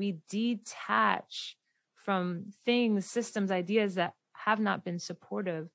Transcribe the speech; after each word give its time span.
we 0.00 0.16
detach 0.30 1.58
from 1.94 2.46
things, 2.64 3.04
systems, 3.04 3.50
ideas 3.50 3.96
that 3.96 4.14
have 4.32 4.58
not 4.58 4.82
been 4.82 4.98
supportive, 4.98 5.68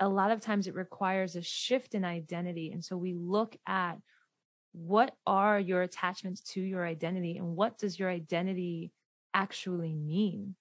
a 0.00 0.08
lot 0.08 0.30
of 0.30 0.40
times 0.40 0.66
it 0.66 0.74
requires 0.74 1.36
a 1.36 1.42
shift 1.42 1.94
in 1.94 2.02
identity. 2.02 2.72
And 2.72 2.82
so 2.82 2.96
we 2.96 3.12
look 3.12 3.54
at 3.66 3.98
what 4.72 5.14
are 5.26 5.60
your 5.60 5.82
attachments 5.82 6.40
to 6.54 6.62
your 6.62 6.86
identity 6.86 7.36
and 7.36 7.54
what 7.54 7.76
does 7.76 7.98
your 7.98 8.08
identity 8.08 8.92
actually 9.34 9.92
mean? 9.92 10.54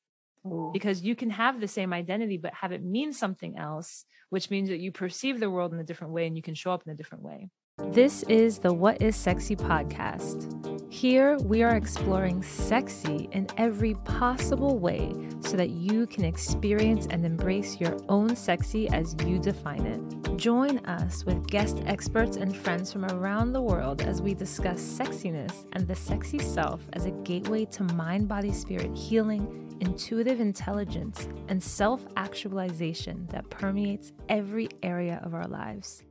Ooh. 0.46 0.72
Because 0.74 1.02
you 1.02 1.16
can 1.16 1.30
have 1.30 1.62
the 1.62 1.70
same 1.70 1.94
identity, 1.94 2.36
but 2.36 2.54
have 2.54 2.74
it 2.74 2.84
mean 2.84 3.14
something 3.14 3.58
else, 3.58 4.04
which 4.30 4.50
means 4.50 4.68
that 4.68 4.80
you 4.80 4.92
perceive 4.92 5.40
the 5.40 5.50
world 5.50 5.74
in 5.74 5.80
a 5.80 5.86
different 5.86 6.12
way 6.12 6.28
and 6.28 6.36
you 6.36 6.44
can 6.44 6.54
show 6.54 6.74
up 6.74 6.84
in 6.86 6.92
a 6.92 6.96
different 6.96 7.24
way. 7.24 7.50
This 7.92 8.24
is 8.24 8.60
the 8.60 8.74
What 8.74 9.02
is 9.02 9.16
Sexy 9.16 9.56
podcast. 9.56 10.79
Here 10.92 11.38
we 11.38 11.62
are 11.62 11.76
exploring 11.76 12.42
sexy 12.42 13.30
in 13.32 13.46
every 13.58 13.94
possible 13.94 14.80
way 14.80 15.14
so 15.40 15.56
that 15.56 15.70
you 15.70 16.08
can 16.08 16.26
experience 16.26 17.06
and 17.12 17.24
embrace 17.24 17.80
your 17.80 17.96
own 18.10 18.36
sexy 18.36 18.90
as 18.90 19.16
you 19.24 19.38
define 19.38 19.86
it. 19.86 20.38
Join 20.38 20.80
us 20.80 21.24
with 21.26 21.46
guest 21.46 21.84
experts 21.86 22.38
and 22.38 22.58
friends 22.58 22.92
from 22.92 23.06
around 23.06 23.54
the 23.54 23.62
world 23.62 24.02
as 24.02 24.20
we 24.20 24.34
discuss 24.34 24.82
sexiness 24.82 25.68
and 25.74 25.88
the 25.88 25.96
sexy 25.96 26.40
self 26.40 26.82
as 26.94 27.06
a 27.06 27.12
gateway 27.12 27.66
to 27.66 27.84
mind, 27.94 28.28
body, 28.28 28.52
spirit 28.52 28.94
healing, 28.98 29.78
intuitive 29.82 30.40
intelligence, 30.40 31.30
and 31.50 31.62
self 31.62 32.04
actualization 32.18 33.28
that 33.30 33.48
permeates 33.52 34.12
every 34.28 34.70
area 34.82 35.22
of 35.24 35.36
our 35.36 35.48
lives. 35.48 36.04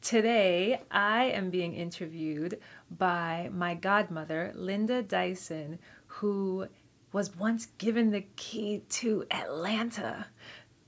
Today, 0.00 0.80
I 0.90 1.24
am 1.24 1.50
being 1.50 1.74
interviewed 1.74 2.60
by 2.90 3.50
my 3.52 3.74
godmother, 3.74 4.52
Linda 4.54 5.02
Dyson, 5.02 5.80
who 6.06 6.68
was 7.12 7.34
once 7.36 7.66
given 7.78 8.12
the 8.12 8.24
key 8.36 8.82
to 8.90 9.26
Atlanta, 9.30 10.26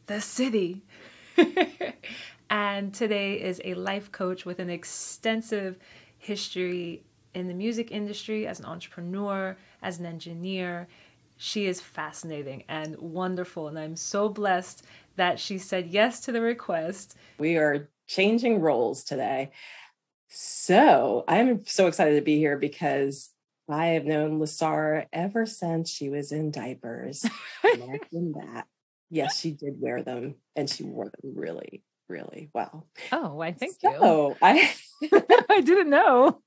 the 0.06 0.20
city. 0.20 0.82
and 2.50 2.94
today 2.94 3.34
is 3.34 3.60
a 3.64 3.74
life 3.74 4.12
coach 4.12 4.46
with 4.46 4.60
an 4.60 4.70
extensive 4.70 5.76
history 6.16 7.02
in 7.34 7.48
the 7.48 7.54
music 7.54 7.90
industry 7.90 8.46
as 8.46 8.60
an 8.60 8.66
entrepreneur, 8.66 9.56
as 9.82 9.98
an 9.98 10.06
engineer. 10.06 10.86
She 11.36 11.66
is 11.66 11.80
fascinating 11.80 12.62
and 12.68 12.96
wonderful, 12.98 13.66
and 13.66 13.78
I'm 13.78 13.96
so 13.96 14.28
blessed 14.28 14.84
that 15.16 15.40
she 15.40 15.58
said 15.58 15.88
yes 15.88 16.20
to 16.20 16.32
the 16.32 16.40
request. 16.40 17.16
We 17.38 17.56
are 17.56 17.88
changing 18.10 18.60
roles 18.60 19.04
today. 19.04 19.50
So 20.28 21.24
I'm 21.28 21.64
so 21.64 21.86
excited 21.86 22.16
to 22.16 22.22
be 22.22 22.38
here 22.38 22.58
because 22.58 23.30
I 23.68 23.88
have 23.88 24.04
known 24.04 24.40
Lasara 24.40 25.06
ever 25.12 25.46
since 25.46 25.88
she 25.90 26.10
was 26.10 26.32
in 26.32 26.50
diapers. 26.50 27.24
Imagine 27.62 28.32
that. 28.36 28.66
Yes, 29.10 29.38
she 29.38 29.52
did 29.52 29.74
wear 29.78 30.02
them 30.02 30.36
and 30.56 30.68
she 30.68 30.82
wore 30.82 31.06
them 31.06 31.34
really, 31.36 31.84
really 32.08 32.50
well. 32.52 32.88
Oh, 33.12 33.40
I 33.40 33.52
think 33.52 33.76
so, 33.80 33.90
you. 33.90 33.96
Oh, 34.00 34.36
I 34.42 34.72
I 35.48 35.60
didn't 35.60 35.90
know. 35.90 36.40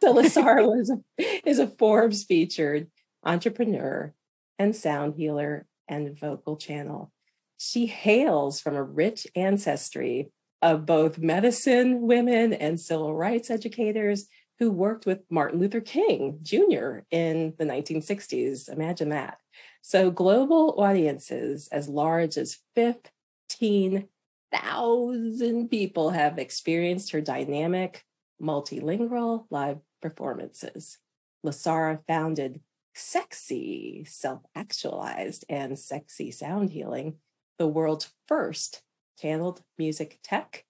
so 0.00 0.14
Lasara 0.14 0.66
was 0.66 0.90
a, 0.90 1.48
is 1.48 1.58
a 1.58 1.66
Forbes 1.66 2.24
featured 2.24 2.88
entrepreneur 3.24 4.14
and 4.58 4.74
sound 4.74 5.14
healer 5.16 5.66
and 5.86 6.18
vocal 6.18 6.56
channel. 6.56 7.12
She 7.58 7.86
hails 7.86 8.60
from 8.60 8.74
a 8.74 8.82
rich 8.82 9.26
ancestry 9.34 10.30
of 10.62 10.86
both 10.86 11.18
medicine 11.18 12.02
women 12.02 12.52
and 12.52 12.78
civil 12.80 13.14
rights 13.14 13.50
educators 13.50 14.28
who 14.58 14.70
worked 14.70 15.04
with 15.04 15.20
Martin 15.30 15.60
Luther 15.60 15.82
King 15.82 16.38
Jr. 16.42 17.00
in 17.10 17.52
the 17.58 17.64
1960s. 17.64 18.70
Imagine 18.70 19.10
that. 19.10 19.36
So, 19.82 20.10
global 20.10 20.80
audiences 20.80 21.68
as 21.68 21.88
large 21.88 22.38
as 22.38 22.58
15,000 22.74 25.68
people 25.68 26.10
have 26.10 26.38
experienced 26.38 27.12
her 27.12 27.20
dynamic, 27.20 28.02
multilingual 28.42 29.44
live 29.50 29.78
performances. 30.00 30.96
Lasara 31.44 32.00
founded 32.08 32.62
Sexy, 32.94 34.06
Self 34.08 34.40
Actualized, 34.54 35.44
and 35.48 35.78
Sexy 35.78 36.30
Sound 36.30 36.70
Healing, 36.70 37.16
the 37.58 37.68
world's 37.68 38.10
first 38.26 38.80
channeled 39.18 39.62
music 39.78 40.18
tech 40.22 40.64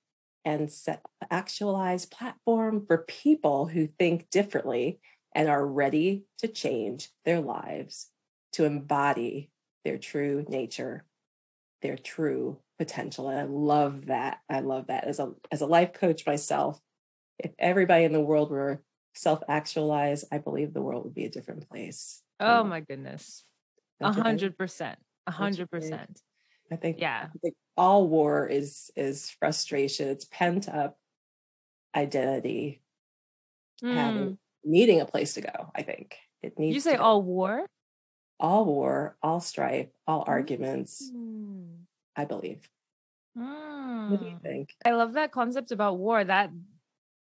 and 0.44 0.70
set 0.70 1.02
actualized 1.30 2.10
platform 2.10 2.84
for 2.86 2.98
people 2.98 3.66
who 3.66 3.88
think 3.98 4.30
differently 4.30 5.00
and 5.34 5.48
are 5.48 5.66
ready 5.66 6.24
to 6.38 6.48
change 6.48 7.10
their 7.24 7.40
lives 7.40 8.10
to 8.52 8.64
embody 8.64 9.50
their 9.84 9.98
true 9.98 10.44
nature 10.48 11.04
their 11.82 11.96
true 11.96 12.58
potential. 12.78 13.28
And 13.28 13.38
i 13.38 13.44
love 13.44 14.06
that. 14.06 14.38
I 14.48 14.60
love 14.60 14.88
that. 14.88 15.04
As 15.04 15.18
a 15.18 15.32
as 15.50 15.60
a 15.60 15.66
life 15.66 15.92
coach 15.92 16.26
myself 16.26 16.80
if 17.38 17.52
everybody 17.58 18.04
in 18.04 18.12
the 18.12 18.20
world 18.20 18.50
were 18.50 18.82
self 19.14 19.42
actualized 19.48 20.24
i 20.32 20.38
believe 20.38 20.72
the 20.72 20.80
world 20.80 21.04
would 21.04 21.14
be 21.14 21.24
a 21.24 21.30
different 21.30 21.68
place. 21.68 22.22
Oh 22.40 22.64
my 22.64 22.80
goodness. 22.80 23.44
A 24.00 24.12
hundred 24.12 24.58
percent. 24.58 24.98
A 25.26 25.30
hundred 25.30 25.70
percent. 25.70 26.20
I 26.70 26.76
think 26.76 27.00
yeah. 27.00 27.28
I 27.34 27.38
think 27.42 27.54
all 27.76 28.08
war 28.08 28.46
is 28.46 28.90
is 28.96 29.30
frustration. 29.30 30.08
It's 30.08 30.24
pent 30.24 30.68
up 30.68 30.98
identity 31.94 32.82
mm. 33.82 33.94
having 33.94 34.38
needing 34.64 35.00
a 35.00 35.06
place 35.06 35.34
to 35.34 35.42
go. 35.42 35.70
I 35.74 35.82
think 35.82 36.16
it 36.42 36.58
needs. 36.58 36.74
You 36.74 36.80
say 36.80 36.96
all 36.96 37.22
war? 37.22 37.66
All 38.38 38.66
war, 38.66 39.16
all 39.22 39.40
strife, 39.40 39.88
all 40.06 40.24
arguments. 40.26 41.10
Mm. 41.14 41.84
I 42.16 42.24
believe. 42.24 42.68
Mm. 43.36 44.10
What 44.10 44.20
do 44.20 44.26
you 44.26 44.32
mm. 44.32 44.42
think? 44.42 44.74
I 44.84 44.92
love 44.92 45.14
that 45.14 45.32
concept 45.32 45.70
about 45.70 45.98
war. 45.98 46.22
That 46.22 46.50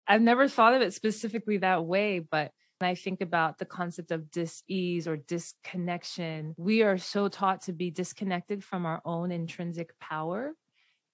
I've 0.08 0.22
never 0.22 0.48
thought 0.48 0.74
of 0.74 0.82
it 0.82 0.94
specifically 0.94 1.58
that 1.58 1.86
way, 1.86 2.20
but 2.20 2.52
I 2.84 2.96
think 2.96 3.22
about 3.22 3.58
the 3.58 3.66
concept 3.66 4.12
of 4.12 4.32
dis-ease 4.32 5.08
or 5.08 5.18
disconnection. 5.18 6.54
We 6.58 6.84
are 6.84 6.98
so 6.98 7.28
taught 7.28 7.62
to 7.64 7.74
be 7.74 7.92
disconnected 7.92 8.64
from 8.64 8.86
our 8.86 9.02
own 9.06 9.32
intrinsic 9.32 9.98
power. 10.00 10.54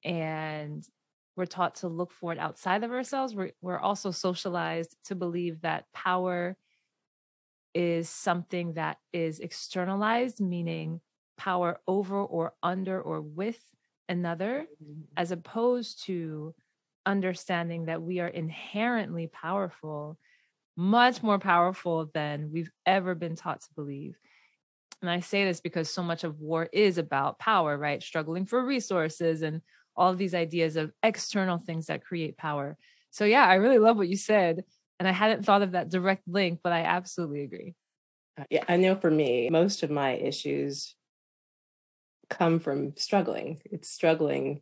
And 0.04 0.88
we're 1.36 1.46
taught 1.46 1.76
to 1.76 1.88
look 1.88 2.12
for 2.12 2.32
it 2.32 2.40
outside 2.40 2.84
of 2.84 2.92
ourselves. 2.92 3.36
We're, 3.36 3.52
we're 3.62 3.80
also 3.80 4.12
socialized 4.12 4.96
to 5.06 5.16
believe 5.16 5.62
that 5.62 5.86
power 5.94 6.58
is 7.74 8.10
something 8.10 8.74
that 8.74 8.98
is 9.14 9.40
externalized, 9.40 10.42
meaning 10.42 11.00
power 11.38 11.80
over 11.88 12.20
or 12.20 12.54
under 12.64 13.00
or 13.00 13.22
with 13.22 13.60
another, 14.10 14.66
mm-hmm. 14.84 15.02
as 15.16 15.32
opposed 15.32 16.06
to 16.06 16.56
understanding 17.06 17.86
that 17.86 18.02
we 18.02 18.20
are 18.20 18.28
inherently 18.28 19.28
powerful 19.28 20.18
much 20.78 21.24
more 21.24 21.40
powerful 21.40 22.10
than 22.14 22.52
we've 22.52 22.72
ever 22.86 23.16
been 23.16 23.36
taught 23.36 23.62
to 23.62 23.74
believe. 23.76 24.16
And 25.02 25.10
I 25.10 25.20
say 25.20 25.44
this 25.44 25.60
because 25.60 25.90
so 25.90 26.04
much 26.04 26.24
of 26.24 26.40
war 26.40 26.70
is 26.72 26.98
about 26.98 27.40
power, 27.40 27.78
right? 27.78 28.02
Struggling 28.02 28.46
for 28.46 28.64
resources 28.64 29.42
and 29.42 29.62
all 29.96 30.14
these 30.14 30.36
ideas 30.36 30.76
of 30.76 30.92
external 31.04 31.58
things 31.58 31.88
that 31.88 32.06
create 32.06 32.38
power. 32.38 32.78
So, 33.10 33.26
yeah, 33.26 33.46
I 33.46 33.56
really 33.56 33.80
love 33.80 33.98
what 33.98 34.08
you 34.08 34.18
said. 34.18 34.64
And 35.00 35.08
I 35.08 35.12
hadn't 35.12 35.44
thought 35.44 35.62
of 35.62 35.72
that 35.72 35.90
direct 35.90 36.28
link, 36.28 36.60
but 36.64 36.74
I 36.74 36.82
absolutely 36.82 37.42
agree. 37.42 37.76
Uh, 38.40 38.46
yeah, 38.50 38.64
I 38.68 38.78
know 38.78 38.96
for 38.96 39.12
me, 39.12 39.50
most 39.50 39.84
of 39.84 39.90
my 39.90 40.12
issues 40.14 40.96
come 42.30 42.60
from 42.60 42.96
struggling. 42.98 43.60
It's 43.66 43.90
struggling 43.90 44.62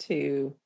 to 0.00 0.56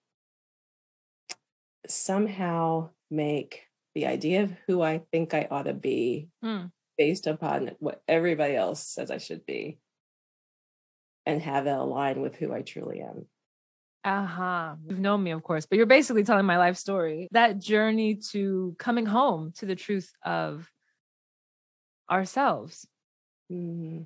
somehow 1.89 2.91
make 3.11 3.63
the 3.95 4.07
idea 4.07 4.43
of 4.43 4.53
who 4.67 4.83
I 4.83 5.03
think 5.13 5.35
I 5.35 5.49
ought 5.51 5.65
to 5.65 5.75
be 5.75 6.29
mm. 6.45 6.71
based 6.99 7.27
upon 7.27 7.73
what 7.79 8.03
everybody 8.09 8.57
else 8.57 8.87
says 8.87 9.11
I 9.11 9.19
should 9.19 9.47
be 9.47 9.79
and 11.27 11.41
have 11.43 11.67
it 11.67 11.71
align 11.71 12.21
with 12.21 12.37
who 12.37 12.53
I 12.53 12.63
truly 12.63 13.01
am. 13.01 13.27
Uh 14.05 14.27
huh. 14.27 14.75
You've 14.87 14.99
known 14.99 15.23
me, 15.23 15.31
of 15.31 15.43
course, 15.43 15.65
but 15.65 15.77
you're 15.77 15.87
basically 15.87 16.25
telling 16.25 16.45
my 16.45 16.59
life 16.59 16.77
story. 16.77 17.29
That 17.31 17.59
journey 17.59 18.17
to 18.33 18.77
coming 18.79 19.07
home 19.07 19.53
to 19.57 19.67
the 19.67 19.75
truth 19.75 20.13
of 20.23 20.71
ourselves. 22.11 22.87
Mm-hmm. 23.51 24.03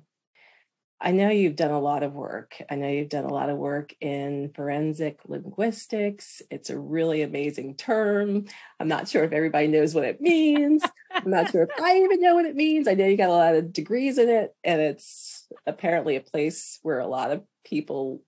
I 1.01 1.11
know 1.11 1.29
you've 1.29 1.55
done 1.55 1.71
a 1.71 1.79
lot 1.79 2.03
of 2.03 2.13
work. 2.13 2.61
I 2.69 2.75
know 2.75 2.89
you've 2.89 3.09
done 3.09 3.23
a 3.23 3.33
lot 3.33 3.49
of 3.49 3.57
work 3.57 3.95
in 4.01 4.51
forensic 4.53 5.19
linguistics. 5.27 6.41
It's 6.51 6.69
a 6.69 6.77
really 6.77 7.21
amazing 7.21 7.75
term. 7.75 8.45
I'm 8.79 8.89
not 8.89 9.07
sure 9.07 9.23
if 9.23 9.31
everybody 9.31 9.67
knows 9.67 9.95
what 9.95 10.03
it 10.03 10.19
means. 10.19 10.83
I'm 11.11 11.29
not 11.29 11.51
sure 11.51 11.63
if 11.63 11.69
I 11.81 11.99
even 11.99 12.21
know 12.21 12.35
what 12.35 12.45
it 12.45 12.55
means. 12.55 12.87
I 12.87 12.95
know 12.95 13.05
you 13.05 13.15
got 13.15 13.29
a 13.29 13.33
lot 13.33 13.55
of 13.55 13.71
degrees 13.71 14.17
in 14.17 14.27
it, 14.27 14.53
and 14.63 14.81
it's 14.81 15.47
apparently 15.65 16.17
a 16.17 16.21
place 16.21 16.79
where 16.81 16.99
a 16.99 17.07
lot 17.07 17.31
of 17.31 17.43
people 17.63 18.21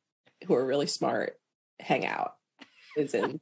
who 0.48 0.56
are 0.56 0.66
really 0.66 0.88
smart 0.88 1.38
hang 1.80 2.06
out. 2.06 2.36
Is 2.98 3.14
in 3.14 3.40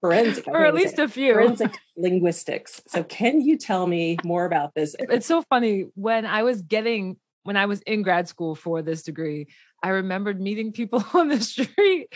forensic, 0.00 0.46
or 0.46 0.64
at 0.64 0.74
least 0.74 0.98
a 1.00 1.08
few 1.08 1.34
forensic 1.34 1.76
linguistics. 1.96 2.80
So, 2.86 3.02
can 3.02 3.40
you 3.40 3.58
tell 3.58 3.86
me 3.86 4.16
more 4.24 4.44
about 4.44 4.74
this? 4.74 4.94
It's 4.98 5.26
so 5.26 5.42
funny 5.50 5.86
when 5.94 6.24
I 6.24 6.44
was 6.44 6.62
getting 6.62 7.16
when 7.48 7.56
I 7.56 7.64
was 7.64 7.80
in 7.80 8.02
grad 8.02 8.28
school 8.28 8.54
for 8.54 8.82
this 8.82 9.02
degree, 9.02 9.46
I 9.82 9.88
remembered 9.88 10.38
meeting 10.38 10.70
people 10.70 11.02
on 11.14 11.28
the 11.28 11.40
street 11.40 12.12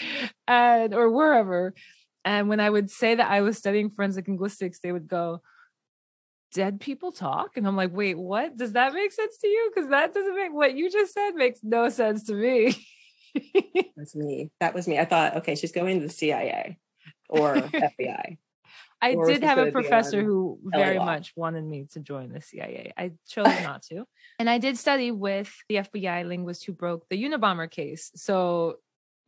and 0.47 0.95
or 0.95 1.09
wherever. 1.09 1.73
And 2.23 2.51
when 2.51 2.61
I 2.61 2.69
would 2.69 2.91
say 2.91 3.15
that 3.15 3.31
I 3.31 3.41
was 3.41 3.57
studying 3.57 3.89
forensic 3.89 4.29
linguistics, 4.29 4.81
they 4.81 4.93
would 4.93 5.09
go, 5.09 5.41
Dead 6.53 6.81
people 6.81 7.13
talk? 7.13 7.57
And 7.57 7.67
I'm 7.67 7.77
like, 7.77 7.97
wait, 7.97 8.19
what? 8.19 8.59
Does 8.59 8.73
that 8.73 8.93
make 8.93 9.11
sense 9.11 9.39
to 9.39 9.49
you? 9.49 9.73
Because 9.75 9.89
that 9.89 10.13
doesn't 10.13 10.37
make 10.37 10.53
what 10.53 10.77
you 10.77 10.91
just 10.91 11.15
said 11.15 11.31
makes 11.35 11.61
no 11.63 11.89
sense 11.89 12.25
to 12.25 12.35
me. 12.35 12.77
That's 13.97 14.15
me. 14.15 14.51
That 14.61 14.75
was 14.75 14.87
me. 14.87 14.99
I 14.99 15.07
thought, 15.07 15.39
okay, 15.39 15.55
she's 15.55 15.73
going 15.73 16.01
to 16.01 16.07
the 16.07 16.13
CIA 16.13 16.77
or 17.31 17.55
FBI. 17.57 18.37
I 19.03 19.17
did 19.27 19.43
have 19.43 19.59
a 19.59 19.73
professor 19.73 20.23
who 20.23 20.61
very 20.65 20.99
much 20.99 21.33
wanted 21.35 21.65
me 21.65 21.87
to 21.93 22.01
join 22.01 22.33
the 22.33 22.41
CIA. 22.41 22.93
I 22.97 23.13
chose 23.29 23.47
not 23.63 23.83
to. 23.85 24.05
And 24.39 24.49
I 24.49 24.59
did 24.59 24.79
study 24.79 25.11
with 25.11 25.53
the 25.69 25.77
FBI 25.77 26.27
linguist 26.27 26.65
who 26.65 26.73
broke 26.73 27.09
the 27.09 27.23
Unabomber 27.23 27.71
case. 27.71 28.11
So 28.15 28.77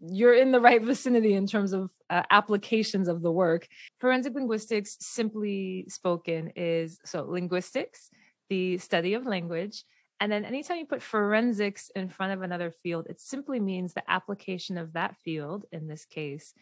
you're 0.00 0.34
in 0.34 0.52
the 0.52 0.60
right 0.60 0.82
vicinity 0.92 1.34
in 1.34 1.46
terms 1.46 1.72
of 1.72 1.90
uh, 2.08 2.22
applications 2.30 3.08
of 3.08 3.22
the 3.22 3.30
work. 3.30 3.66
Forensic 4.00 4.34
linguistics, 4.34 4.96
simply 5.00 5.86
spoken, 5.88 6.52
is 6.56 6.98
so 7.04 7.24
linguistics, 7.24 8.10
the 8.48 8.78
study 8.78 9.14
of 9.14 9.26
language. 9.26 9.84
And 10.20 10.30
then 10.30 10.44
anytime 10.44 10.78
you 10.78 10.86
put 10.86 11.02
forensics 11.02 11.90
in 11.94 12.08
front 12.08 12.32
of 12.32 12.42
another 12.42 12.70
field, 12.70 13.06
it 13.10 13.20
simply 13.20 13.60
means 13.60 13.92
the 13.92 14.08
application 14.10 14.78
of 14.78 14.92
that 14.92 15.16
field, 15.16 15.64
in 15.72 15.88
this 15.88 16.04
case, 16.06 16.54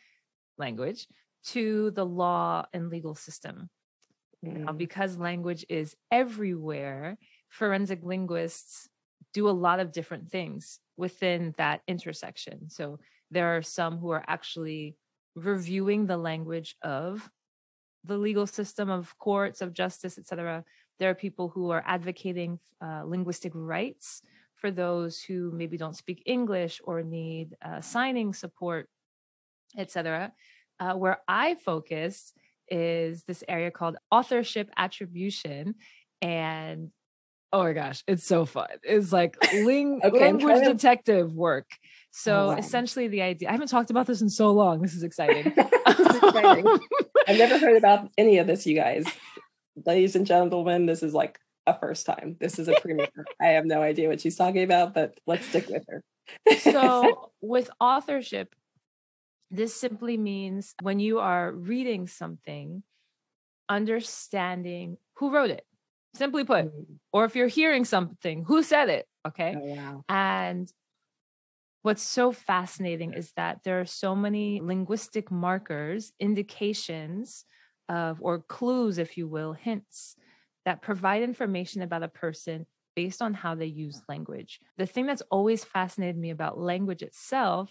language, 0.58 1.06
to 1.46 1.90
the 1.92 2.04
law 2.06 2.64
and 2.72 2.90
legal 2.90 3.14
system. 3.14 3.68
Mm. 4.44 4.64
Now, 4.64 4.72
because 4.72 5.18
language 5.18 5.64
is 5.68 5.96
everywhere, 6.10 7.18
forensic 7.48 8.00
linguists 8.02 8.88
do 9.32 9.48
a 9.48 9.50
lot 9.50 9.80
of 9.80 9.92
different 9.92 10.30
things 10.30 10.78
within 10.96 11.54
that 11.56 11.80
intersection. 11.88 12.68
So 12.68 12.98
there 13.30 13.56
are 13.56 13.62
some 13.62 13.98
who 13.98 14.10
are 14.10 14.24
actually 14.26 14.96
reviewing 15.34 16.06
the 16.06 16.16
language 16.16 16.76
of 16.82 17.28
the 18.04 18.18
legal 18.18 18.46
system 18.46 18.90
of 18.90 19.16
courts 19.18 19.60
of 19.60 19.72
justice 19.72 20.18
etc 20.18 20.64
there 20.98 21.08
are 21.08 21.14
people 21.14 21.48
who 21.48 21.70
are 21.70 21.82
advocating 21.86 22.58
uh, 22.84 23.02
linguistic 23.04 23.52
rights 23.54 24.22
for 24.54 24.70
those 24.70 25.22
who 25.22 25.50
maybe 25.52 25.76
don't 25.76 25.96
speak 25.96 26.22
english 26.26 26.80
or 26.84 27.02
need 27.02 27.56
uh, 27.64 27.80
signing 27.80 28.34
support 28.34 28.88
etc 29.78 30.32
uh, 30.82 30.94
where 30.94 31.18
I 31.28 31.54
focus 31.54 32.32
is 32.68 33.22
this 33.24 33.44
area 33.48 33.70
called 33.70 33.96
authorship 34.10 34.68
attribution. 34.76 35.76
And 36.20 36.90
oh 37.52 37.62
my 37.62 37.72
gosh, 37.72 38.02
it's 38.08 38.24
so 38.24 38.44
fun. 38.44 38.68
It's 38.82 39.12
like 39.12 39.36
ling- 39.52 40.00
okay, 40.02 40.20
language 40.20 40.64
detective 40.64 41.32
work. 41.34 41.68
So 42.10 42.34
oh, 42.34 42.48
wow. 42.48 42.56
essentially, 42.56 43.08
the 43.08 43.22
idea 43.22 43.48
I 43.48 43.52
haven't 43.52 43.68
talked 43.68 43.90
about 43.90 44.06
this 44.06 44.22
in 44.22 44.28
so 44.28 44.50
long. 44.50 44.82
This 44.82 44.94
is 44.94 45.04
exciting. 45.04 45.52
this 45.86 46.00
is 46.00 46.16
exciting. 46.16 46.66
I've 47.28 47.38
never 47.38 47.58
heard 47.58 47.76
about 47.76 48.10
any 48.18 48.38
of 48.38 48.46
this, 48.48 48.66
you 48.66 48.74
guys. 48.74 49.04
Ladies 49.86 50.16
and 50.16 50.26
gentlemen, 50.26 50.86
this 50.86 51.02
is 51.02 51.14
like 51.14 51.38
a 51.66 51.78
first 51.78 52.06
time. 52.06 52.36
This 52.40 52.58
is 52.58 52.66
a 52.66 52.74
premiere. 52.80 53.06
I 53.40 53.48
have 53.48 53.66
no 53.66 53.80
idea 53.82 54.08
what 54.08 54.20
she's 54.20 54.36
talking 54.36 54.64
about, 54.64 54.94
but 54.94 55.16
let's 55.26 55.46
stick 55.46 55.68
with 55.68 55.84
her. 55.88 56.02
so, 56.58 57.30
with 57.40 57.70
authorship, 57.80 58.54
this 59.52 59.74
simply 59.74 60.16
means 60.16 60.74
when 60.80 60.98
you 60.98 61.18
are 61.20 61.52
reading 61.52 62.08
something, 62.08 62.82
understanding 63.68 64.96
who 65.16 65.30
wrote 65.30 65.50
it, 65.50 65.66
simply 66.14 66.42
put, 66.42 66.64
mm-hmm. 66.64 66.94
or 67.12 67.26
if 67.26 67.36
you're 67.36 67.48
hearing 67.48 67.84
something, 67.84 68.44
who 68.44 68.62
said 68.62 68.88
it. 68.88 69.06
Okay. 69.28 69.54
Oh, 69.56 69.64
wow. 69.64 70.04
And 70.08 70.72
what's 71.82 72.02
so 72.02 72.32
fascinating 72.32 73.12
is 73.12 73.32
that 73.36 73.60
there 73.62 73.78
are 73.80 73.86
so 73.86 74.16
many 74.16 74.60
linguistic 74.62 75.30
markers, 75.30 76.12
indications 76.18 77.44
of, 77.90 78.18
or 78.22 78.38
clues, 78.38 78.96
if 78.96 79.18
you 79.18 79.28
will, 79.28 79.52
hints 79.52 80.16
that 80.64 80.80
provide 80.80 81.22
information 81.22 81.82
about 81.82 82.02
a 82.02 82.08
person 82.08 82.66
based 82.96 83.20
on 83.20 83.34
how 83.34 83.54
they 83.54 83.66
use 83.66 84.00
language. 84.08 84.60
The 84.78 84.86
thing 84.86 85.06
that's 85.06 85.22
always 85.30 85.62
fascinated 85.62 86.16
me 86.16 86.30
about 86.30 86.58
language 86.58 87.02
itself 87.02 87.70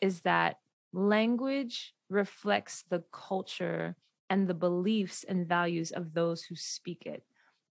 is 0.00 0.20
that 0.20 0.56
language 0.96 1.94
reflects 2.08 2.84
the 2.88 3.04
culture 3.12 3.96
and 4.30 4.48
the 4.48 4.54
beliefs 4.54 5.24
and 5.24 5.46
values 5.46 5.92
of 5.92 6.14
those 6.14 6.42
who 6.42 6.56
speak 6.56 7.04
it. 7.06 7.22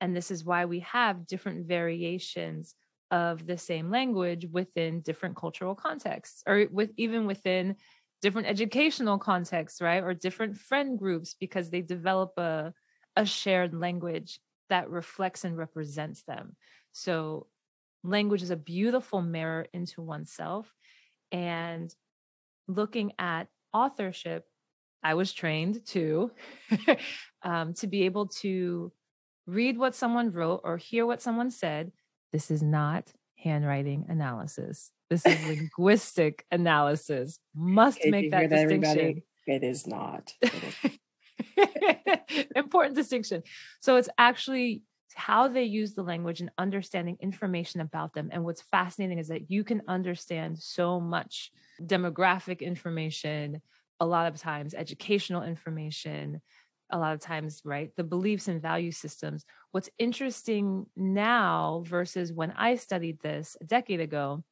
And 0.00 0.16
this 0.16 0.30
is 0.30 0.44
why 0.44 0.64
we 0.64 0.80
have 0.80 1.26
different 1.26 1.66
variations 1.66 2.74
of 3.10 3.46
the 3.46 3.58
same 3.58 3.90
language 3.90 4.46
within 4.50 5.02
different 5.02 5.36
cultural 5.36 5.74
contexts 5.74 6.42
or 6.46 6.66
with 6.70 6.90
even 6.96 7.26
within 7.26 7.76
different 8.20 8.48
educational 8.48 9.18
contexts, 9.18 9.80
right? 9.80 10.02
Or 10.02 10.14
different 10.14 10.56
friend 10.56 10.98
groups 10.98 11.34
because 11.38 11.70
they 11.70 11.82
develop 11.82 12.32
a 12.38 12.74
a 13.14 13.26
shared 13.26 13.74
language 13.74 14.40
that 14.70 14.88
reflects 14.88 15.44
and 15.44 15.56
represents 15.56 16.22
them. 16.22 16.56
So 16.92 17.46
language 18.02 18.42
is 18.42 18.50
a 18.50 18.56
beautiful 18.56 19.20
mirror 19.20 19.66
into 19.74 20.00
oneself 20.02 20.72
and 21.30 21.94
looking 22.68 23.12
at 23.18 23.48
authorship, 23.72 24.44
I 25.02 25.14
was 25.14 25.32
trained 25.32 25.84
to 25.88 26.30
um, 27.42 27.74
to 27.74 27.86
be 27.86 28.04
able 28.04 28.28
to 28.28 28.92
read 29.46 29.78
what 29.78 29.94
someone 29.94 30.30
wrote 30.30 30.60
or 30.64 30.76
hear 30.76 31.06
what 31.06 31.22
someone 31.22 31.50
said. 31.50 31.92
This 32.32 32.50
is 32.50 32.62
not 32.62 33.12
handwriting 33.36 34.06
analysis. 34.08 34.90
This 35.10 35.26
is 35.26 35.46
linguistic 35.46 36.46
analysis. 36.50 37.38
Must 37.54 38.00
okay, 38.00 38.10
make 38.10 38.30
that, 38.30 38.50
that 38.50 38.56
distinction. 38.56 38.98
Everybody? 38.98 39.24
It 39.46 39.64
is 39.64 39.86
not. 39.86 40.32
Important 42.56 42.94
distinction. 42.94 43.42
So 43.80 43.96
it's 43.96 44.08
actually 44.16 44.82
how 45.14 45.48
they 45.48 45.64
use 45.64 45.94
the 45.94 46.02
language 46.02 46.40
and 46.40 46.50
understanding 46.56 47.18
information 47.20 47.80
about 47.80 48.14
them. 48.14 48.30
And 48.32 48.44
what's 48.44 48.62
fascinating 48.62 49.18
is 49.18 49.28
that 49.28 49.50
you 49.50 49.64
can 49.64 49.82
understand 49.88 50.58
so 50.58 51.00
much 51.00 51.50
demographic 51.86 52.60
information, 52.60 53.60
a 54.00 54.06
lot 54.06 54.26
of 54.26 54.40
times 54.40 54.74
educational 54.74 55.42
information, 55.42 56.40
a 56.90 56.98
lot 56.98 57.14
of 57.14 57.20
times, 57.20 57.62
right? 57.64 57.90
The 57.96 58.04
beliefs 58.04 58.48
and 58.48 58.60
value 58.60 58.92
systems. 58.92 59.44
What's 59.70 59.90
interesting 59.98 60.86
now 60.96 61.82
versus 61.86 62.32
when 62.32 62.52
I 62.52 62.76
studied 62.76 63.20
this 63.20 63.56
a 63.60 63.64
decade 63.64 64.00
ago 64.00 64.44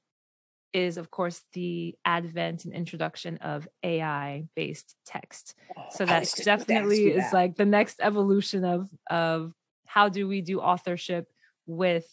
is, 0.72 0.96
of 0.96 1.10
course, 1.10 1.42
the 1.52 1.96
advent 2.04 2.64
and 2.64 2.72
introduction 2.72 3.38
of 3.38 3.68
AI 3.82 4.44
based 4.54 4.94
text. 5.04 5.54
Oh, 5.76 5.84
so 5.90 6.06
that 6.06 6.32
definitely 6.44 7.08
is 7.08 7.32
like 7.32 7.56
the 7.56 7.66
next 7.66 8.00
evolution 8.00 8.64
of, 8.64 8.88
of 9.10 9.52
how 9.86 10.08
do 10.08 10.28
we 10.28 10.40
do 10.40 10.60
authorship 10.60 11.26
with 11.66 12.06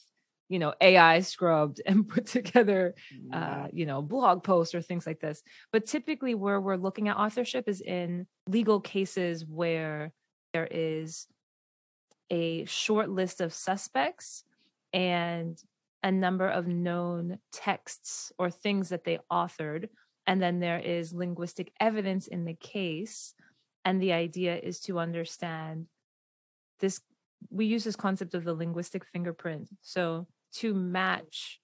you 0.49 0.59
know 0.59 0.73
ai 0.81 1.19
scrubbed 1.19 1.81
and 1.85 2.07
put 2.07 2.25
together 2.25 2.95
uh, 3.33 3.67
you 3.71 3.85
know 3.85 4.01
blog 4.01 4.43
posts 4.43 4.73
or 4.73 4.81
things 4.81 5.05
like 5.05 5.19
this 5.19 5.41
but 5.71 5.85
typically 5.85 6.35
where 6.35 6.59
we're 6.59 6.75
looking 6.75 7.07
at 7.07 7.17
authorship 7.17 7.67
is 7.67 7.81
in 7.81 8.27
legal 8.47 8.79
cases 8.79 9.45
where 9.45 10.11
there 10.53 10.67
is 10.69 11.27
a 12.29 12.65
short 12.65 13.09
list 13.09 13.41
of 13.41 13.53
suspects 13.53 14.43
and 14.93 15.61
a 16.03 16.11
number 16.11 16.47
of 16.47 16.67
known 16.67 17.39
texts 17.51 18.31
or 18.37 18.49
things 18.49 18.89
that 18.89 19.03
they 19.03 19.19
authored 19.31 19.89
and 20.25 20.41
then 20.41 20.59
there 20.59 20.79
is 20.79 21.13
linguistic 21.13 21.71
evidence 21.79 22.27
in 22.27 22.45
the 22.45 22.53
case 22.53 23.33
and 23.85 24.01
the 24.01 24.11
idea 24.11 24.57
is 24.57 24.79
to 24.81 24.99
understand 24.99 25.87
this 26.79 27.01
we 27.49 27.65
use 27.65 27.83
this 27.83 27.95
concept 27.95 28.33
of 28.33 28.43
the 28.43 28.53
linguistic 28.53 29.05
fingerprint. 29.05 29.69
So 29.81 30.27
to 30.55 30.73
match 30.73 31.59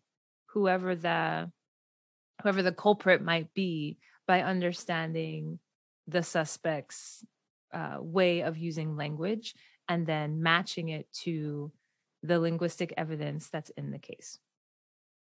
whoever 0.47 0.95
the 0.95 1.51
whoever 2.41 2.61
the 2.61 2.71
culprit 2.71 3.21
might 3.21 3.53
be 3.53 3.97
by 4.27 4.41
understanding 4.41 5.59
the 6.07 6.23
suspect's 6.23 7.23
uh, 7.73 7.97
way 7.99 8.41
of 8.41 8.57
using 8.57 8.95
language 8.95 9.55
and 9.87 10.05
then 10.05 10.41
matching 10.41 10.89
it 10.89 11.07
to 11.11 11.71
the 12.21 12.39
linguistic 12.39 12.93
evidence 12.97 13.49
that's 13.49 13.69
in 13.71 13.91
the 13.91 13.99
case. 13.99 14.39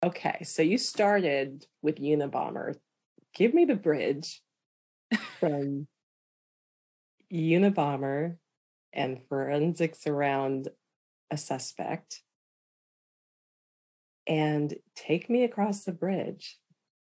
Okay, 0.03 0.43
so 0.43 0.61
you 0.61 0.77
started 0.77 1.65
with 1.81 1.97
Unabomber. 1.97 2.75
Give 3.33 3.53
me 3.53 3.65
the 3.65 3.75
bridge 3.75 4.41
from 5.39 5.87
Unabomber 7.33 8.37
and 8.93 9.21
forensics 9.27 10.07
around 10.07 10.69
a 11.31 11.37
suspect 11.37 12.21
and 14.27 14.73
take 14.95 15.29
me 15.29 15.43
across 15.43 15.83
the 15.83 15.91
bridge 15.91 16.57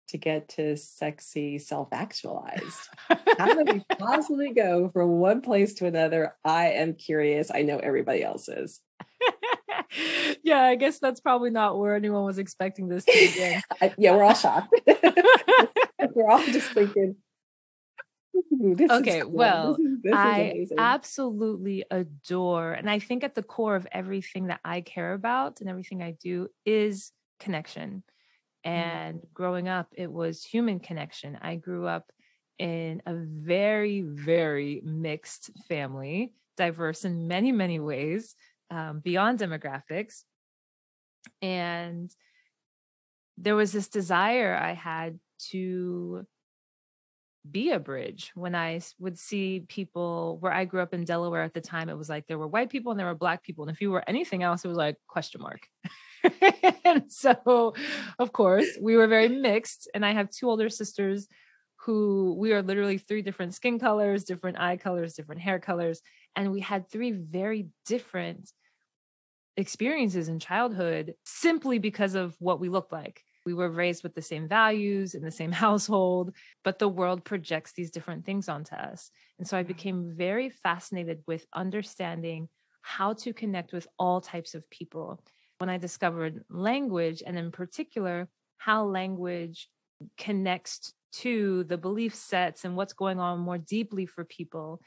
to 0.10 0.18
get 0.18 0.50
to 0.50 0.78
sexy 0.78 1.58
self 1.58 1.90
actualized? 1.92 2.88
How 3.38 3.54
do 3.54 3.74
we 3.74 3.84
possibly 3.98 4.54
go 4.54 4.90
from 4.90 5.20
one 5.20 5.42
place 5.42 5.74
to 5.76 5.86
another? 5.86 6.36
I 6.44 6.72
am 6.72 6.96
curious. 6.96 7.52
I 7.54 7.64
know 7.64 7.78
everybody 7.78 8.24
else 8.24 8.48
is. 8.50 8.80
yeah, 10.44 10.62
I 10.62 10.76
guess 10.76 11.00
that's 11.00 11.20
probably 11.20 11.50
not 11.50 11.78
where 11.78 11.96
anyone 11.96 12.26
was 12.26 12.38
expecting 12.38 12.88
this 12.88 13.06
to 13.06 13.12
begin. 13.12 13.62
yeah, 13.98 14.16
we're 14.16 14.24
all 14.24 14.34
shocked. 14.34 14.74
we're 16.14 16.30
all 16.30 16.44
just 16.46 16.72
thinking, 16.72 17.16
okay, 18.92 19.22
cool. 19.22 19.32
well, 19.32 19.78
this 19.78 19.80
is, 19.80 20.02
this 20.04 20.14
I 20.14 20.66
absolutely 20.78 21.84
adore, 21.90 22.74
and 22.74 22.90
I 22.90 23.00
think 23.00 23.24
at 23.24 23.36
the 23.36 23.44
core 23.44 23.76
of 23.76 23.88
everything 23.92 24.48
that 24.48 24.60
I 24.64 24.82
care 24.82 25.14
about 25.14 25.62
and 25.62 25.70
everything 25.70 26.02
I 26.02 26.12
do 26.12 26.50
is 26.66 27.12
connection. 27.40 28.04
Mm. 28.66 28.70
And 28.70 29.18
mm-hmm. 29.18 29.28
growing 29.34 29.68
up, 29.68 29.88
it 29.96 30.12
was 30.12 30.44
human 30.44 30.80
connection. 30.80 31.38
I 31.42 31.56
grew 31.56 31.88
up 31.88 32.12
in 32.60 33.02
a 33.06 33.14
very, 33.16 34.02
very 34.02 34.82
mixed 34.84 35.52
family, 35.68 36.34
diverse 36.56 37.04
in 37.04 37.28
many, 37.28 37.52
many 37.52 37.80
ways, 37.80 38.36
um, 38.70 39.00
beyond 39.00 39.40
demographics. 39.40 40.24
And 41.42 42.12
there 43.38 43.56
was 43.56 43.72
this 43.72 43.88
desire 43.88 44.56
I 44.56 44.74
had 44.74 45.20
to 45.52 46.26
be 47.50 47.72
a 47.72 47.80
bridge 47.80 48.32
when 48.36 48.56
I 48.56 48.80
would 49.00 49.20
see 49.20 49.66
people 49.68 50.38
where 50.40 50.52
I 50.52 50.66
grew 50.66 50.82
up 50.82 50.94
in 50.94 51.04
Delaware 51.04 51.44
at 51.44 51.54
the 51.54 51.62
time. 51.62 51.90
It 51.90 51.98
was 51.98 52.10
like 52.10 52.28
there 52.28 52.38
were 52.38 52.48
white 52.48 52.70
people 52.70 52.92
and 52.92 53.00
there 53.00 53.08
were 53.08 53.16
black 53.16 53.44
people. 53.44 53.66
And 53.66 53.72
if 53.72 53.82
you 53.82 53.92
were 53.92 54.04
anything 54.08 54.44
else, 54.44 54.64
it 54.64 54.70
was 54.70 54.78
like 54.78 54.98
question 55.08 55.42
mark. 55.42 55.68
and 56.86 57.12
so, 57.12 57.74
of 58.18 58.32
course, 58.32 58.68
we 58.82 58.96
were 58.96 59.08
very 59.08 59.28
mixed. 59.28 59.90
And 59.94 60.06
I 60.06 60.14
have 60.14 60.30
two 60.30 60.50
older 60.50 60.70
sisters 60.70 61.28
who 61.86 62.36
we 62.40 62.54
are 62.54 62.62
literally 62.62 62.98
three 62.98 63.22
different 63.22 63.54
skin 63.54 63.78
colors, 63.78 64.24
different 64.24 64.60
eye 64.60 64.78
colors, 64.78 65.14
different 65.14 65.42
hair 65.42 65.60
colors. 65.60 66.02
And 66.36 66.52
we 66.52 66.62
had 66.62 66.90
three 66.90 67.12
very 67.12 67.68
different 67.86 68.50
experiences 69.58 70.30
in 70.30 70.40
childhood 70.40 71.14
simply 71.26 71.78
because 71.80 72.16
of 72.16 72.36
what 72.40 72.60
we 72.60 72.70
looked 72.70 72.94
like. 72.94 73.22
We 73.46 73.54
were 73.54 73.70
raised 73.70 74.04
with 74.04 74.16
the 74.16 74.22
same 74.22 74.48
values 74.48 75.16
in 75.16 75.24
the 75.24 75.32
same 75.32 75.52
household, 75.66 76.34
but 76.64 76.80
the 76.80 76.88
world 76.88 77.24
projects 77.24 77.74
these 77.74 77.92
different 77.92 78.26
things 78.26 78.50
onto 78.50 78.76
us. 78.76 79.12
And 79.40 79.48
so 79.48 79.58
I 79.58 79.62
mm-hmm. 79.62 79.68
became 79.68 80.14
very 80.16 80.50
fascinated 80.50 81.24
with 81.28 81.46
understanding 81.54 82.50
how 82.82 83.14
to 83.14 83.34
connect 83.34 83.74
with 83.74 83.88
all 83.98 84.22
types 84.22 84.56
of 84.56 84.70
people. 84.70 85.24
When 85.58 85.70
I 85.70 85.78
discovered 85.78 86.44
language, 86.50 87.24
and 87.26 87.38
in 87.38 87.52
particular, 87.52 88.28
how 88.58 88.86
language 88.86 89.70
connects 90.18 90.94
to 91.14 91.64
the 91.66 91.78
belief 91.78 92.16
sets 92.16 92.66
and 92.66 92.76
what's 92.76 92.94
going 92.94 93.20
on 93.20 93.40
more 93.40 93.58
deeply 93.58 94.06
for 94.06 94.26
people, 94.26 94.82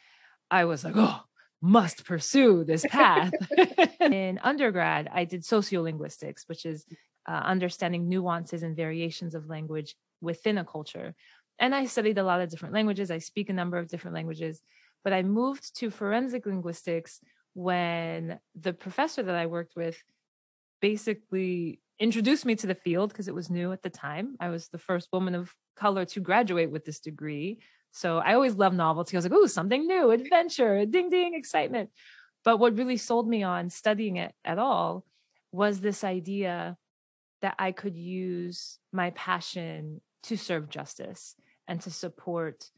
I 0.50 0.64
was 0.64 0.84
like, 0.84 0.94
oh, 0.96 1.22
must 1.62 2.04
pursue 2.04 2.64
this 2.64 2.84
path. 2.88 3.32
in 4.00 4.38
undergrad, 4.42 5.08
I 5.12 5.24
did 5.24 5.42
sociolinguistics, 5.42 6.48
which 6.48 6.66
is 6.66 6.84
uh, 7.28 7.42
understanding 7.44 8.08
nuances 8.08 8.62
and 8.62 8.76
variations 8.76 9.34
of 9.34 9.48
language 9.48 9.96
within 10.20 10.58
a 10.58 10.64
culture. 10.64 11.14
And 11.58 11.74
I 11.74 11.86
studied 11.86 12.18
a 12.18 12.22
lot 12.22 12.40
of 12.40 12.50
different 12.50 12.74
languages. 12.74 13.10
I 13.10 13.18
speak 13.18 13.48
a 13.48 13.54
number 13.54 13.78
of 13.78 13.88
different 13.88 14.14
languages, 14.14 14.62
but 15.02 15.12
I 15.12 15.22
moved 15.22 15.76
to 15.78 15.90
forensic 15.90 16.46
linguistics 16.46 17.20
when 17.54 18.38
the 18.54 18.72
professor 18.72 19.22
that 19.22 19.34
I 19.34 19.46
worked 19.46 19.76
with 19.76 19.96
basically 20.80 21.80
introduced 21.98 22.44
me 22.44 22.54
to 22.56 22.66
the 22.66 22.74
field 22.74 23.08
because 23.10 23.28
it 23.28 23.34
was 23.34 23.48
new 23.48 23.72
at 23.72 23.82
the 23.82 23.90
time. 23.90 24.36
I 24.38 24.50
was 24.50 24.68
the 24.68 24.78
first 24.78 25.08
woman 25.12 25.34
of 25.34 25.54
color 25.76 26.04
to 26.04 26.20
graduate 26.20 26.70
with 26.70 26.84
this 26.84 27.00
degree. 27.00 27.60
So 27.92 28.18
I 28.18 28.34
always 28.34 28.56
love 28.56 28.74
novelty. 28.74 29.16
I 29.16 29.18
was 29.18 29.24
like, 29.24 29.32
oh, 29.34 29.46
something 29.46 29.86
new, 29.86 30.10
adventure, 30.10 30.84
ding, 30.84 31.08
ding, 31.08 31.34
excitement. 31.34 31.90
But 32.44 32.58
what 32.58 32.76
really 32.76 32.98
sold 32.98 33.26
me 33.26 33.42
on 33.42 33.70
studying 33.70 34.16
it 34.16 34.34
at 34.44 34.58
all 34.58 35.04
was 35.50 35.80
this 35.80 36.04
idea 36.04 36.76
that 37.42 37.54
I 37.58 37.72
could 37.72 37.96
use 37.96 38.78
my 38.92 39.10
passion 39.10 40.00
to 40.24 40.36
serve 40.36 40.68
justice 40.68 41.34
and 41.68 41.80
to 41.82 41.90
support 41.90 42.70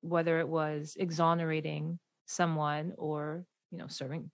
whether 0.00 0.38
it 0.38 0.48
was 0.48 0.96
exonerating 0.98 1.98
someone 2.26 2.92
or 2.96 3.44
you 3.70 3.78
know 3.78 3.86
serving 3.88 4.30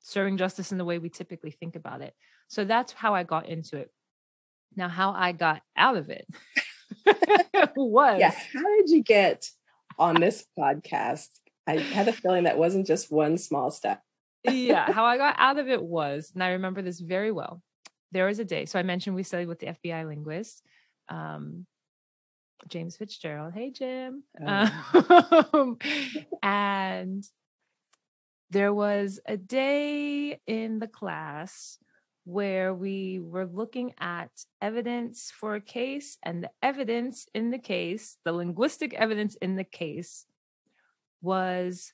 serving 0.00 0.36
justice 0.36 0.72
in 0.72 0.78
the 0.78 0.84
way 0.84 0.98
we 0.98 1.08
typically 1.08 1.52
think 1.52 1.76
about 1.76 2.02
it. 2.02 2.14
So 2.48 2.64
that's 2.64 2.92
how 2.92 3.14
i 3.14 3.22
got 3.22 3.48
into 3.48 3.76
it. 3.76 3.90
Now 4.76 4.88
how 4.88 5.12
i 5.12 5.32
got 5.32 5.62
out 5.76 5.96
of 5.96 6.10
it 6.10 6.26
was 7.76 8.18
yeah 8.18 8.30
how 8.52 8.76
did 8.76 8.90
you 8.90 9.02
get 9.02 9.48
on 9.98 10.16
this 10.16 10.44
podcast? 10.58 11.28
I 11.66 11.78
had 11.78 12.08
a 12.08 12.12
feeling 12.12 12.44
that 12.44 12.58
wasn't 12.58 12.86
just 12.86 13.12
one 13.12 13.38
small 13.38 13.70
step. 13.70 14.02
Yeah 14.44 14.90
how 14.92 15.04
i 15.04 15.16
got 15.16 15.36
out 15.38 15.58
of 15.58 15.68
it 15.68 15.82
was 15.82 16.32
and 16.34 16.42
i 16.42 16.50
remember 16.50 16.82
this 16.82 16.98
very 16.98 17.30
well 17.30 17.62
there 18.12 18.26
was 18.26 18.38
a 18.38 18.44
day. 18.44 18.66
So 18.66 18.78
I 18.78 18.82
mentioned 18.82 19.16
we 19.16 19.22
studied 19.22 19.48
with 19.48 19.58
the 19.58 19.68
FBI 19.68 20.06
linguist, 20.06 20.62
um, 21.08 21.66
James 22.68 22.96
Fitzgerald. 22.96 23.54
Hey, 23.54 23.70
Jim. 23.70 24.22
Oh. 24.40 25.48
Um, 25.52 25.78
and 26.42 27.24
there 28.50 28.72
was 28.72 29.18
a 29.26 29.36
day 29.36 30.38
in 30.46 30.78
the 30.78 30.86
class 30.86 31.78
where 32.24 32.72
we 32.72 33.18
were 33.18 33.46
looking 33.46 33.94
at 33.98 34.30
evidence 34.60 35.32
for 35.34 35.56
a 35.56 35.60
case, 35.60 36.18
and 36.22 36.44
the 36.44 36.50
evidence 36.62 37.26
in 37.34 37.50
the 37.50 37.58
case, 37.58 38.16
the 38.24 38.32
linguistic 38.32 38.94
evidence 38.94 39.34
in 39.36 39.56
the 39.56 39.64
case, 39.64 40.26
was 41.20 41.92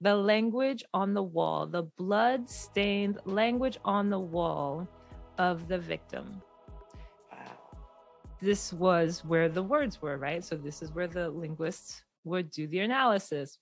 the 0.00 0.16
language 0.16 0.82
on 0.94 1.14
the 1.14 1.22
wall, 1.22 1.66
the 1.66 1.82
blood 1.82 2.48
stained 2.48 3.18
language 3.24 3.78
on 3.84 4.08
the 4.08 4.18
wall 4.18 4.88
of 5.38 5.68
the 5.68 5.78
victim. 5.78 6.40
Wow. 7.30 7.58
This 8.40 8.72
was 8.72 9.22
where 9.24 9.48
the 9.48 9.62
words 9.62 10.00
were, 10.00 10.16
right? 10.16 10.42
So, 10.42 10.56
this 10.56 10.82
is 10.82 10.92
where 10.92 11.06
the 11.06 11.28
linguists 11.30 12.02
would 12.24 12.50
do 12.50 12.66
the 12.66 12.80
analysis. 12.80 13.58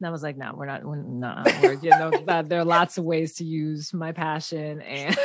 And 0.00 0.08
I 0.08 0.10
was 0.10 0.24
like, 0.24 0.36
no, 0.36 0.52
we're 0.56 0.66
not, 0.66 0.84
we're 0.84 0.96
not, 0.96 1.46
we're, 1.62 1.74
you 1.74 1.90
know, 1.90 2.10
that 2.26 2.48
there 2.48 2.58
are 2.58 2.64
lots 2.64 2.98
of 2.98 3.04
ways 3.04 3.34
to 3.34 3.44
use 3.44 3.94
my 3.94 4.10
passion 4.10 4.80
and 4.82 5.16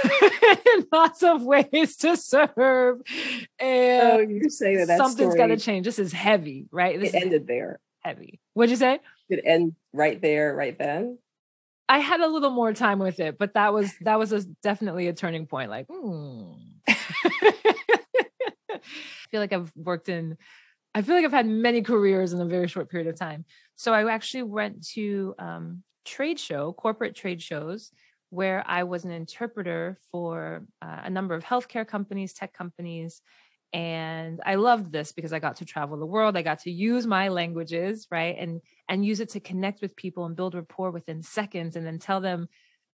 lots 0.91 1.24
of 1.24 1.41
ways 1.41 1.97
to 1.97 2.15
serve. 2.15 3.01
And 3.59 4.12
oh, 4.12 4.19
you 4.19 4.47
say 4.51 4.86
that 4.86 4.97
something's 5.00 5.33
got 5.33 5.47
to 5.47 5.57
change. 5.57 5.86
This 5.86 5.97
is 5.97 6.13
heavy, 6.13 6.67
right? 6.71 7.00
This 7.00 7.15
it 7.15 7.24
ended 7.24 7.47
there 7.47 7.79
heavy. 8.04 8.39
What'd 8.54 8.72
you 8.72 8.77
say? 8.77 9.00
It 9.30 9.44
end 9.46 9.75
right 9.94 10.22
there, 10.22 10.56
right 10.56 10.77
then. 10.77 11.18
I 11.89 12.00
had 12.00 12.20
a 12.20 12.27
little 12.27 12.50
more 12.50 12.74
time 12.74 13.00
with 13.00 13.20
it, 13.20 13.38
but 13.38 13.54
that 13.54 13.74
was 13.74 13.94
that 14.01 14.20
was 14.20 14.32
a, 14.34 14.44
definitely 14.62 15.08
a 15.08 15.13
turning 15.13 15.46
point. 15.48 15.70
Like, 15.70 15.88
hmm. 15.89 16.54
I 16.88 18.80
feel 19.32 19.42
like 19.42 19.54
I've 19.54 19.72
worked 19.75 20.10
in. 20.10 20.38
I 20.94 21.01
feel 21.01 21.16
like 21.16 21.25
I've 21.25 21.32
had 21.32 21.48
many 21.48 21.82
careers 21.82 22.34
in 22.34 22.42
a 22.42 22.46
very 22.46 22.68
short 22.68 22.89
period 22.89 23.08
of 23.08 23.18
time. 23.18 23.46
So 23.75 23.94
I 23.94 24.12
actually 24.12 24.44
went 24.44 24.86
to 24.89 25.36
um, 25.38 25.84
trade 26.06 26.39
show, 26.39 26.74
corporate 26.74 27.16
trade 27.16 27.42
shows, 27.42 27.92
where 28.30 28.63
I 28.68 28.84
was 28.84 29.06
an 29.06 29.12
interpreter 29.12 30.00
for 30.12 30.66
uh, 30.82 31.01
a 31.04 31.10
number 31.10 31.36
of 31.36 31.44
healthcare 31.44 31.88
companies, 31.88 32.34
tech 32.34 32.54
companies, 32.54 33.22
and 33.74 34.39
i 34.45 34.55
loved 34.55 34.91
this 34.91 35.12
because 35.12 35.33
i 35.33 35.39
got 35.39 35.57
to 35.57 35.65
travel 35.65 35.97
the 35.97 36.05
world 36.05 36.38
i 36.38 36.41
got 36.41 36.59
to 36.59 36.71
use 36.71 37.05
my 37.05 37.27
languages 37.27 38.07
right 38.09 38.38
and 38.39 38.62
and 38.88 39.05
use 39.05 39.19
it 39.19 39.29
to 39.29 39.39
connect 39.39 39.81
with 39.81 39.95
people 39.95 40.25
and 40.25 40.36
build 40.36 40.55
rapport 40.55 40.91
within 40.91 41.21
seconds 41.21 41.75
and 41.75 41.86
then 41.86 42.00
tell 42.00 42.21
them 42.21 42.47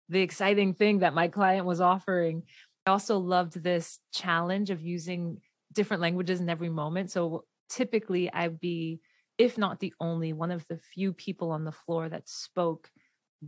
the 0.09 0.21
exciting 0.21 0.73
thing 0.73 0.99
that 0.99 1.13
my 1.13 1.27
client 1.27 1.65
was 1.65 1.79
offering 1.79 2.43
i 2.87 2.91
also 2.91 3.17
loved 3.19 3.61
this 3.61 3.99
challenge 4.11 4.71
of 4.71 4.81
using 4.81 5.37
different 5.71 6.01
languages 6.01 6.41
in 6.41 6.49
every 6.49 6.69
moment 6.69 7.11
so 7.11 7.45
typically 7.69 8.31
i'd 8.33 8.59
be 8.59 8.99
if 9.37 9.57
not 9.57 9.79
the 9.79 9.93
only 9.99 10.33
one 10.33 10.51
of 10.51 10.65
the 10.67 10.77
few 10.77 11.13
people 11.13 11.51
on 11.51 11.65
the 11.65 11.71
floor 11.71 12.09
that 12.09 12.27
spoke 12.27 12.89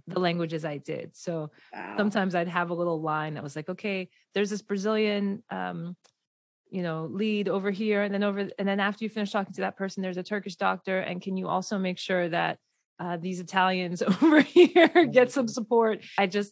the 0.08 0.20
languages 0.20 0.65
I 0.65 0.77
did. 0.77 1.15
So 1.15 1.51
wow. 1.74 1.96
sometimes 1.98 2.36
I'd 2.36 2.48
have 2.48 2.70
a 2.70 2.74
little 2.74 3.01
line 3.01 3.36
that 3.36 3.44
was 3.44 3.55
like, 3.55 3.70
okay, 3.70 4.10
there's 4.34 4.50
this 4.50 4.62
Brazilian 4.62 5.44
um, 5.50 5.96
you 6.75 6.84
know 6.84 7.08
lead 7.10 7.48
over 7.48 7.72
here 7.72 8.03
and 8.03 8.13
then 8.13 8.22
over 8.22 8.50
and 8.60 8.67
then 8.67 8.82
after 8.82 9.05
you 9.05 9.10
finish 9.10 9.32
talking 9.32 9.53
to 9.53 9.62
that 9.62 9.77
person 9.77 10.03
there's 10.03 10.17
a 10.17 10.24
turkish 10.24 10.58
doctor. 10.58 11.00
And 11.00 11.22
can 11.22 11.38
you 11.38 11.48
also 11.48 11.77
make 11.77 11.98
sure 11.98 12.27
that 12.27 12.60
uh, 13.00 13.15
these 13.15 13.39
italians 13.39 14.01
over 14.22 14.41
here 14.41 15.05
get 15.10 15.32
some 15.32 15.48
support? 15.48 16.03
I 16.17 16.27
just 16.27 16.51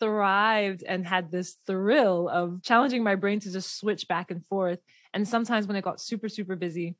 thrived 0.00 0.82
and 0.82 1.06
had 1.06 1.30
this 1.30 1.58
thrill 1.64 2.28
of 2.28 2.60
challenging 2.64 3.04
my 3.04 3.14
brain 3.14 3.38
to 3.40 3.52
just 3.52 3.78
switch 3.78 4.08
back 4.08 4.32
and 4.32 4.44
forth. 4.46 4.80
And 5.14 5.28
sometimes 5.28 5.68
when 5.68 5.76
it 5.76 5.84
got 5.84 6.00
super 6.00 6.28
super 6.28 6.56
busy 6.56 6.96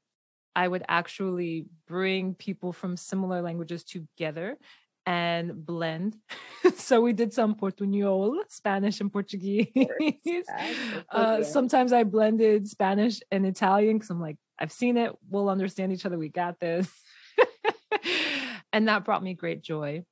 i 0.54 0.66
would 0.66 0.84
actually 0.88 1.66
bring 1.86 2.34
people 2.34 2.72
from 2.72 2.96
similar 2.96 3.40
languages 3.40 3.84
together 3.84 4.56
and 5.06 5.64
blend. 5.66 6.16
so 6.76 7.00
we 7.00 7.12
did 7.12 7.32
some 7.32 7.54
Portuñol, 7.54 8.38
Spanish 8.48 9.00
and 9.00 9.12
Portuguese. 9.12 9.66
uh, 11.10 11.42
sometimes 11.42 11.92
I 11.92 12.04
blended 12.04 12.68
Spanish 12.68 13.20
and 13.30 13.46
Italian 13.46 13.96
because 13.96 14.10
I'm 14.10 14.20
like, 14.20 14.36
I've 14.58 14.72
seen 14.72 14.96
it. 14.96 15.12
We'll 15.28 15.48
understand 15.48 15.92
each 15.92 16.04
other. 16.04 16.18
We 16.18 16.28
got 16.28 16.60
this. 16.60 16.88
and 18.72 18.88
that 18.88 19.04
brought 19.04 19.22
me 19.22 19.34
great 19.34 19.62
joy. 19.62 20.04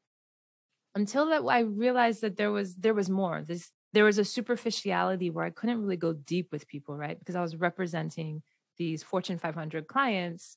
Until 0.95 1.26
that 1.26 1.42
I 1.49 1.61
realized 1.61 2.23
that 2.23 2.37
there 2.37 2.50
was 2.50 2.75
there 2.75 2.95
was 2.95 3.11
more. 3.11 3.42
This 3.47 3.71
there 3.92 4.04
was 4.04 4.18
a 4.18 4.25
superficiality 4.25 5.30
where 5.30 5.45
I 5.45 5.50
couldn't 5.50 5.80
really 5.80 5.97
go 5.97 6.12
deep 6.12 6.49
with 6.50 6.66
people, 6.66 6.97
right? 6.97 7.18
Because 7.18 7.37
I 7.37 7.42
was 7.42 7.57
representing 7.57 8.42
these 8.78 9.02
Fortune 9.02 9.38
500 9.38 9.87
clients 9.87 10.57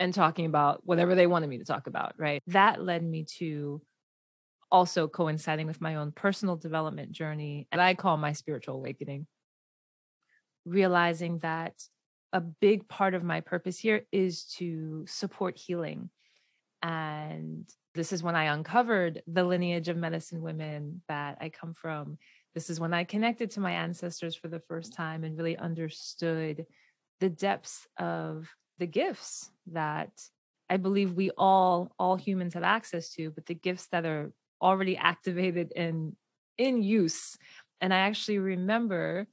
and 0.00 0.12
talking 0.12 0.46
about 0.46 0.80
whatever 0.84 1.14
they 1.14 1.28
wanted 1.28 1.48
me 1.48 1.58
to 1.58 1.64
talk 1.64 1.86
about, 1.86 2.14
right? 2.18 2.42
That 2.48 2.82
led 2.82 3.04
me 3.04 3.26
to 3.38 3.82
also 4.72 5.06
coinciding 5.06 5.66
with 5.66 5.80
my 5.80 5.96
own 5.96 6.10
personal 6.10 6.56
development 6.56 7.12
journey, 7.12 7.68
and 7.70 7.80
I 7.80 7.94
call 7.94 8.16
my 8.16 8.32
spiritual 8.32 8.76
awakening, 8.76 9.26
realizing 10.64 11.38
that 11.38 11.74
a 12.32 12.40
big 12.40 12.88
part 12.88 13.14
of 13.14 13.22
my 13.22 13.40
purpose 13.40 13.78
here 13.78 14.06
is 14.10 14.44
to 14.56 15.04
support 15.06 15.58
healing. 15.58 16.08
And 16.82 17.68
this 17.94 18.12
is 18.12 18.22
when 18.22 18.36
I 18.36 18.44
uncovered 18.44 19.22
the 19.26 19.44
lineage 19.44 19.88
of 19.88 19.96
medicine 19.96 20.40
women 20.40 21.02
that 21.08 21.38
I 21.40 21.48
come 21.50 21.74
from. 21.74 22.16
This 22.54 22.70
is 22.70 22.80
when 22.80 22.94
I 22.94 23.04
connected 23.04 23.50
to 23.52 23.60
my 23.60 23.72
ancestors 23.72 24.34
for 24.34 24.48
the 24.48 24.60
first 24.60 24.94
time 24.94 25.24
and 25.24 25.36
really 25.36 25.58
understood 25.58 26.64
the 27.18 27.28
depths 27.28 27.86
of 27.98 28.48
the 28.80 28.86
gifts 28.86 29.50
that 29.68 30.10
I 30.68 30.78
believe 30.78 31.12
we 31.12 31.30
all 31.36 31.92
all 31.98 32.16
humans 32.16 32.54
have 32.54 32.64
access 32.64 33.10
to, 33.14 33.30
but 33.30 33.46
the 33.46 33.54
gifts 33.54 33.86
that 33.92 34.04
are 34.04 34.32
already 34.60 34.96
activated 34.96 35.72
and 35.76 36.16
in 36.58 36.82
use. 36.82 37.36
And 37.80 37.94
I 37.94 37.98
actually 37.98 38.38
remember 38.38 39.26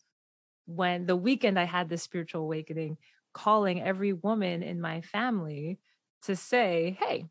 when 0.65 1.05
the 1.05 1.15
weekend 1.15 1.57
I 1.57 1.63
had 1.63 1.89
this 1.89 2.03
spiritual 2.03 2.41
awakening, 2.41 2.97
calling 3.33 3.81
every 3.81 4.13
woman 4.13 4.63
in 4.63 4.79
my 4.81 5.01
family 5.01 5.79
to 6.23 6.35
say, 6.35 6.97
Hey, 6.99 7.25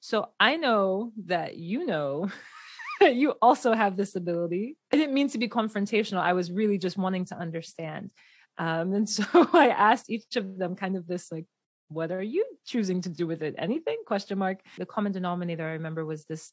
so 0.00 0.30
I 0.40 0.56
know 0.56 1.12
that 1.26 1.56
you 1.56 1.86
know 1.86 2.30
that 3.00 3.14
you 3.14 3.32
also 3.42 3.74
have 3.74 3.96
this 3.96 4.16
ability. 4.16 4.76
I 4.92 4.96
didn't 4.96 5.14
mean 5.14 5.28
to 5.30 5.38
be 5.38 5.48
confrontational. 5.48 6.20
I 6.20 6.32
was 6.32 6.50
really 6.50 6.78
just 6.78 6.96
wanting 6.96 7.26
to 7.26 7.36
understand. 7.36 8.10
Um, 8.58 8.94
and 8.94 9.08
so 9.08 9.24
I 9.52 9.68
asked 9.68 10.10
each 10.10 10.36
of 10.36 10.58
them 10.58 10.76
kind 10.76 10.96
of 10.96 11.06
this 11.06 11.30
like, 11.32 11.46
what 11.88 12.10
are 12.10 12.22
you 12.22 12.44
choosing 12.66 13.02
to 13.02 13.08
do 13.08 13.26
with 13.26 13.42
it? 13.42 13.54
Anything? 13.58 13.98
Question 14.06 14.38
mark. 14.38 14.60
The 14.78 14.86
common 14.86 15.12
denominator 15.12 15.66
I 15.66 15.72
remember 15.72 16.04
was 16.04 16.24
this 16.24 16.50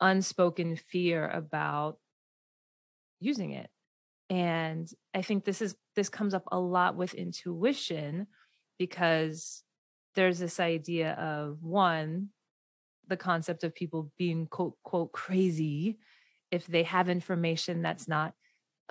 unspoken 0.00 0.76
fear 0.76 1.28
about 1.28 1.98
using 3.20 3.52
it. 3.52 3.68
And 4.30 4.88
I 5.14 5.22
think 5.22 5.44
this 5.44 5.60
is 5.60 5.74
this 5.96 6.08
comes 6.08 6.34
up 6.34 6.44
a 6.50 6.58
lot 6.58 6.96
with 6.96 7.14
intuition 7.14 8.28
because 8.78 9.62
there's 10.14 10.38
this 10.38 10.60
idea 10.60 11.12
of 11.12 11.62
one, 11.62 12.28
the 13.08 13.16
concept 13.16 13.64
of 13.64 13.74
people 13.74 14.12
being 14.16 14.46
quote 14.46 14.74
quote 14.82 15.12
crazy 15.12 15.98
if 16.50 16.66
they 16.66 16.84
have 16.84 17.08
information 17.08 17.82
that's 17.82 18.08
not 18.08 18.32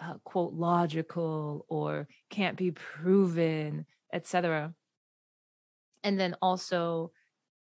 uh, 0.01 0.15
quote 0.24 0.53
logical 0.53 1.65
or 1.70 2.08
can't 2.29 2.58
be 2.58 2.72
proven 2.72 3.86
etc 4.13 4.74
and 6.03 6.20
then 6.20 6.36
also 6.41 7.12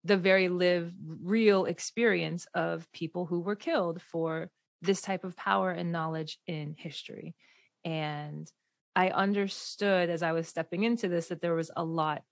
the 0.03 0.17
very 0.17 0.47
live 0.47 0.93
real 1.21 1.65
experience 1.65 2.47
of 2.53 2.89
people 2.91 3.25
who 3.25 3.39
were 3.39 3.55
killed 3.55 4.01
for 4.01 4.49
this 4.81 5.01
type 5.01 5.23
of 5.23 5.35
power 5.35 5.71
and 5.71 5.91
knowledge 5.91 6.37
in 6.47 6.75
history. 6.77 7.35
And 7.83 8.49
i 8.97 9.09
understood 9.09 10.09
as 10.09 10.23
i 10.23 10.31
was 10.31 10.47
stepping 10.47 10.83
into 10.83 11.07
this 11.07 11.27
that 11.27 11.39
there 11.39 11.53
was 11.53 11.69
a 11.77 11.85
lot 11.85 12.23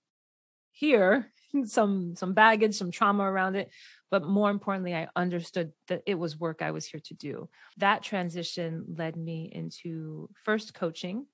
here 0.72 1.32
some 1.64 2.14
some 2.16 2.34
baggage 2.34 2.74
some 2.74 2.90
trauma 2.90 3.22
around 3.22 3.54
it 3.54 3.70
but 4.10 4.24
more 4.24 4.50
importantly 4.50 4.94
i 4.94 5.08
understood 5.16 5.72
that 5.88 6.02
it 6.06 6.14
was 6.14 6.38
work 6.38 6.62
i 6.62 6.70
was 6.70 6.86
here 6.86 7.00
to 7.04 7.14
do 7.14 7.48
that 7.76 8.02
transition 8.02 8.84
led 8.96 9.16
me 9.16 9.50
into 9.52 10.28
first 10.44 10.74
coaching 10.74 11.26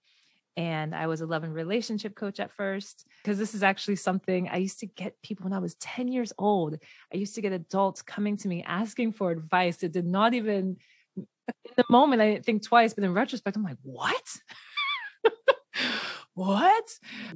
and 0.56 0.94
I 0.94 1.06
was 1.06 1.22
a 1.22 1.26
love 1.26 1.44
and 1.44 1.54
relationship 1.54 2.14
coach 2.14 2.38
at 2.38 2.50
first 2.50 3.06
because 3.22 3.38
this 3.38 3.54
is 3.54 3.62
actually 3.62 3.96
something 3.96 4.48
I 4.48 4.58
used 4.58 4.80
to 4.80 4.86
get 4.86 5.20
people 5.22 5.44
when 5.44 5.54
I 5.54 5.58
was 5.58 5.76
10 5.76 6.08
years 6.08 6.32
old. 6.36 6.78
I 7.12 7.16
used 7.16 7.34
to 7.36 7.40
get 7.40 7.52
adults 7.52 8.02
coming 8.02 8.36
to 8.38 8.48
me 8.48 8.62
asking 8.62 9.12
for 9.12 9.30
advice. 9.30 9.82
It 9.82 9.92
did 9.92 10.04
not 10.04 10.34
even 10.34 10.76
in 11.16 11.72
the 11.76 11.84
moment 11.90 12.22
I 12.22 12.32
didn't 12.32 12.44
think 12.44 12.62
twice, 12.62 12.94
but 12.94 13.04
in 13.04 13.14
retrospect, 13.14 13.56
I'm 13.56 13.64
like, 13.64 13.78
what? 13.82 14.36
what? 16.34 16.88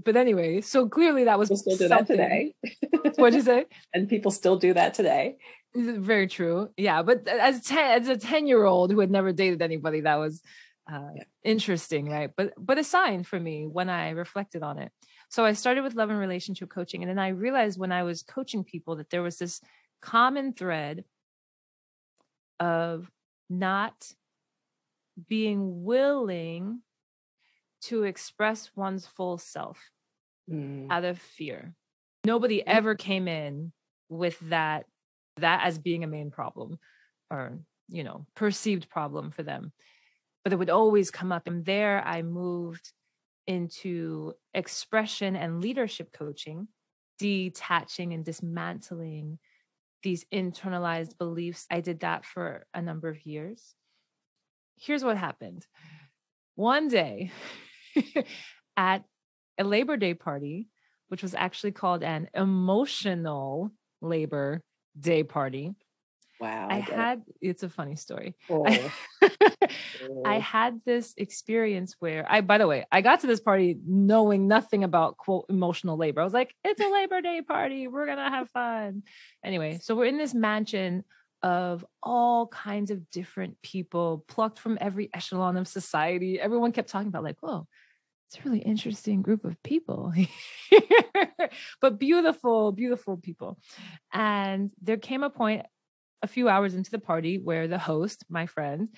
But 0.04 0.16
anyway, 0.16 0.60
so 0.60 0.88
clearly 0.88 1.24
that 1.24 1.38
was 1.38 1.48
people 1.48 1.58
still 1.58 1.76
do 1.76 1.88
that 1.88 2.06
today. 2.06 2.54
What'd 3.16 3.34
you 3.34 3.42
say? 3.42 3.66
And 3.94 4.08
people 4.08 4.30
still 4.30 4.56
do 4.56 4.74
that 4.74 4.94
today. 4.94 5.36
Very 5.74 6.26
true. 6.26 6.70
Yeah, 6.76 7.02
but 7.02 7.28
as 7.28 7.62
ten 7.62 8.02
as 8.02 8.08
a 8.08 8.16
ten 8.16 8.46
year 8.46 8.64
old 8.64 8.90
who 8.90 9.00
had 9.00 9.10
never 9.10 9.32
dated 9.32 9.60
anybody, 9.60 10.00
that 10.00 10.16
was 10.16 10.40
uh, 10.90 11.10
yeah. 11.14 11.24
interesting, 11.44 12.08
right? 12.08 12.30
But 12.34 12.54
but 12.56 12.78
a 12.78 12.84
sign 12.84 13.24
for 13.24 13.38
me 13.38 13.66
when 13.66 13.90
I 13.90 14.10
reflected 14.10 14.62
on 14.62 14.78
it. 14.78 14.90
So 15.28 15.44
I 15.44 15.52
started 15.52 15.82
with 15.82 15.94
love 15.94 16.08
and 16.08 16.18
relationship 16.18 16.70
coaching, 16.70 17.02
and 17.02 17.10
then 17.10 17.18
I 17.18 17.28
realized 17.28 17.78
when 17.78 17.92
I 17.92 18.04
was 18.04 18.22
coaching 18.22 18.64
people 18.64 18.96
that 18.96 19.10
there 19.10 19.22
was 19.22 19.36
this 19.36 19.60
common 20.00 20.54
thread 20.54 21.04
of 22.58 23.10
not 23.50 24.12
being 25.28 25.84
willing 25.84 26.80
to 27.88 28.04
express 28.04 28.70
one's 28.76 29.06
full 29.06 29.38
self 29.38 29.78
mm. 30.50 30.86
out 30.90 31.04
of 31.04 31.18
fear. 31.18 31.74
Nobody 32.24 32.58
mm. 32.58 32.64
ever 32.66 32.94
came 32.94 33.28
in 33.28 33.72
with 34.08 34.38
that 34.50 34.86
that 35.38 35.62
as 35.64 35.78
being 35.78 36.04
a 36.04 36.08
main 36.08 36.30
problem 36.30 36.78
or 37.30 37.58
you 37.88 38.04
know 38.04 38.26
perceived 38.34 38.88
problem 38.88 39.30
for 39.30 39.42
them 39.42 39.72
but 40.44 40.52
it 40.52 40.56
would 40.56 40.70
always 40.70 41.10
come 41.10 41.32
up 41.32 41.46
and 41.46 41.64
there 41.64 42.02
i 42.06 42.22
moved 42.22 42.92
into 43.46 44.32
expression 44.54 45.36
and 45.36 45.60
leadership 45.60 46.12
coaching 46.12 46.68
detaching 47.18 48.12
and 48.12 48.24
dismantling 48.24 49.38
these 50.02 50.24
internalized 50.32 51.16
beliefs 51.18 51.66
i 51.70 51.80
did 51.80 52.00
that 52.00 52.24
for 52.24 52.66
a 52.74 52.82
number 52.82 53.08
of 53.08 53.24
years 53.26 53.74
here's 54.76 55.04
what 55.04 55.16
happened 55.16 55.66
one 56.54 56.88
day 56.88 57.30
at 58.76 59.04
a 59.58 59.64
Labor 59.64 59.96
Day 59.96 60.14
party, 60.14 60.68
which 61.08 61.22
was 61.22 61.34
actually 61.34 61.72
called 61.72 62.02
an 62.02 62.28
emotional 62.34 63.70
Labor 64.00 64.62
Day 64.98 65.22
party. 65.22 65.74
Wow. 66.38 66.68
I, 66.70 66.76
I 66.76 66.78
had 66.80 67.22
it. 67.26 67.48
it's 67.48 67.62
a 67.62 67.68
funny 67.68 67.96
story. 67.96 68.34
Oh. 68.50 68.66
I, 69.22 69.68
I 70.24 70.38
had 70.38 70.80
this 70.84 71.14
experience 71.16 71.96
where 71.98 72.26
I 72.30 72.42
by 72.42 72.58
the 72.58 72.66
way, 72.66 72.84
I 72.92 73.00
got 73.00 73.20
to 73.20 73.26
this 73.26 73.40
party 73.40 73.78
knowing 73.86 74.46
nothing 74.46 74.84
about 74.84 75.16
quote 75.16 75.46
emotional 75.48 75.96
labor. 75.96 76.20
I 76.20 76.24
was 76.24 76.34
like, 76.34 76.54
it's 76.62 76.80
a 76.80 76.88
Labor 76.88 77.22
Day 77.22 77.40
party. 77.40 77.88
We're 77.88 78.06
gonna 78.06 78.28
have 78.28 78.50
fun. 78.50 79.04
Anyway, 79.42 79.78
so 79.82 79.94
we're 79.94 80.06
in 80.06 80.18
this 80.18 80.34
mansion 80.34 81.04
of 81.42 81.84
all 82.02 82.48
kinds 82.48 82.90
of 82.90 83.10
different 83.10 83.60
people 83.62 84.24
plucked 84.28 84.58
from 84.58 84.78
every 84.80 85.10
echelon 85.14 85.56
of 85.56 85.68
society. 85.68 86.40
Everyone 86.40 86.72
kept 86.72 86.88
talking 86.88 87.08
about, 87.08 87.24
like, 87.24 87.36
whoa, 87.40 87.66
it's 88.26 88.38
a 88.38 88.48
really 88.48 88.62
interesting 88.62 89.22
group 89.22 89.44
of 89.44 89.62
people, 89.62 90.12
but 91.80 91.98
beautiful, 91.98 92.72
beautiful 92.72 93.16
people. 93.16 93.58
And 94.12 94.72
there 94.82 94.96
came 94.96 95.22
a 95.22 95.30
point 95.30 95.64
a 96.22 96.26
few 96.26 96.48
hours 96.48 96.74
into 96.74 96.90
the 96.90 96.98
party 96.98 97.38
where 97.38 97.68
the 97.68 97.78
host, 97.78 98.24
my 98.28 98.46
friend, 98.46 98.88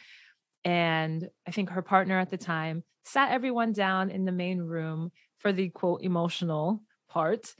and 0.64 1.28
I 1.46 1.50
think 1.50 1.70
her 1.70 1.82
partner 1.82 2.18
at 2.18 2.30
the 2.30 2.38
time 2.38 2.84
sat 3.04 3.32
everyone 3.32 3.72
down 3.72 4.10
in 4.10 4.24
the 4.24 4.32
main 4.32 4.60
room 4.60 5.10
for 5.38 5.52
the 5.52 5.68
quote 5.68 6.02
emotional 6.02 6.82
part, 7.08 7.54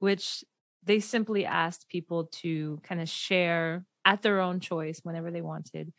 which 0.00 0.44
they 0.84 1.00
simply 1.00 1.46
asked 1.46 1.88
people 1.88 2.26
to 2.26 2.78
kind 2.82 3.00
of 3.00 3.08
share 3.08 3.84
at 4.04 4.22
their 4.22 4.40
own 4.40 4.60
choice 4.60 5.00
whenever 5.02 5.30
they 5.30 5.42
wanted 5.42 5.92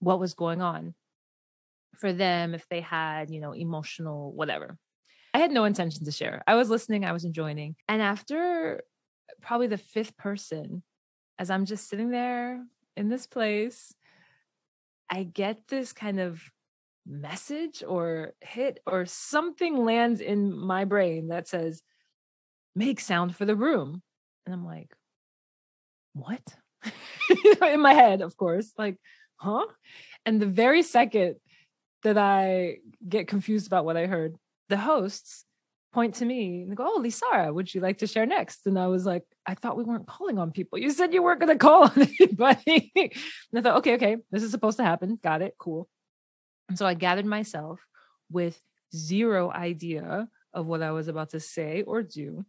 what 0.00 0.20
was 0.20 0.34
going 0.34 0.60
on 0.60 0.94
for 1.98 2.12
them 2.12 2.54
if 2.54 2.66
they 2.68 2.80
had, 2.80 3.30
you 3.30 3.40
know, 3.40 3.52
emotional 3.52 4.32
whatever. 4.32 4.76
I 5.32 5.38
had 5.38 5.50
no 5.50 5.64
intention 5.64 6.04
to 6.04 6.12
share. 6.12 6.42
I 6.46 6.54
was 6.54 6.70
listening, 6.70 7.04
I 7.04 7.12
was 7.12 7.24
enjoying. 7.24 7.76
And 7.88 8.00
after 8.00 8.82
probably 9.42 9.66
the 9.66 9.78
fifth 9.78 10.16
person, 10.16 10.82
as 11.38 11.50
I'm 11.50 11.64
just 11.64 11.88
sitting 11.88 12.10
there 12.10 12.64
in 12.96 13.08
this 13.08 13.26
place, 13.26 13.94
I 15.10 15.24
get 15.24 15.68
this 15.68 15.92
kind 15.92 16.20
of 16.20 16.42
message 17.06 17.82
or 17.86 18.32
hit 18.40 18.80
or 18.86 19.06
something 19.06 19.84
lands 19.84 20.20
in 20.20 20.56
my 20.56 20.84
brain 20.84 21.28
that 21.28 21.48
says, 21.48 21.82
make 22.74 23.00
sound 23.00 23.36
for 23.36 23.44
the 23.44 23.56
room. 23.56 24.02
And 24.46 24.54
I'm 24.54 24.64
like, 24.64 24.94
what? 26.12 26.42
in 27.62 27.80
my 27.80 27.94
head, 27.94 28.20
of 28.20 28.36
course, 28.36 28.72
like, 28.78 28.96
huh? 29.36 29.66
And 30.26 30.40
the 30.40 30.46
very 30.46 30.82
second 30.82 31.36
that 32.04 32.16
I 32.16 32.78
get 33.06 33.28
confused 33.28 33.66
about 33.66 33.84
what 33.84 33.96
I 33.96 34.06
heard, 34.06 34.36
the 34.68 34.76
hosts 34.76 35.44
point 35.92 36.16
to 36.16 36.24
me 36.24 36.62
and 36.62 36.76
go, 36.76 36.84
Oh, 36.86 37.00
Lasara, 37.02 37.52
would 37.52 37.72
you 37.72 37.80
like 37.80 37.98
to 37.98 38.06
share 38.06 38.26
next? 38.26 38.66
And 38.66 38.78
I 38.78 38.88
was 38.88 39.06
like, 39.06 39.24
I 39.46 39.54
thought 39.54 39.76
we 39.76 39.84
weren't 39.84 40.06
calling 40.06 40.38
on 40.38 40.50
people. 40.50 40.78
You 40.78 40.90
said 40.90 41.14
you 41.14 41.22
weren't 41.22 41.40
going 41.40 41.52
to 41.52 41.58
call 41.58 41.84
on 41.84 41.92
anybody. 42.20 42.92
and 42.94 43.12
I 43.56 43.60
thought, 43.60 43.78
okay, 43.78 43.94
okay, 43.94 44.16
this 44.30 44.42
is 44.42 44.50
supposed 44.50 44.78
to 44.78 44.84
happen. 44.84 45.18
Got 45.22 45.42
it. 45.42 45.54
Cool. 45.58 45.88
And 46.68 46.78
so 46.78 46.86
I 46.86 46.94
gathered 46.94 47.26
myself 47.26 47.80
with 48.30 48.60
zero 48.94 49.50
idea 49.50 50.28
of 50.52 50.66
what 50.66 50.82
I 50.82 50.92
was 50.92 51.08
about 51.08 51.30
to 51.30 51.40
say 51.40 51.82
or 51.82 52.02
do. 52.02 52.44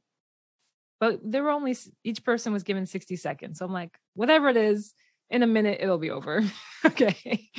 But 0.99 1.19
there 1.23 1.43
were 1.43 1.49
only, 1.49 1.75
each 2.03 2.23
person 2.23 2.53
was 2.53 2.63
given 2.63 2.85
60 2.85 3.15
seconds. 3.17 3.59
So 3.59 3.65
I'm 3.65 3.73
like, 3.73 3.97
whatever 4.13 4.49
it 4.49 4.57
is, 4.57 4.93
in 5.29 5.43
a 5.43 5.47
minute, 5.47 5.79
it'll 5.81 5.97
be 5.97 6.11
over. 6.11 6.43
okay. 6.85 7.49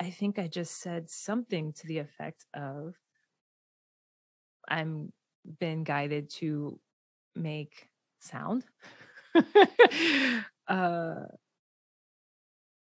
I 0.00 0.10
think 0.10 0.38
I 0.38 0.48
just 0.48 0.80
said 0.80 1.10
something 1.10 1.72
to 1.74 1.86
the 1.86 1.98
effect 1.98 2.46
of, 2.54 2.96
I'm 4.68 5.12
been 5.58 5.84
guided 5.84 6.30
to 6.30 6.78
make 7.34 7.88
sound. 8.20 8.64
uh, 10.68 11.14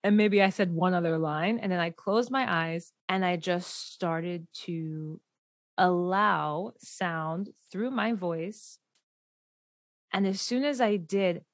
and 0.04 0.16
maybe 0.16 0.42
I 0.42 0.50
said 0.50 0.72
one 0.72 0.94
other 0.94 1.18
line, 1.18 1.58
and 1.58 1.70
then 1.72 1.80
I 1.80 1.90
closed 1.90 2.30
my 2.30 2.46
eyes 2.50 2.92
and 3.08 3.24
I 3.24 3.36
just 3.36 3.92
started 3.92 4.46
to 4.64 5.20
allow 5.78 6.72
sound 6.78 7.50
through 7.72 7.90
my 7.92 8.12
voice. 8.14 8.78
And 10.12 10.26
as 10.26 10.40
soon 10.40 10.64
as 10.64 10.80
I 10.80 10.96
did, 10.96 11.44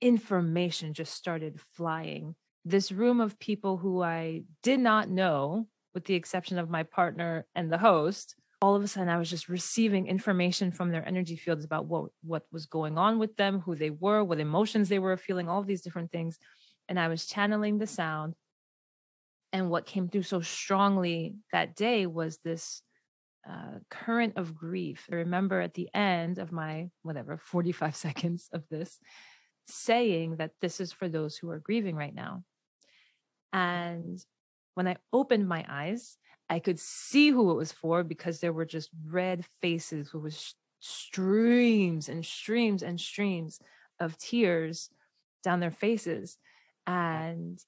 information 0.00 0.94
just 0.94 1.14
started 1.14 1.60
flying. 1.60 2.36
This 2.68 2.90
room 2.90 3.20
of 3.20 3.38
people 3.38 3.76
who 3.76 4.02
I 4.02 4.42
did 4.64 4.80
not 4.80 5.08
know, 5.08 5.68
with 5.94 6.04
the 6.04 6.14
exception 6.14 6.58
of 6.58 6.68
my 6.68 6.82
partner 6.82 7.46
and 7.54 7.70
the 7.70 7.78
host, 7.78 8.34
all 8.60 8.74
of 8.74 8.82
a 8.82 8.88
sudden 8.88 9.08
I 9.08 9.18
was 9.18 9.30
just 9.30 9.48
receiving 9.48 10.08
information 10.08 10.72
from 10.72 10.90
their 10.90 11.06
energy 11.06 11.36
fields 11.36 11.64
about 11.64 11.86
what 11.86 12.10
what 12.24 12.42
was 12.50 12.66
going 12.66 12.98
on 12.98 13.20
with 13.20 13.36
them, 13.36 13.60
who 13.60 13.76
they 13.76 13.90
were, 13.90 14.24
what 14.24 14.40
emotions 14.40 14.88
they 14.88 14.98
were 14.98 15.16
feeling, 15.16 15.48
all 15.48 15.60
of 15.60 15.68
these 15.68 15.82
different 15.82 16.10
things. 16.10 16.40
And 16.88 16.98
I 16.98 17.06
was 17.06 17.26
channeling 17.26 17.78
the 17.78 17.86
sound. 17.86 18.34
And 19.52 19.70
what 19.70 19.86
came 19.86 20.08
through 20.08 20.24
so 20.24 20.40
strongly 20.40 21.36
that 21.52 21.76
day 21.76 22.06
was 22.06 22.38
this 22.38 22.82
uh, 23.48 23.78
current 23.90 24.32
of 24.36 24.56
grief. 24.56 25.06
I 25.08 25.16
remember 25.16 25.60
at 25.60 25.74
the 25.74 25.88
end 25.94 26.38
of 26.38 26.50
my 26.50 26.88
whatever 27.02 27.38
45 27.38 27.94
seconds 28.06 28.48
of 28.52 28.64
this 28.72 28.98
saying 29.68 30.38
that 30.38 30.50
this 30.60 30.80
is 30.80 30.92
for 30.92 31.08
those 31.08 31.36
who 31.36 31.48
are 31.50 31.60
grieving 31.60 31.94
right 31.94 32.14
now. 32.14 32.42
And 33.56 34.22
when 34.74 34.86
I 34.86 34.96
opened 35.14 35.48
my 35.48 35.64
eyes, 35.66 36.18
I 36.50 36.58
could 36.58 36.78
see 36.78 37.30
who 37.30 37.50
it 37.50 37.54
was 37.54 37.72
for 37.72 38.04
because 38.04 38.38
there 38.38 38.52
were 38.52 38.66
just 38.66 38.90
red 39.08 39.46
faces 39.62 40.12
with 40.12 40.38
streams 40.78 42.10
and 42.10 42.22
streams 42.22 42.82
and 42.82 43.00
streams 43.00 43.58
of 43.98 44.18
tears 44.18 44.90
down 45.42 45.60
their 45.60 45.70
faces. 45.70 46.36
And 46.86 47.58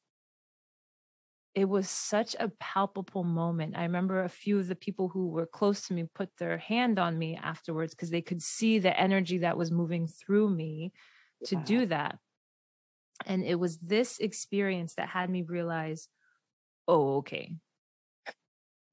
it 1.54 1.70
was 1.70 1.88
such 1.88 2.36
a 2.38 2.52
palpable 2.60 3.24
moment. 3.24 3.74
I 3.74 3.84
remember 3.84 4.22
a 4.22 4.28
few 4.28 4.58
of 4.58 4.68
the 4.68 4.76
people 4.76 5.08
who 5.08 5.28
were 5.28 5.46
close 5.46 5.86
to 5.86 5.94
me 5.94 6.04
put 6.14 6.28
their 6.36 6.58
hand 6.58 6.98
on 6.98 7.18
me 7.18 7.34
afterwards 7.42 7.94
because 7.94 8.10
they 8.10 8.20
could 8.20 8.42
see 8.42 8.78
the 8.78 9.00
energy 9.00 9.38
that 9.38 9.56
was 9.56 9.70
moving 9.70 10.06
through 10.06 10.50
me 10.50 10.92
to 11.46 11.56
wow. 11.56 11.62
do 11.62 11.86
that. 11.86 12.18
And 13.26 13.44
it 13.44 13.56
was 13.56 13.78
this 13.78 14.18
experience 14.18 14.94
that 14.94 15.08
had 15.08 15.28
me 15.28 15.42
realize, 15.42 16.08
oh, 16.86 17.18
okay, 17.18 17.52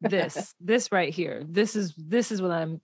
this 0.02 0.54
this 0.60 0.92
right 0.92 1.14
here 1.14 1.44
this 1.48 1.76
is 1.76 1.94
this 1.96 2.32
is 2.32 2.42
what 2.42 2.52
i'm 2.52 2.82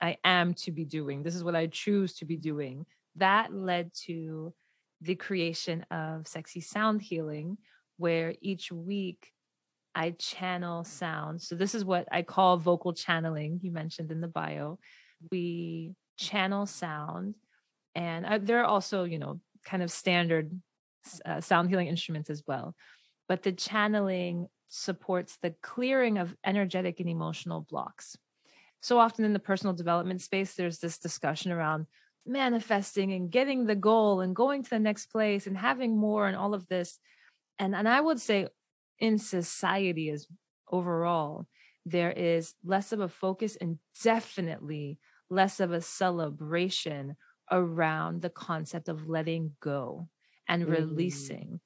i 0.00 0.16
am 0.24 0.54
to 0.54 0.72
be 0.72 0.84
doing. 0.84 1.22
This 1.22 1.34
is 1.34 1.44
what 1.44 1.54
i 1.54 1.66
choose 1.66 2.14
to 2.14 2.24
be 2.24 2.36
doing. 2.36 2.86
That 3.16 3.52
led 3.52 3.92
to 4.06 4.52
the 5.00 5.14
creation 5.14 5.84
of 5.90 6.26
sexy 6.26 6.60
sound 6.60 7.02
healing 7.02 7.58
where 7.96 8.34
each 8.40 8.72
week 8.72 9.32
i 9.94 10.10
channel 10.10 10.84
sound. 10.84 11.42
So 11.42 11.54
this 11.54 11.74
is 11.74 11.84
what 11.84 12.08
i 12.10 12.22
call 12.22 12.56
vocal 12.56 12.92
channeling 12.92 13.60
you 13.62 13.70
mentioned 13.70 14.10
in 14.10 14.20
the 14.20 14.28
bio. 14.28 14.78
We 15.30 15.94
channel 16.18 16.66
sound 16.66 17.34
and 17.94 18.26
uh, 18.26 18.38
there 18.40 18.60
are 18.60 18.66
also 18.66 19.04
you 19.04 19.18
know 19.18 19.40
kind 19.64 19.82
of 19.82 19.90
standard 19.90 20.50
uh, 21.24 21.40
sound 21.40 21.68
healing 21.68 21.88
instruments 21.88 22.30
as 22.30 22.42
well 22.46 22.74
but 23.28 23.42
the 23.42 23.52
channeling 23.52 24.48
supports 24.68 25.38
the 25.42 25.54
clearing 25.62 26.18
of 26.18 26.34
energetic 26.44 26.98
and 26.98 27.08
emotional 27.08 27.66
blocks. 27.68 28.16
So 28.80 28.98
often 28.98 29.24
in 29.24 29.32
the 29.32 29.38
personal 29.38 29.74
development 29.74 30.22
space, 30.22 30.54
there's 30.54 30.78
this 30.78 30.98
discussion 30.98 31.52
around 31.52 31.86
manifesting 32.26 33.12
and 33.12 33.30
getting 33.30 33.66
the 33.66 33.74
goal 33.74 34.20
and 34.20 34.34
going 34.34 34.62
to 34.62 34.70
the 34.70 34.78
next 34.78 35.06
place 35.06 35.46
and 35.46 35.56
having 35.56 35.96
more 35.96 36.26
and 36.26 36.36
all 36.36 36.54
of 36.54 36.66
this. 36.68 36.98
And, 37.58 37.74
and 37.74 37.88
I 37.88 38.00
would 38.00 38.20
say 38.20 38.48
in 38.98 39.18
society 39.18 40.08
as 40.08 40.26
overall, 40.70 41.46
there 41.84 42.12
is 42.12 42.54
less 42.64 42.92
of 42.92 43.00
a 43.00 43.08
focus 43.08 43.56
and 43.56 43.78
definitely 44.02 44.98
less 45.28 45.60
of 45.60 45.72
a 45.72 45.80
celebration 45.80 47.16
around 47.50 48.22
the 48.22 48.30
concept 48.30 48.88
of 48.88 49.08
letting 49.08 49.52
go 49.60 50.08
and 50.48 50.64
mm. 50.64 50.70
releasing, 50.70 51.60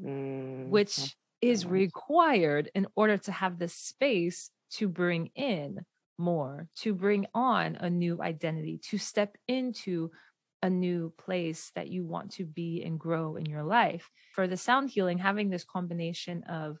mm. 0.00 0.68
which 0.68 1.16
is 1.40 1.66
required 1.66 2.70
in 2.74 2.86
order 2.96 3.18
to 3.18 3.32
have 3.32 3.58
the 3.58 3.68
space 3.68 4.50
to 4.70 4.88
bring 4.88 5.30
in 5.34 5.80
more, 6.18 6.68
to 6.76 6.94
bring 6.94 7.26
on 7.34 7.76
a 7.76 7.90
new 7.90 8.20
identity, 8.22 8.80
to 8.90 8.98
step 8.98 9.36
into 9.48 10.10
a 10.62 10.70
new 10.70 11.12
place 11.18 11.70
that 11.74 11.88
you 11.88 12.04
want 12.04 12.32
to 12.32 12.44
be 12.44 12.82
and 12.82 12.98
grow 12.98 13.36
in 13.36 13.44
your 13.44 13.62
life. 13.62 14.08
For 14.34 14.46
the 14.46 14.56
sound 14.56 14.88
healing, 14.90 15.18
having 15.18 15.50
this 15.50 15.64
combination 15.64 16.42
of 16.44 16.78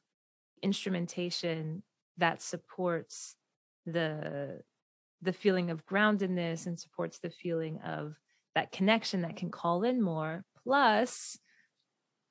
instrumentation 0.62 1.82
that 2.16 2.40
supports 2.40 3.36
the 3.84 4.60
the 5.20 5.32
feeling 5.32 5.70
of 5.70 5.84
groundedness 5.86 6.66
and 6.66 6.78
supports 6.78 7.18
the 7.18 7.30
feeling 7.30 7.78
of 7.80 8.14
that 8.54 8.72
connection 8.72 9.22
that 9.22 9.36
can 9.36 9.50
call 9.50 9.82
in 9.82 10.00
more 10.00 10.44
plus 10.64 11.38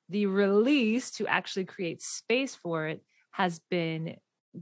the 0.08 0.26
release 0.26 1.12
to 1.12 1.26
actually 1.26 1.64
create 1.64 2.02
space 2.02 2.54
for 2.54 2.86
it 2.86 3.02
has 3.30 3.60
been 3.70 4.16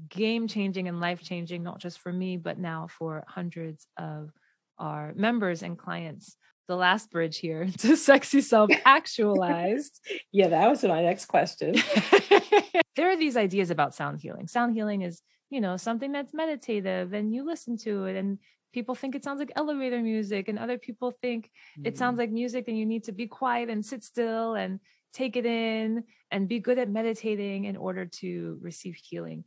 game 0.09 0.49
changing 0.49 0.89
and 0.89 1.01
life 1.01 1.23
changing, 1.23 1.63
not 1.63 1.79
just 1.79 1.99
for 1.99 2.13
me, 2.13 2.37
but 2.37 2.59
now 2.59 2.87
for 2.87 3.25
hundreds 3.29 3.87
of 3.97 4.31
our 4.79 5.13
members 5.15 5.63
and 5.63 5.79
clients. 5.79 6.37
The 6.69 6.77
last 6.77 7.11
bridge 7.11 7.39
here 7.39 7.67
to 7.79 7.97
sexy 7.97 8.41
self 8.41 8.71
actualized. 8.85 10.01
yeah, 10.31 10.49
that 10.49 10.69
was 10.71 10.83
my 10.85 11.03
next 11.03 11.27
question. 11.27 11.75
there 12.97 13.11
are 13.11 13.17
these 13.17 13.37
ideas 13.37 13.71
about 13.71 13.95
sound 13.95 14.21
healing. 14.21 14.47
Sound 14.49 14.75
healing 14.75 15.03
is, 15.03 15.21
you 15.51 15.61
know, 15.61 15.77
something 15.77 16.13
that's 16.13 16.33
meditative 16.33 17.13
and 17.13 17.35
you 17.35 17.45
listen 17.45 17.77
to 17.79 18.07
it 18.07 18.17
and 18.17 18.39
people 18.73 18.95
think 18.95 19.15
it 19.15 19.25
sounds 19.25 19.39
like 19.39 19.53
elevator 19.57 20.01
music 20.01 20.49
and 20.49 20.59
other 20.59 20.79
people 20.79 21.13
think 21.23 21.51
mm. 21.79 21.87
it 21.87 21.99
sounds 21.99 22.17
mm. 22.17 22.21
like 22.21 22.31
music 22.31 22.69
and 22.69 22.79
you 22.79 22.87
need 22.87 23.05
to 23.05 23.13
be 23.13 23.27
quiet 23.27 23.69
and 23.69 23.85
sit 23.85 24.03
still 24.03 24.55
and 24.55 24.81
take 25.13 25.37
it 25.37 25.47
in 25.47 26.05
and 26.31 26.49
be 26.49 26.59
good 26.59 26.79
at 26.79 26.89
meditating 26.89 27.65
in 27.65 27.77
order 27.77 28.07
to 28.07 28.59
receive 28.61 28.97
healing. 28.97 29.45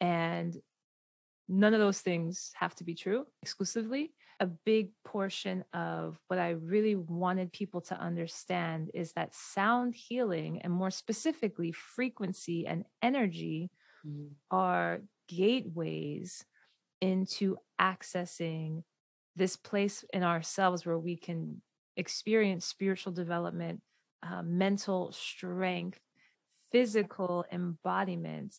And 0.00 0.56
none 1.48 1.74
of 1.74 1.80
those 1.80 2.00
things 2.00 2.52
have 2.54 2.74
to 2.76 2.84
be 2.84 2.94
true 2.94 3.26
exclusively. 3.42 4.12
A 4.40 4.46
big 4.46 4.90
portion 5.04 5.64
of 5.72 6.16
what 6.28 6.38
I 6.38 6.50
really 6.50 6.94
wanted 6.94 7.52
people 7.52 7.80
to 7.82 7.98
understand 7.98 8.90
is 8.94 9.12
that 9.14 9.34
sound 9.34 9.96
healing, 9.96 10.60
and 10.62 10.72
more 10.72 10.92
specifically, 10.92 11.72
frequency 11.72 12.64
and 12.64 12.84
energy, 13.02 13.70
mm. 14.06 14.28
are 14.52 15.00
gateways 15.26 16.44
into 17.00 17.56
accessing 17.80 18.82
this 19.36 19.56
place 19.56 20.04
in 20.12 20.22
ourselves 20.22 20.84
where 20.84 20.98
we 20.98 21.16
can 21.16 21.62
experience 21.96 22.64
spiritual 22.64 23.12
development 23.12 23.80
uh, 24.22 24.42
mental 24.42 25.12
strength, 25.12 26.00
physical 26.72 27.44
embodiment, 27.52 28.56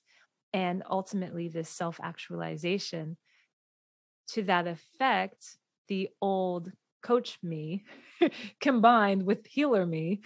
and 0.54 0.84
ultimately 0.90 1.50
this 1.50 1.70
self 1.70 2.00
actualization. 2.02 3.18
To 4.30 4.44
that 4.44 4.68
effect, 4.68 5.58
the 5.88 6.10
old 6.22 6.72
coach 7.02 7.40
me 7.42 7.84
combined 8.62 9.24
with 9.24 9.46
healer 9.46 9.86
me 9.86 10.22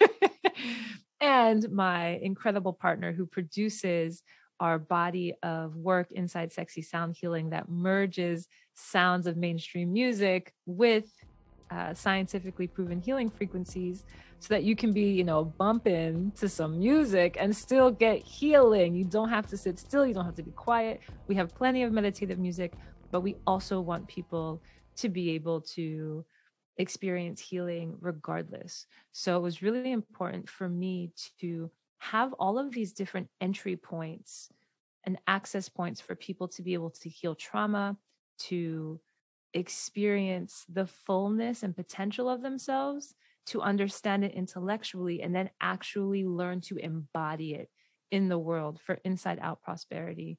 and 1.20 1.70
my 1.70 2.18
incredible 2.22 2.72
partner 2.72 3.12
who 3.12 3.26
produces 3.26 4.22
our 4.64 4.78
body 4.78 5.34
of 5.42 5.76
work 5.76 6.10
inside 6.12 6.50
sexy 6.50 6.80
sound 6.80 7.14
healing 7.14 7.50
that 7.50 7.68
merges 7.68 8.48
sounds 8.72 9.26
of 9.26 9.36
mainstream 9.36 9.92
music 9.92 10.54
with 10.64 11.04
uh, 11.70 11.92
scientifically 11.92 12.66
proven 12.66 12.98
healing 12.98 13.28
frequencies 13.28 14.04
so 14.38 14.54
that 14.54 14.64
you 14.64 14.74
can 14.74 14.90
be, 14.94 15.12
you 15.12 15.22
know, 15.22 15.44
bumping 15.44 16.32
to 16.36 16.48
some 16.48 16.78
music 16.78 17.36
and 17.38 17.54
still 17.54 17.90
get 17.90 18.22
healing. 18.22 18.94
You 18.94 19.04
don't 19.04 19.28
have 19.28 19.46
to 19.48 19.56
sit 19.58 19.78
still, 19.78 20.06
you 20.06 20.14
don't 20.14 20.24
have 20.24 20.36
to 20.36 20.42
be 20.42 20.52
quiet. 20.52 21.02
We 21.28 21.34
have 21.34 21.54
plenty 21.54 21.82
of 21.82 21.92
meditative 21.92 22.38
music, 22.38 22.72
but 23.10 23.20
we 23.20 23.36
also 23.46 23.82
want 23.82 24.08
people 24.08 24.62
to 24.96 25.10
be 25.10 25.32
able 25.32 25.60
to 25.76 26.24
experience 26.78 27.38
healing 27.38 27.98
regardless. 28.00 28.86
So 29.12 29.36
it 29.36 29.40
was 29.40 29.60
really 29.60 29.92
important 29.92 30.48
for 30.48 30.70
me 30.70 31.10
to 31.40 31.70
have 31.98 32.32
all 32.34 32.58
of 32.58 32.72
these 32.72 32.92
different 32.92 33.28
entry 33.40 33.76
points 33.76 34.50
and 35.04 35.18
access 35.26 35.68
points 35.68 36.00
for 36.00 36.14
people 36.14 36.48
to 36.48 36.62
be 36.62 36.74
able 36.74 36.90
to 36.90 37.08
heal 37.08 37.34
trauma, 37.34 37.96
to 38.38 39.00
experience 39.52 40.64
the 40.68 40.86
fullness 40.86 41.62
and 41.62 41.76
potential 41.76 42.28
of 42.28 42.42
themselves, 42.42 43.14
to 43.46 43.60
understand 43.60 44.24
it 44.24 44.32
intellectually, 44.32 45.22
and 45.22 45.34
then 45.34 45.50
actually 45.60 46.24
learn 46.24 46.60
to 46.62 46.76
embody 46.76 47.54
it 47.54 47.70
in 48.10 48.28
the 48.28 48.38
world 48.38 48.80
for 48.80 48.98
inside 49.04 49.38
out 49.40 49.62
prosperity. 49.62 50.38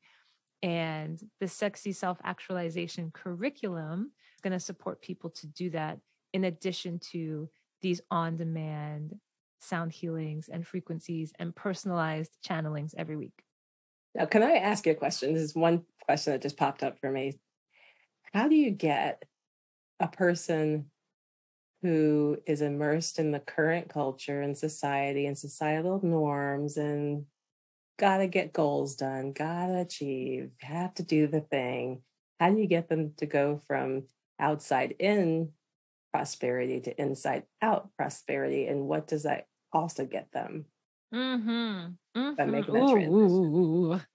And 0.64 1.20
the 1.40 1.48
sexy 1.48 1.92
self 1.92 2.20
actualization 2.24 3.12
curriculum 3.12 4.12
is 4.36 4.42
going 4.42 4.54
to 4.54 4.60
support 4.60 5.02
people 5.02 5.30
to 5.32 5.48
do 5.48 5.70
that 5.72 6.00
in 6.34 6.46
addition 6.46 7.00
to 7.12 7.50
these 7.82 8.02
on 8.10 8.38
demand 8.38 9.16
sound 9.60 9.92
healings 9.92 10.50
and 10.50 10.66
frequencies 10.66 11.34
and 11.40 11.56
personalized 11.56 12.38
channelings 12.46 12.94
every 12.98 13.18
week. 13.18 13.44
Now, 14.14 14.26
can 14.26 14.44
I 14.44 14.58
ask 14.58 14.86
you 14.86 14.94
a 14.94 14.96
question? 14.96 15.34
This 15.34 15.44
is 15.44 15.56
one 15.56 15.84
question 16.06 16.34
that 16.34 16.42
just 16.42 16.58
popped 16.58 16.84
up 16.84 17.00
for 17.00 17.12
me. 17.12 17.40
How 18.34 18.48
do 18.48 18.56
you 18.56 18.72
get 18.72 19.24
a 20.00 20.08
person 20.08 20.92
who 21.82 22.38
is 22.48 22.62
immersed 22.62 23.20
in 23.20 23.32
the 23.32 23.40
current 23.40 23.90
culture 23.90 24.42
and 24.42 24.58
society 24.58 25.26
and 25.26 25.38
societal 25.38 26.00
norms 26.04 26.78
and 26.78 27.26
got 27.98 28.18
to 28.18 28.28
get 28.28 28.54
goals 28.54 28.96
done, 28.96 29.34
got 29.34 29.68
to 29.68 29.80
achieve, 29.80 30.52
have 30.62 30.94
to 30.96 31.04
do 31.04 31.28
the 31.28 31.42
thing? 31.42 32.02
How 32.40 32.50
do 32.50 32.58
you 32.58 32.68
get 32.68 32.90
them 32.90 33.14
to 33.18 33.26
go 33.26 33.62
from 33.68 34.04
outside 34.40 34.96
in 35.00 35.52
prosperity 36.16 36.80
to 36.80 37.02
inside 37.02 37.44
out 37.62 37.90
prosperity 37.98 38.68
and 38.68 38.88
what 38.88 39.06
does 39.06 39.24
that 39.24 39.48
also 39.74 40.06
get 40.06 40.32
them? 40.32 40.66
Mm-hmm. 41.14 41.50
Mm-hmm. 42.18 42.34
by 42.36 42.46
making 42.46 42.74
that 42.74 42.84
Ooh, 42.84 43.88
transition. 43.90 44.08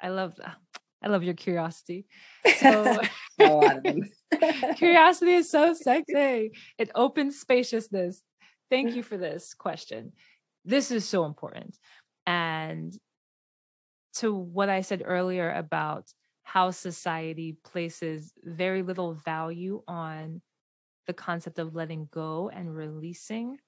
i 0.00 0.08
love 0.08 0.36
that. 0.36 0.56
I 1.02 1.08
love 1.08 1.24
your 1.24 1.34
curiosity. 1.34 2.06
So 2.58 3.00
curiosity 4.76 5.32
is 5.32 5.50
so 5.50 5.74
sexy. 5.74 6.52
It 6.76 6.90
opens 6.94 7.40
spaciousness. 7.40 8.22
Thank 8.70 8.94
you 8.94 9.02
for 9.08 9.16
this 9.16 9.54
question. 9.54 10.12
This 10.64 10.90
is 10.90 11.04
so 11.08 11.24
important. 11.24 11.76
And 12.26 12.96
to 14.14 14.34
what 14.34 14.68
i 14.68 14.80
said 14.80 15.02
earlier 15.04 15.52
about 15.52 16.06
how 16.42 16.70
society 16.70 17.56
places 17.64 18.32
very 18.42 18.82
little 18.82 19.14
value 19.14 19.82
on 19.86 20.40
the 21.08 21.14
concept 21.14 21.58
of 21.58 21.74
letting 21.74 22.06
go 22.12 22.50
and 22.54 22.72
releasing, 22.72 23.58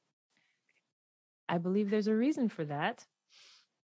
I 1.48 1.58
believe 1.58 1.90
there's 1.90 2.06
a 2.06 2.14
reason 2.14 2.48
for 2.48 2.64
that. 2.66 3.04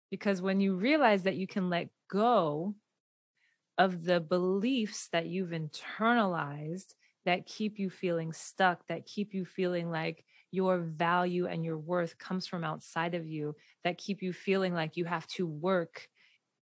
Because 0.10 0.42
when 0.42 0.60
you 0.60 0.76
realize 0.76 1.24
that 1.24 1.36
you 1.36 1.46
can 1.46 1.70
let 1.70 1.90
go 2.10 2.74
of 3.78 4.04
the 4.04 4.20
beliefs 4.20 5.10
that 5.12 5.28
you've 5.28 5.52
internalized 5.52 6.96
that 7.26 7.46
keep 7.46 7.78
you 7.78 7.90
feeling 7.90 8.34
stuck, 8.34 8.86
that 8.88 9.06
keep 9.06 9.34
you 9.34 9.46
feeling 9.46 9.92
like 9.92 10.26
your 10.50 10.80
value 10.80 11.46
and 11.46 11.64
your 11.64 11.78
worth 11.78 12.18
comes 12.18 12.48
from 12.48 12.64
outside 12.64 13.14
of 13.14 13.28
you, 13.28 13.56
that 13.84 13.98
keep 13.98 14.22
you 14.22 14.34
feeling 14.34 14.74
like 14.74 14.98
you 14.98 15.06
have 15.06 15.28
to 15.28 15.46
work 15.46 16.08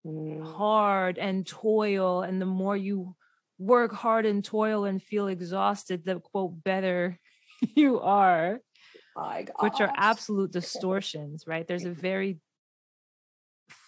mm. 0.05 0.45
hard 0.55 1.17
and 1.17 1.47
toil. 1.47 2.21
And 2.21 2.41
the 2.41 2.45
more 2.45 2.77
you 2.77 3.15
work 3.63 3.93
hard 3.93 4.25
and 4.25 4.43
toil 4.43 4.85
and 4.85 5.01
feel 5.01 5.27
exhausted, 5.27 6.03
the 6.03 6.19
quote 6.19 6.63
better 6.63 7.19
you 7.75 7.99
are. 7.99 8.59
which 9.59 9.79
are 9.79 9.93
absolute 9.95 10.51
distortions, 10.51 11.45
right? 11.45 11.67
There's 11.67 11.85
a 11.85 11.89
mm-hmm. 11.89 12.01
very 12.01 12.39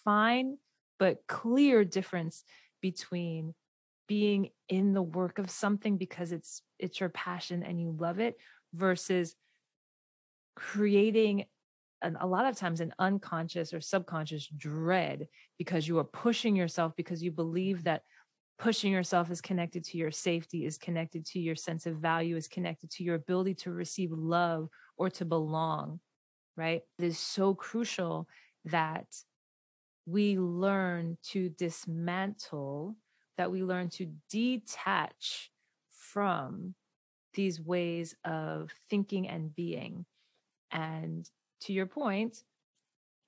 fine 0.03 0.57
but 0.99 1.17
clear 1.27 1.83
difference 1.83 2.43
between 2.81 3.53
being 4.07 4.49
in 4.69 4.93
the 4.93 5.01
work 5.01 5.39
of 5.39 5.49
something 5.49 5.97
because 5.97 6.31
it's 6.31 6.61
it's 6.77 6.99
your 6.99 7.09
passion 7.09 7.63
and 7.63 7.81
you 7.81 7.95
love 7.99 8.19
it 8.19 8.37
versus 8.73 9.35
creating 10.55 11.45
an, 12.01 12.17
a 12.19 12.27
lot 12.27 12.45
of 12.45 12.55
times 12.55 12.81
an 12.81 12.93
unconscious 12.99 13.73
or 13.73 13.81
subconscious 13.81 14.47
dread 14.47 15.27
because 15.57 15.87
you 15.87 15.97
are 15.97 16.03
pushing 16.03 16.55
yourself 16.55 16.93
because 16.95 17.23
you 17.23 17.31
believe 17.31 17.83
that 17.85 18.03
pushing 18.57 18.91
yourself 18.91 19.29
is 19.29 19.41
connected 19.41 19.83
to 19.85 19.97
your 19.97 20.11
safety, 20.11 20.65
is 20.65 20.77
connected 20.77 21.25
to 21.25 21.39
your 21.39 21.55
sense 21.55 21.85
of 21.85 21.97
value, 21.97 22.35
is 22.35 22.47
connected 22.47 22.89
to 22.91 23.03
your 23.03 23.15
ability 23.15 23.53
to 23.53 23.71
receive 23.71 24.11
love 24.11 24.69
or 24.97 25.09
to 25.09 25.25
belong, 25.25 25.99
right? 26.55 26.81
It 26.97 27.05
is 27.05 27.19
so 27.19 27.53
crucial 27.53 28.27
that 28.65 29.07
we 30.05 30.37
learn 30.37 31.17
to 31.31 31.49
dismantle, 31.49 32.95
that 33.37 33.51
we 33.51 33.63
learn 33.63 33.89
to 33.89 34.11
detach 34.29 35.51
from 35.89 36.75
these 37.33 37.59
ways 37.59 38.15
of 38.23 38.71
thinking 38.89 39.27
and 39.27 39.53
being. 39.53 40.05
And 40.71 41.29
to 41.61 41.73
your 41.73 41.85
point, 41.85 42.43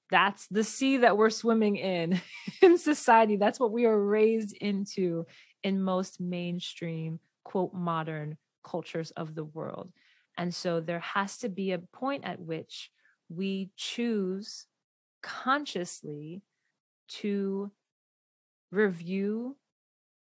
that's 0.09 0.47
the 0.47 0.63
sea 0.63 0.97
that 0.97 1.17
we're 1.17 1.29
swimming 1.29 1.75
in 1.75 2.19
in 2.61 2.77
society 2.77 3.35
that's 3.35 3.59
what 3.59 3.71
we 3.71 3.85
are 3.85 3.99
raised 3.99 4.55
into 4.57 5.25
in 5.63 5.81
most 5.81 6.19
mainstream 6.19 7.19
quote 7.43 7.73
modern 7.73 8.37
cultures 8.63 9.11
of 9.11 9.35
the 9.35 9.45
world 9.45 9.91
and 10.37 10.53
so 10.53 10.79
there 10.79 10.99
has 10.99 11.37
to 11.37 11.49
be 11.49 11.71
a 11.71 11.79
point 11.79 12.23
at 12.23 12.39
which 12.39 12.91
we 13.29 13.69
choose 13.75 14.65
consciously 15.21 16.41
to 17.07 17.71
review 18.71 19.55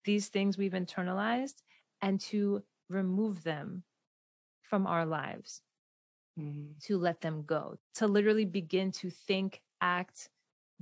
these 0.05 0.29
things 0.29 0.57
we've 0.57 0.71
internalized 0.71 1.61
and 2.01 2.19
to 2.19 2.63
remove 2.89 3.43
them 3.43 3.83
from 4.61 4.87
our 4.87 5.05
lives 5.05 5.61
mm-hmm. 6.39 6.71
to 6.81 6.97
let 6.97 7.21
them 7.21 7.43
go 7.45 7.77
to 7.95 8.07
literally 8.07 8.45
begin 8.45 8.91
to 8.91 9.09
think 9.09 9.61
act, 9.81 10.29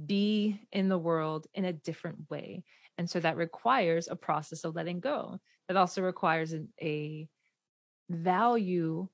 be 0.04 0.60
in 0.72 0.90
the 0.90 0.98
world 0.98 1.48
in 1.54 1.66
a 1.66 1.74
different 1.74 2.30
way. 2.30 2.64
And 2.98 3.10
so 3.10 3.20
that 3.20 3.38
requires 3.38 4.08
a 4.08 4.16
process 4.16 4.64
of 4.64 4.76
letting 4.76 5.00
go. 5.00 5.40
That 5.68 5.78
also 5.78 6.02
requires 6.02 6.54
a, 6.54 6.64
a 6.82 7.28
value 8.10 9.08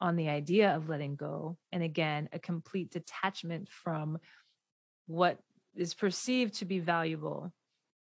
on 0.00 0.16
the 0.16 0.28
idea 0.28 0.74
of 0.74 0.88
letting 0.88 1.16
go. 1.16 1.56
And 1.72 1.82
again, 1.82 2.28
a 2.32 2.38
complete 2.38 2.90
detachment 2.90 3.68
from 3.70 4.18
what 5.06 5.38
is 5.74 5.94
perceived 5.94 6.54
to 6.54 6.64
be 6.64 6.78
valuable 6.78 7.52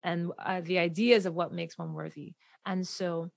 and 0.03 0.31
uh, 0.39 0.61
the 0.61 0.79
ideas 0.79 1.25
of 1.25 1.35
what 1.35 1.53
makes 1.53 1.77
one 1.77 1.93
worthy. 1.93 2.33
And 2.65 2.87
so 2.87 3.29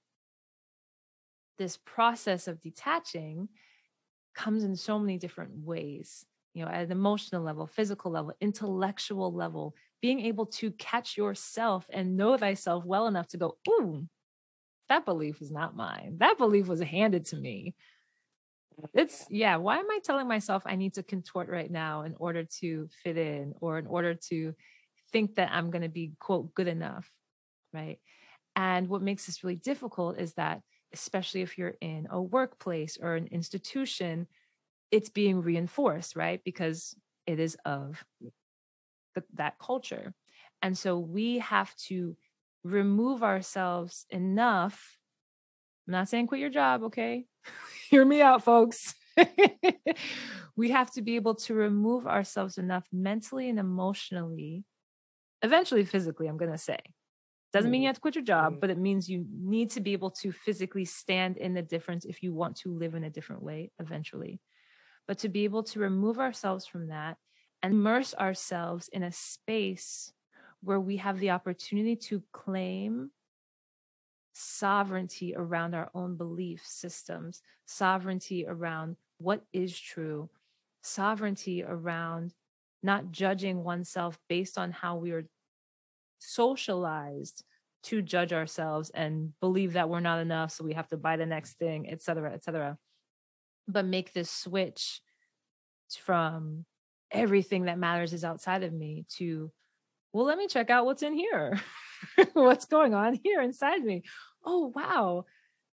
this 1.58 1.78
process 1.84 2.48
of 2.48 2.60
detaching 2.60 3.48
comes 4.34 4.64
in 4.64 4.76
so 4.76 4.98
many 4.98 5.18
different 5.18 5.52
ways 5.54 6.24
you 6.54 6.64
know, 6.64 6.70
at 6.70 6.84
an 6.84 6.92
emotional 6.92 7.42
level, 7.42 7.66
physical 7.66 8.12
level, 8.12 8.32
intellectual 8.40 9.32
level, 9.32 9.74
being 10.00 10.20
able 10.20 10.46
to 10.46 10.70
catch 10.72 11.16
yourself 11.16 11.86
and 11.90 12.16
know 12.16 12.36
thyself 12.36 12.84
well 12.84 13.06
enough 13.06 13.26
to 13.28 13.36
go, 13.36 13.58
ooh, 13.68 14.06
that 14.88 15.04
belief 15.04 15.42
is 15.42 15.50
not 15.50 15.76
mine. 15.76 16.16
That 16.18 16.38
belief 16.38 16.68
was 16.68 16.80
handed 16.80 17.26
to 17.26 17.36
me. 17.36 17.74
It's, 18.92 19.24
yeah, 19.30 19.56
why 19.56 19.78
am 19.78 19.90
I 19.90 19.98
telling 20.02 20.28
myself 20.28 20.62
I 20.66 20.76
need 20.76 20.94
to 20.94 21.02
contort 21.02 21.48
right 21.48 21.70
now 21.70 22.02
in 22.02 22.14
order 22.18 22.44
to 22.60 22.88
fit 23.02 23.16
in 23.16 23.54
or 23.60 23.78
in 23.78 23.86
order 23.86 24.14
to 24.28 24.54
think 25.12 25.36
that 25.36 25.50
I'm 25.52 25.70
going 25.70 25.82
to 25.82 25.88
be, 25.88 26.12
quote, 26.18 26.54
good 26.54 26.68
enough? 26.68 27.10
Right. 27.72 27.98
And 28.56 28.88
what 28.88 29.02
makes 29.02 29.26
this 29.26 29.42
really 29.42 29.56
difficult 29.56 30.20
is 30.20 30.34
that, 30.34 30.60
especially 30.92 31.42
if 31.42 31.58
you're 31.58 31.74
in 31.80 32.06
a 32.10 32.20
workplace 32.20 32.98
or 33.00 33.16
an 33.16 33.26
institution 33.28 34.28
it's 34.94 35.10
being 35.10 35.42
reinforced, 35.42 36.16
right? 36.16 36.40
Because 36.44 36.96
it 37.26 37.40
is 37.40 37.56
of 37.64 38.04
the, 39.14 39.24
that 39.34 39.58
culture. 39.58 40.14
And 40.62 40.76
so 40.76 40.98
we 40.98 41.38
have 41.38 41.74
to 41.88 42.16
remove 42.62 43.22
ourselves 43.22 44.06
enough. 44.10 44.98
I'm 45.86 45.92
not 45.92 46.08
saying 46.08 46.28
quit 46.28 46.40
your 46.40 46.50
job, 46.50 46.84
okay? 46.84 47.26
Hear 47.90 48.04
me 48.04 48.22
out, 48.22 48.44
folks. 48.44 48.94
we 50.56 50.70
have 50.70 50.90
to 50.92 51.02
be 51.02 51.16
able 51.16 51.34
to 51.36 51.54
remove 51.54 52.06
ourselves 52.06 52.58
enough 52.58 52.86
mentally 52.92 53.48
and 53.48 53.58
emotionally, 53.58 54.64
eventually 55.42 55.84
physically, 55.84 56.28
I'm 56.28 56.38
going 56.38 56.52
to 56.52 56.58
say, 56.58 56.78
Doesn't 57.52 57.70
mean 57.70 57.82
you 57.82 57.88
Mhm. 57.88 57.88
have 57.88 57.96
to 57.96 58.00
quit 58.02 58.16
your 58.16 58.24
job, 58.24 58.54
Mhm. 58.54 58.60
but 58.60 58.70
it 58.70 58.78
means 58.78 59.08
you 59.10 59.26
need 59.32 59.70
to 59.72 59.80
be 59.80 59.92
able 59.94 60.10
to 60.22 60.32
physically 60.32 60.84
stand 60.86 61.38
in 61.38 61.54
the 61.54 61.62
difference 61.62 62.04
if 62.04 62.22
you 62.22 62.34
want 62.34 62.56
to 62.58 62.70
live 62.76 62.94
in 62.94 63.04
a 63.04 63.10
different 63.10 63.42
way 63.42 63.72
eventually. 63.80 64.40
But 65.06 65.18
to 65.18 65.28
be 65.28 65.44
able 65.44 65.62
to 65.64 65.80
remove 65.80 66.18
ourselves 66.18 66.66
from 66.66 66.88
that 66.88 67.18
and 67.62 67.74
immerse 67.74 68.14
ourselves 68.14 68.88
in 68.88 69.02
a 69.02 69.12
space 69.12 70.12
where 70.62 70.80
we 70.80 70.96
have 70.96 71.18
the 71.18 71.30
opportunity 71.30 71.96
to 71.96 72.22
claim 72.32 73.10
sovereignty 74.32 75.34
around 75.36 75.74
our 75.74 75.90
own 75.94 76.16
belief 76.16 76.62
systems, 76.64 77.42
sovereignty 77.66 78.46
around 78.46 78.96
what 79.18 79.42
is 79.52 79.78
true, 79.78 80.28
sovereignty 80.82 81.62
around 81.62 82.34
not 82.82 83.10
judging 83.10 83.64
oneself 83.64 84.18
based 84.28 84.58
on 84.58 84.70
how 84.72 84.96
we 84.96 85.12
are 85.12 85.24
socialized 86.18 87.44
to 87.84 88.02
judge 88.02 88.32
ourselves 88.32 88.90
and 88.90 89.32
believe 89.40 89.74
that 89.74 89.88
we're 89.88 90.00
not 90.00 90.20
enough 90.20 90.50
so 90.50 90.64
we 90.64 90.72
have 90.72 90.88
to 90.88 90.96
buy 90.96 91.16
the 91.16 91.26
next 91.26 91.54
thing 91.58 91.88
et 91.90 92.02
cetera 92.02 92.32
et 92.32 92.42
cetera 92.42 92.78
but 93.66 93.84
make 93.84 94.12
this 94.12 94.30
switch 94.30 95.00
from 96.00 96.64
everything 97.10 97.64
that 97.64 97.78
matters 97.78 98.12
is 98.12 98.24
outside 98.24 98.62
of 98.62 98.72
me 98.72 99.06
to 99.08 99.50
well 100.12 100.24
let 100.24 100.38
me 100.38 100.46
check 100.46 100.70
out 100.70 100.86
what's 100.86 101.02
in 101.02 101.14
here. 101.14 101.60
What's 102.34 102.66
going 102.66 102.92
on 102.94 103.18
here 103.22 103.40
inside 103.40 103.82
me? 103.82 104.02
Oh 104.44 104.72
wow 104.74 105.24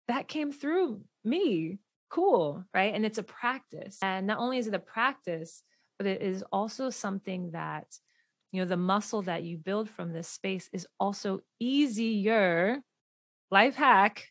that 0.08 0.28
came 0.28 0.52
through 0.52 1.02
me. 1.24 1.78
Cool 2.10 2.64
right? 2.72 2.94
And 2.94 3.04
it's 3.04 3.18
a 3.18 3.22
practice. 3.22 3.98
And 4.02 4.26
not 4.26 4.38
only 4.38 4.58
is 4.58 4.66
it 4.66 4.74
a 4.74 4.78
practice 4.78 5.62
but 5.98 6.06
it 6.06 6.22
is 6.22 6.44
also 6.52 6.90
something 6.90 7.52
that 7.52 7.86
you 8.52 8.60
know 8.60 8.66
the 8.66 8.76
muscle 8.76 9.22
that 9.22 9.42
you 9.42 9.58
build 9.58 9.88
from 9.90 10.12
this 10.12 10.28
space 10.28 10.68
is 10.72 10.86
also 10.98 11.40
easier 11.58 12.80
life 13.50 13.74
hack 13.74 14.28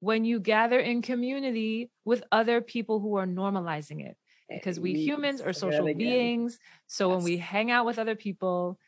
when 0.00 0.24
you 0.24 0.40
gather 0.40 0.78
in 0.78 1.02
community 1.02 1.90
with 2.04 2.24
other 2.32 2.60
people 2.60 3.00
who 3.00 3.16
are 3.16 3.26
normalizing 3.26 4.04
it 4.04 4.16
because 4.48 4.80
we 4.80 4.94
humans 4.94 5.40
are 5.40 5.52
social 5.52 5.94
beings 5.94 6.58
so 6.88 7.08
when 7.08 7.22
we 7.22 7.36
hang 7.36 7.70
out 7.70 7.86
with 7.86 7.98
other 7.98 8.16
people 8.16 8.78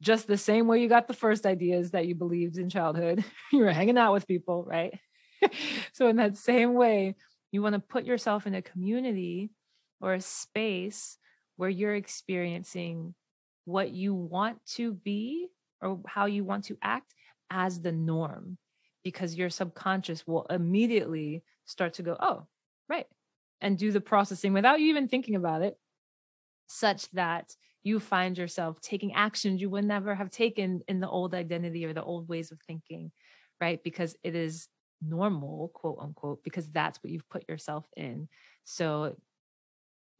just 0.00 0.26
the 0.26 0.36
same 0.36 0.66
way 0.66 0.80
you 0.80 0.88
got 0.88 1.06
the 1.06 1.14
first 1.14 1.46
ideas 1.46 1.92
that 1.92 2.06
you 2.06 2.14
believed 2.14 2.58
in 2.58 2.68
childhood 2.68 3.24
you 3.52 3.60
were 3.60 3.70
hanging 3.70 3.98
out 3.98 4.12
with 4.12 4.26
people 4.26 4.64
right? 4.64 4.98
So 5.92 6.06
in 6.06 6.16
that 6.16 6.36
same 6.36 6.74
way 6.74 7.16
you 7.50 7.62
want 7.62 7.74
to 7.74 7.80
put 7.80 8.04
yourself 8.04 8.46
in 8.46 8.54
a 8.54 8.62
community 8.62 9.50
or 10.00 10.14
a 10.14 10.20
space 10.20 11.18
where 11.56 11.68
you're 11.68 11.94
experiencing 11.94 13.14
what 13.64 13.90
you 13.90 14.14
want 14.14 14.58
to 14.74 14.92
be 14.92 15.48
or 15.80 16.00
how 16.06 16.26
you 16.26 16.44
want 16.44 16.64
to 16.64 16.78
act 16.82 17.14
as 17.50 17.80
the 17.80 17.92
norm 17.92 18.56
because 19.04 19.36
your 19.36 19.50
subconscious 19.50 20.26
will 20.26 20.46
immediately 20.50 21.42
start 21.64 21.94
to 21.94 22.02
go 22.02 22.16
oh 22.20 22.46
right 22.88 23.06
and 23.60 23.78
do 23.78 23.92
the 23.92 24.00
processing 24.00 24.52
without 24.52 24.80
you 24.80 24.88
even 24.88 25.08
thinking 25.08 25.36
about 25.36 25.62
it 25.62 25.78
such 26.66 27.10
that 27.10 27.54
you 27.82 27.98
find 27.98 28.38
yourself 28.38 28.80
taking 28.80 29.12
actions 29.14 29.60
you 29.60 29.68
would 29.68 29.84
never 29.84 30.14
have 30.14 30.30
taken 30.30 30.82
in 30.88 31.00
the 31.00 31.08
old 31.08 31.34
identity 31.34 31.84
or 31.84 31.92
the 31.92 32.02
old 32.02 32.28
ways 32.28 32.50
of 32.52 32.60
thinking 32.66 33.10
right? 33.62 33.82
Because 33.84 34.16
it 34.24 34.34
is 34.34 34.68
normal 35.00 35.70
quote 35.72 35.98
unquote 36.00 36.42
because 36.42 36.68
that's 36.70 36.98
what 37.02 37.12
you've 37.12 37.28
put 37.28 37.48
yourself 37.48 37.86
in. 37.96 38.28
So 38.64 39.16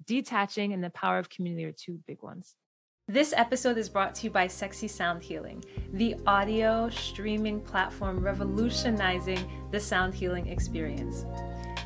detaching 0.07 0.73
and 0.73 0.83
the 0.83 0.91
power 0.91 1.19
of 1.19 1.29
community 1.29 1.65
are 1.65 1.73
two 1.73 2.01
big 2.07 2.23
ones 2.23 2.55
this 3.13 3.35
episode 3.37 3.77
is 3.77 3.91
brought 3.91 4.15
to 4.15 4.25
you 4.25 4.31
by 4.31 4.47
Sexy 4.47 4.89
Sound 4.89 5.23
Healing, 5.23 5.63
the 5.93 6.17
audio 6.27 6.89
streaming 6.89 7.61
platform 7.61 8.25
revolutionizing 8.25 9.39
the 9.71 9.79
sound 9.79 10.15
healing 10.15 10.47
experience. 10.47 11.27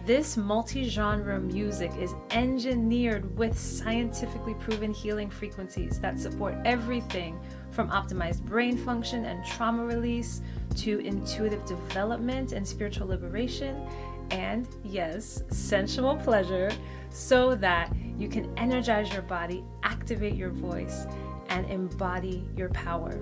This 0.06 0.36
multi 0.36 0.88
genre 0.88 1.40
music 1.40 1.90
is 1.98 2.14
engineered 2.30 3.36
with 3.36 3.58
scientifically 3.58 4.54
proven 4.54 4.94
healing 4.94 5.28
frequencies 5.28 5.98
that 5.98 6.16
support 6.20 6.54
everything 6.64 7.40
from 7.72 7.90
optimized 7.90 8.42
brain 8.42 8.78
function 8.78 9.24
and 9.24 9.44
trauma 9.44 9.84
release 9.84 10.42
to 10.76 11.00
intuitive 11.00 11.64
development 11.64 12.52
and 12.52 12.64
spiritual 12.64 13.08
liberation, 13.08 13.84
and 14.30 14.68
yes, 14.84 15.42
sensual 15.50 16.14
pleasure, 16.18 16.70
so 17.10 17.56
that 17.56 17.92
you 18.18 18.28
can 18.28 18.52
energize 18.56 19.12
your 19.12 19.22
body, 19.22 19.64
activate 19.82 20.34
your 20.34 20.50
voice, 20.50 21.06
and 21.48 21.68
embody 21.70 22.48
your 22.56 22.68
power. 22.70 23.18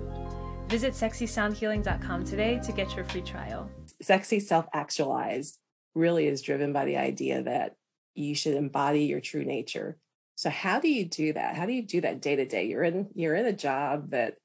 Visit 0.67 0.93
sexysoundhealing.com 0.93 2.25
today 2.25 2.59
to 2.63 2.71
get 2.71 2.95
your 2.95 3.05
free 3.05 3.21
trial. 3.21 3.69
Sexy 4.01 4.39
self 4.39 4.65
actualized 4.73 5.59
really 5.93 6.27
is 6.27 6.41
driven 6.41 6.73
by 6.73 6.85
the 6.85 6.97
idea 6.97 7.43
that 7.43 7.75
you 8.15 8.35
should 8.35 8.55
embody 8.55 9.03
your 9.05 9.21
true 9.21 9.45
nature. 9.45 9.97
So 10.35 10.49
how 10.49 10.79
do 10.79 10.89
you 10.89 11.05
do 11.05 11.33
that? 11.33 11.55
How 11.55 11.65
do 11.65 11.73
you 11.73 11.83
do 11.83 12.01
that 12.01 12.21
day 12.21 12.35
to 12.35 12.45
day? 12.45 12.65
You're 12.65 12.83
in 12.83 13.09
you're 13.15 13.35
in 13.35 13.45
a 13.45 13.53
job 13.53 14.11
that 14.11 14.35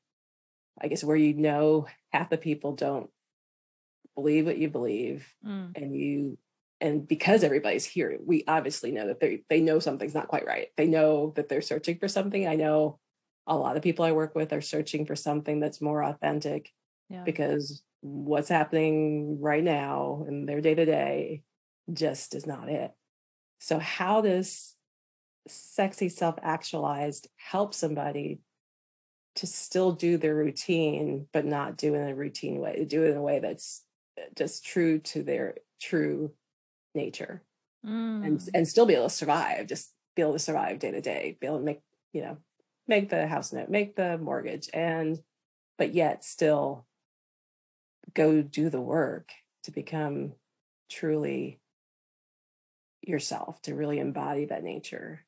I 0.81 0.89
guess 0.89 1.03
where 1.03 1.17
you 1.17 1.35
know 1.35 1.87
half 2.11 2.31
the 2.31 2.39
people 2.39 2.75
don't 2.75 3.11
believe 4.15 4.47
what 4.47 4.59
you 4.59 4.69
believe 4.69 5.27
Mm, 5.47 5.77
and 5.77 5.97
you 5.97 6.39
and 6.81 7.07
because 7.07 7.45
everybody's 7.45 7.85
here 7.85 8.19
we 8.25 8.45
obviously 8.49 8.91
know 8.91 9.07
that 9.07 9.21
they 9.21 9.43
they 9.49 9.61
know 9.61 9.79
something's 9.79 10.15
not 10.15 10.29
quite 10.29 10.47
right. 10.47 10.69
They 10.77 10.87
know 10.87 11.33
that 11.37 11.49
they're 11.49 11.61
searching 11.61 11.99
for 11.99 12.09
something. 12.09 12.47
I 12.47 12.57
know 12.57 12.99
a 13.47 13.57
lot 13.57 13.77
of 13.77 13.83
people 13.83 14.05
i 14.05 14.13
work 14.13 14.35
with 14.35 14.53
are 14.53 14.61
searching 14.61 15.07
for 15.07 15.17
something 15.17 15.61
that's 15.61 15.81
more 15.81 16.05
authentic 16.05 16.71
yeah. 17.09 17.25
because 17.25 17.83
what's 18.01 18.49
happening 18.49 19.41
right 19.41 19.65
now 19.65 20.25
in 20.29 20.47
their 20.47 20.61
day 20.61 20.75
to 20.75 20.85
day 20.85 21.43
just 21.93 22.35
is 22.35 22.47
not 22.47 22.69
it. 22.69 22.93
So 23.59 23.79
how 23.79 24.21
does 24.21 24.75
sexy 25.49 26.09
self 26.09 26.37
actualized 26.43 27.29
help 27.37 27.75
somebody 27.75 28.41
to 29.37 29.47
still 29.47 29.93
do 29.93 30.17
their 30.17 30.35
routine 30.35 31.27
but 31.33 31.45
not 31.45 31.77
do 31.77 31.95
it 31.95 31.99
in 31.99 32.09
a 32.09 32.15
routine 32.15 32.59
way 32.59 32.85
do 32.85 33.05
it 33.05 33.11
in 33.11 33.17
a 33.17 33.23
way 33.23 33.39
that's 33.39 33.85
uh, 34.19 34.25
just 34.37 34.65
true 34.65 34.99
to 34.99 35.23
their 35.23 35.55
true 35.81 36.33
nature 36.95 37.43
and 38.23 38.41
Mm, 38.41 38.51
and 38.55 38.69
still 38.69 38.87
be 38.87 38.95
able 38.95 39.09
to 39.09 39.11
survive 39.11 39.67
just 39.67 39.95
be 40.17 40.23
able 40.23 40.33
to 40.33 40.39
survive 40.39 40.79
day 40.79 40.91
to 40.91 41.01
day 41.01 41.37
be 41.41 41.47
able 41.47 41.59
to 41.59 41.65
make 41.65 41.83
you 42.13 42.23
know 42.23 42.39
make 42.89 43.09
the 43.11 43.27
house 43.27 43.53
note 43.53 43.69
make 43.69 43.97
the 43.97 44.19
mortgage 44.19 44.69
and 44.75 45.23
but 45.79 45.95
yet 45.95 46.25
still 46.25 46.87
go 48.15 48.43
do 48.43 48.71
the 48.71 48.81
work 48.81 49.31
to 49.65 49.71
become 49.71 50.35
truly 50.91 51.61
yourself 53.03 53.61
to 53.63 53.75
really 53.75 53.99
embody 53.99 54.45
that 54.47 54.63
nature. 54.63 55.25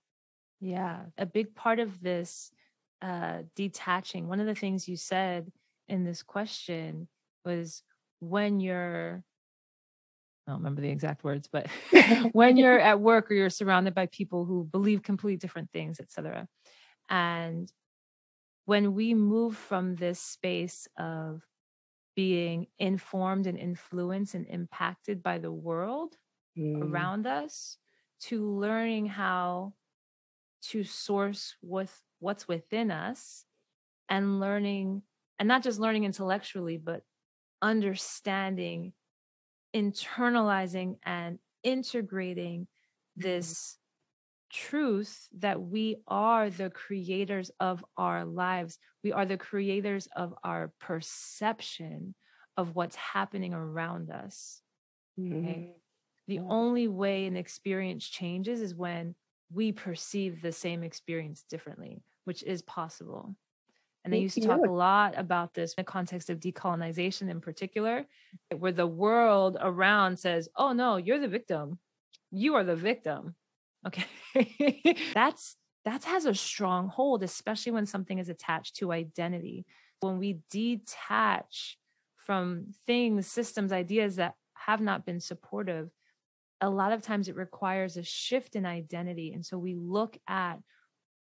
Yeah, 0.60 1.06
a 1.18 1.26
big 1.26 1.54
part 1.54 1.78
of 1.78 2.00
this 2.00 2.52
uh, 3.00 3.42
detaching, 3.56 4.28
one 4.28 4.40
of 4.40 4.46
the 4.46 4.54
things 4.54 4.88
you 4.88 4.96
said 4.96 5.50
in 5.88 6.04
this 6.04 6.22
question 6.22 7.08
was 7.44 7.82
when 8.20 8.60
you're, 8.60 9.24
I 10.46 10.52
don't 10.52 10.60
remember 10.60 10.80
the 10.82 10.90
exact 10.90 11.24
words, 11.24 11.48
but 11.50 11.68
when 12.32 12.56
you're 12.56 12.78
at 12.80 13.00
work 13.00 13.30
or 13.30 13.34
you're 13.34 13.50
surrounded 13.50 13.94
by 13.94 14.06
people 14.06 14.44
who 14.44 14.64
believe 14.64 15.02
completely 15.02 15.36
different 15.36 15.70
things, 15.72 16.00
et 16.00 16.10
cetera. 16.10 16.48
And 17.08 17.72
when 18.64 18.94
we 18.94 19.14
move 19.14 19.56
from 19.56 19.96
this 19.96 20.20
space 20.20 20.88
of 20.98 21.42
being 22.16 22.68
informed 22.78 23.46
and 23.46 23.58
influenced 23.58 24.34
and 24.34 24.46
impacted 24.46 25.22
by 25.22 25.38
the 25.38 25.52
world 25.52 26.16
Mm, 26.56 26.82
around 26.82 27.26
us 27.26 27.78
to 28.20 28.46
learning 28.48 29.06
how 29.06 29.74
to 30.62 30.84
source 30.84 31.56
with 31.62 32.02
what's 32.20 32.46
within 32.48 32.90
us 32.90 33.44
and 34.08 34.40
learning 34.40 35.02
and 35.38 35.48
not 35.48 35.62
just 35.62 35.80
learning 35.80 36.04
intellectually 36.04 36.78
but 36.78 37.04
understanding 37.62 38.92
internalizing 39.74 40.96
and 41.04 41.38
integrating 41.62 42.66
this 43.16 43.78
truth 44.50 45.28
that 45.38 45.60
we 45.60 45.96
are 46.06 46.50
the 46.50 46.70
creators 46.70 47.50
of 47.58 47.84
our 47.96 48.24
lives 48.24 48.78
we 49.02 49.10
are 49.12 49.24
the 49.24 49.38
creators 49.38 50.08
of 50.14 50.34
our 50.44 50.72
perception 50.78 52.14
of 52.56 52.74
what's 52.74 52.96
happening 52.96 53.54
around 53.54 54.10
us 54.10 54.60
mm, 55.18 55.72
the 56.28 56.36
Yeah. 56.36 56.42
only 56.48 56.88
way 56.88 57.26
an 57.26 57.36
experience 57.36 58.06
changes 58.06 58.60
is 58.60 58.74
when 58.74 59.14
we 59.52 59.72
perceive 59.72 60.40
the 60.40 60.52
same 60.52 60.82
experience 60.82 61.44
differently, 61.48 62.02
which 62.24 62.42
is 62.42 62.62
possible. 62.62 63.36
And 64.04 64.12
they 64.12 64.18
used 64.18 64.34
to 64.34 64.40
talk 64.40 64.60
a 64.66 64.70
lot 64.70 65.14
about 65.16 65.54
this 65.54 65.74
in 65.74 65.82
the 65.82 65.90
context 65.90 66.28
of 66.28 66.40
decolonization 66.40 67.30
in 67.30 67.40
particular, 67.40 68.04
where 68.56 68.72
the 68.72 68.86
world 68.86 69.56
around 69.60 70.18
says, 70.18 70.48
oh 70.56 70.72
no, 70.72 70.96
you're 70.96 71.20
the 71.20 71.28
victim. 71.28 71.78
You 72.30 72.56
are 72.56 72.64
the 72.64 72.74
victim. 72.74 73.36
Okay. 73.86 74.96
that's 75.14 75.56
that 75.84 76.04
has 76.04 76.26
a 76.26 76.34
strong 76.34 76.88
hold, 76.88 77.22
especially 77.22 77.72
when 77.72 77.86
something 77.86 78.18
is 78.18 78.28
attached 78.28 78.76
to 78.76 78.92
identity. 78.92 79.66
When 80.00 80.18
we 80.18 80.40
detach 80.50 81.78
from 82.16 82.66
things, 82.86 83.26
systems, 83.26 83.72
ideas 83.72 84.16
that 84.16 84.34
have 84.54 84.80
not 84.80 85.04
been 85.04 85.20
supportive, 85.20 85.90
a 86.60 86.70
lot 86.70 86.92
of 86.92 87.02
times 87.02 87.28
it 87.28 87.36
requires 87.36 87.96
a 87.96 88.04
shift 88.04 88.54
in 88.54 88.64
identity. 88.64 89.32
And 89.32 89.44
so 89.44 89.58
we 89.58 89.74
look 89.74 90.16
at 90.28 90.58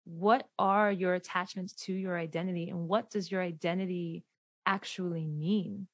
what 0.06 0.48
are 0.60 0.92
your 0.92 1.14
attachments 1.14 1.74
to 1.74 1.94
your 1.94 2.18
identity 2.18 2.70
and 2.70 2.88
what 2.88 3.10
does 3.10 3.32
your 3.32 3.42
identity 3.42 4.24
actually 4.66 5.26
mean? 5.26 5.88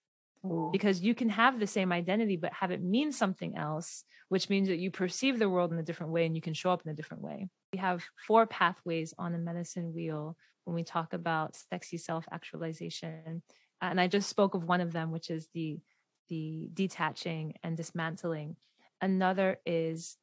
Ooh. 0.45 0.69
Because 0.71 1.01
you 1.01 1.13
can 1.13 1.29
have 1.29 1.59
the 1.59 1.67
same 1.67 1.91
identity, 1.91 2.37
but 2.37 2.53
have 2.53 2.71
it 2.71 2.81
mean 2.81 3.11
something 3.11 3.57
else, 3.57 4.03
which 4.29 4.49
means 4.49 4.67
that 4.69 4.79
you 4.79 4.89
perceive 4.89 5.37
the 5.37 5.49
world 5.49 5.71
in 5.71 5.79
a 5.79 5.83
different 5.83 6.11
way 6.11 6.25
and 6.25 6.35
you 6.35 6.41
can 6.41 6.53
show 6.53 6.71
up 6.71 6.81
in 6.85 6.91
a 6.91 6.95
different 6.95 7.23
way. 7.23 7.49
We 7.73 7.79
have 7.79 8.03
four 8.27 8.47
pathways 8.47 9.13
on 9.17 9.33
the 9.33 9.37
medicine 9.37 9.93
wheel 9.93 10.37
when 10.63 10.75
we 10.75 10.83
talk 10.83 11.13
about 11.13 11.55
sexy 11.55 11.97
self 11.97 12.25
actualization. 12.31 13.43
And 13.81 13.99
I 13.99 14.07
just 14.07 14.29
spoke 14.29 14.55
of 14.55 14.63
one 14.63 14.81
of 14.81 14.91
them, 14.91 15.11
which 15.11 15.29
is 15.29 15.47
the 15.53 15.79
the 16.29 16.69
detaching 16.73 17.55
and 17.63 17.75
dismantling. 17.75 18.55
Another 19.01 19.59
is 19.65 20.17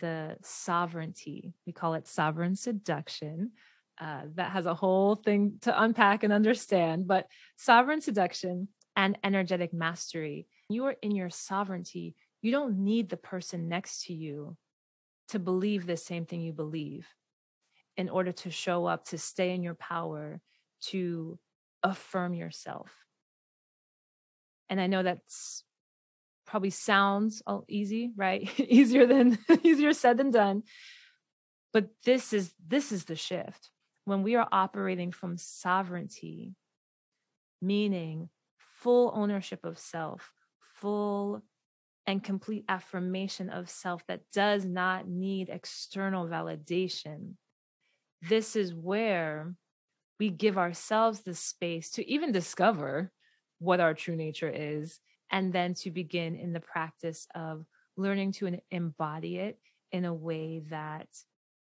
the 0.00 0.36
sovereignty. 0.42 1.54
We 1.66 1.72
call 1.72 1.94
it 1.94 2.06
sovereign 2.06 2.56
seduction. 2.56 3.52
Uh, 3.98 4.22
that 4.34 4.50
has 4.52 4.66
a 4.66 4.74
whole 4.74 5.14
thing 5.14 5.54
to 5.62 5.82
unpack 5.82 6.22
and 6.22 6.30
understand. 6.30 7.06
But 7.06 7.28
sovereign 7.56 8.02
seduction 8.02 8.68
and 8.94 9.18
energetic 9.24 9.72
mastery, 9.72 10.46
you 10.68 10.84
are 10.84 10.96
in 11.00 11.12
your 11.12 11.30
sovereignty. 11.30 12.14
You 12.42 12.52
don't 12.52 12.84
need 12.84 13.08
the 13.08 13.16
person 13.16 13.68
next 13.68 14.04
to 14.04 14.12
you 14.12 14.56
to 15.28 15.38
believe 15.38 15.86
the 15.86 15.96
same 15.96 16.26
thing 16.26 16.42
you 16.42 16.52
believe 16.52 17.08
in 17.96 18.10
order 18.10 18.32
to 18.32 18.50
show 18.50 18.84
up, 18.84 19.06
to 19.06 19.18
stay 19.18 19.54
in 19.54 19.62
your 19.62 19.74
power, 19.74 20.42
to 20.80 21.38
affirm 21.82 22.34
yourself. 22.34 22.92
And 24.68 24.80
I 24.80 24.88
know 24.88 25.02
that's 25.02 25.64
probably 26.46 26.70
sounds 26.70 27.42
all 27.46 27.64
easy, 27.68 28.12
right? 28.16 28.48
easier 28.60 29.06
than 29.06 29.38
easier 29.62 29.92
said 29.92 30.18
than 30.18 30.30
done. 30.30 30.62
But 31.72 31.90
this 32.04 32.32
is 32.32 32.52
this 32.66 32.92
is 32.92 33.04
the 33.04 33.16
shift. 33.16 33.70
When 34.04 34.22
we 34.22 34.36
are 34.36 34.48
operating 34.52 35.10
from 35.10 35.36
sovereignty, 35.36 36.54
meaning 37.60 38.28
full 38.58 39.12
ownership 39.14 39.64
of 39.64 39.78
self, 39.78 40.32
full 40.60 41.42
and 42.06 42.22
complete 42.22 42.64
affirmation 42.68 43.50
of 43.50 43.68
self 43.68 44.06
that 44.06 44.20
does 44.32 44.64
not 44.64 45.08
need 45.08 45.48
external 45.48 46.28
validation. 46.28 47.34
This 48.22 48.54
is 48.54 48.72
where 48.72 49.54
we 50.18 50.30
give 50.30 50.56
ourselves 50.56 51.20
the 51.20 51.34
space 51.34 51.90
to 51.90 52.08
even 52.08 52.32
discover 52.32 53.10
what 53.58 53.80
our 53.80 53.92
true 53.92 54.16
nature 54.16 54.50
is 54.54 55.00
and 55.30 55.52
then 55.52 55.74
to 55.74 55.90
begin 55.90 56.36
in 56.36 56.52
the 56.52 56.60
practice 56.60 57.26
of 57.34 57.64
learning 57.96 58.32
to 58.32 58.58
embody 58.70 59.36
it 59.38 59.58
in 59.92 60.04
a 60.04 60.14
way 60.14 60.62
that 60.70 61.08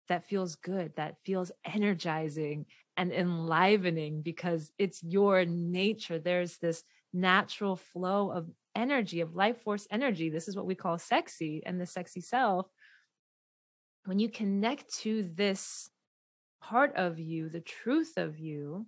that 0.08 0.28
feels 0.28 0.56
good 0.56 0.94
that 0.96 1.16
feels 1.26 1.52
energizing 1.66 2.66
and 2.98 3.12
enlivening 3.12 4.22
because 4.22 4.72
it's 4.78 5.04
your 5.04 5.46
nature. 5.46 6.20
There's 6.20 6.58
this 6.58 6.84
natural 7.14 7.76
flow 7.76 8.32
of 8.32 8.50
energy 8.76 9.22
of 9.22 9.36
life 9.36 9.62
force 9.62 9.88
energy. 9.90 10.30
This 10.30 10.48
is 10.48 10.56
what 10.56 10.66
we 10.66 10.76
call 10.76 10.98
sexy 10.98 11.64
and 11.66 11.80
the 11.80 11.86
sexy 11.86 12.22
self. 12.22 12.68
When 14.06 14.20
you 14.20 14.30
connect 14.30 14.94
to 15.00 15.24
this 15.34 15.90
part 16.62 16.96
of 16.96 17.20
you 17.20 17.50
the 17.50 17.62
truth 17.62 18.14
of 18.18 18.40
you 18.40 18.86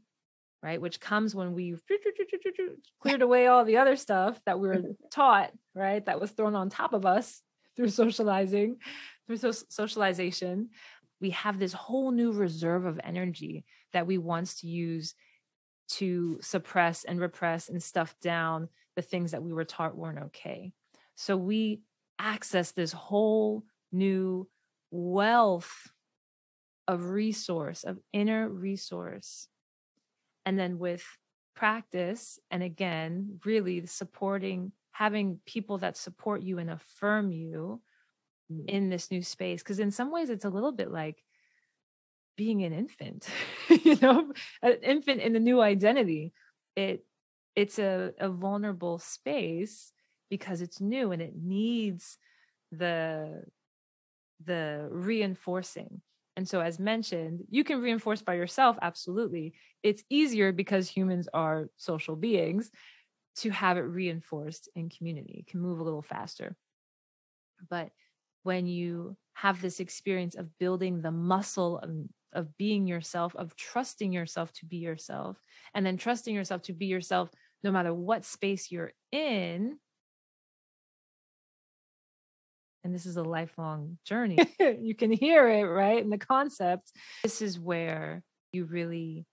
right? 0.67 0.81
Which 0.81 0.99
comes 0.99 1.33
when 1.33 1.53
we 1.53 1.77
cleared 2.99 3.21
away 3.21 3.47
all 3.47 3.63
the 3.63 3.77
other 3.77 3.95
stuff 3.95 4.37
that 4.45 4.59
we 4.59 4.67
were 4.67 4.81
taught, 5.11 5.51
right? 5.73 6.05
That 6.05 6.19
was 6.19 6.31
thrown 6.31 6.55
on 6.55 6.69
top 6.69 6.91
of 6.91 7.05
us 7.05 7.41
through 7.77 7.87
socializing, 7.87 8.75
through 9.25 9.37
so- 9.37 9.65
socialization. 9.69 10.71
We 11.21 11.29
have 11.29 11.57
this 11.57 11.71
whole 11.71 12.11
new 12.11 12.33
reserve 12.33 12.83
of 12.83 12.99
energy 13.01 13.63
that 13.93 14.07
we 14.07 14.17
once 14.17 14.59
to 14.59 14.67
use 14.67 15.15
to 15.91 16.37
suppress 16.41 17.05
and 17.05 17.17
repress 17.17 17.69
and 17.69 17.81
stuff 17.81 18.13
down 18.21 18.67
the 18.97 19.01
things 19.01 19.31
that 19.31 19.41
we 19.41 19.53
were 19.53 19.63
taught 19.63 19.95
weren't 19.95 20.19
okay. 20.19 20.73
So 21.15 21.37
we 21.37 21.79
access 22.19 22.73
this 22.73 22.91
whole 22.91 23.63
new 23.93 24.49
wealth 24.91 25.71
of 26.89 27.05
resource, 27.05 27.85
of 27.85 27.99
inner 28.11 28.49
resource 28.49 29.47
and 30.47 30.57
then 30.57 30.79
with 30.79 31.03
practice 31.55 32.39
and 32.51 32.63
again 32.63 33.39
really 33.45 33.85
supporting 33.85 34.71
having 34.91 35.39
people 35.45 35.77
that 35.77 35.97
support 35.97 36.41
you 36.41 36.57
and 36.57 36.69
affirm 36.69 37.31
you 37.31 37.81
mm. 38.51 38.65
in 38.67 38.89
this 38.89 39.11
new 39.11 39.21
space 39.21 39.61
because 39.61 39.79
in 39.79 39.91
some 39.91 40.11
ways 40.11 40.29
it's 40.29 40.45
a 40.45 40.49
little 40.49 40.71
bit 40.71 40.91
like 40.91 41.23
being 42.35 42.63
an 42.63 42.73
infant 42.73 43.27
you 43.83 43.97
know? 44.01 44.31
An 44.61 44.77
infant 44.83 45.21
in 45.21 45.35
a 45.35 45.39
new 45.39 45.61
identity. 45.61 46.33
It 46.75 47.05
it's 47.55 47.79
a, 47.79 48.11
a 48.19 48.29
vulnerable 48.29 48.99
space 48.99 49.91
because 50.29 50.61
it's 50.61 50.79
new 50.79 51.11
and 51.11 51.21
it 51.21 51.33
needs 51.35 52.17
the 52.71 53.43
the 54.45 54.87
reinforcing 54.91 56.01
and 56.37 56.47
so, 56.47 56.61
as 56.61 56.79
mentioned, 56.79 57.41
you 57.49 57.63
can 57.63 57.81
reinforce 57.81 58.21
by 58.21 58.35
yourself, 58.35 58.77
absolutely. 58.81 59.53
It's 59.81 60.03
easier 60.09 60.51
because 60.51 60.87
humans 60.87 61.27
are 61.33 61.69
social 61.77 62.15
beings 62.15 62.71
to 63.37 63.49
have 63.49 63.77
it 63.77 63.81
reinforced 63.81 64.69
in 64.75 64.89
community, 64.89 65.43
it 65.45 65.51
can 65.51 65.61
move 65.61 65.79
a 65.79 65.83
little 65.83 66.03
faster. 66.03 66.55
But 67.69 67.89
when 68.43 68.67
you 68.67 69.17
have 69.33 69.61
this 69.61 69.79
experience 69.79 70.35
of 70.35 70.57
building 70.59 71.01
the 71.01 71.11
muscle 71.11 71.79
of, 71.79 71.91
of 72.33 72.57
being 72.57 72.87
yourself, 72.87 73.35
of 73.35 73.55
trusting 73.55 74.13
yourself 74.13 74.53
to 74.53 74.65
be 74.65 74.77
yourself, 74.77 75.41
and 75.73 75.85
then 75.85 75.97
trusting 75.97 76.33
yourself 76.35 76.61
to 76.63 76.73
be 76.73 76.85
yourself 76.85 77.31
no 77.63 77.71
matter 77.71 77.93
what 77.93 78.25
space 78.25 78.71
you're 78.71 78.93
in, 79.11 79.79
and 82.87 82.95
this 82.95 83.05
is 83.05 83.17
a 83.17 83.23
lifelong 83.23 83.97
journey. 84.05 84.37
you 84.79 84.95
can 84.95 85.11
hear 85.11 85.45
it, 85.49 85.63
right? 85.63 86.01
In 86.01 86.09
the 86.09 86.17
concept. 86.17 86.93
This 87.21 87.41
is 87.41 87.59
where 87.59 88.23
you 88.53 88.63
really 88.63 89.25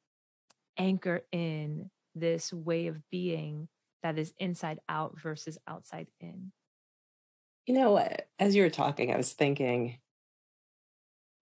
anchor 0.76 1.22
in 1.30 1.88
this 2.16 2.52
way 2.52 2.88
of 2.88 2.98
being 3.12 3.68
that 4.02 4.18
is 4.18 4.34
inside 4.38 4.80
out 4.88 5.20
versus 5.20 5.56
outside 5.68 6.08
in. 6.20 6.50
You 7.64 7.74
know, 7.74 7.96
uh, 7.96 8.16
as 8.40 8.56
you 8.56 8.64
were 8.64 8.70
talking, 8.70 9.12
I 9.12 9.16
was 9.16 9.32
thinking 9.32 9.98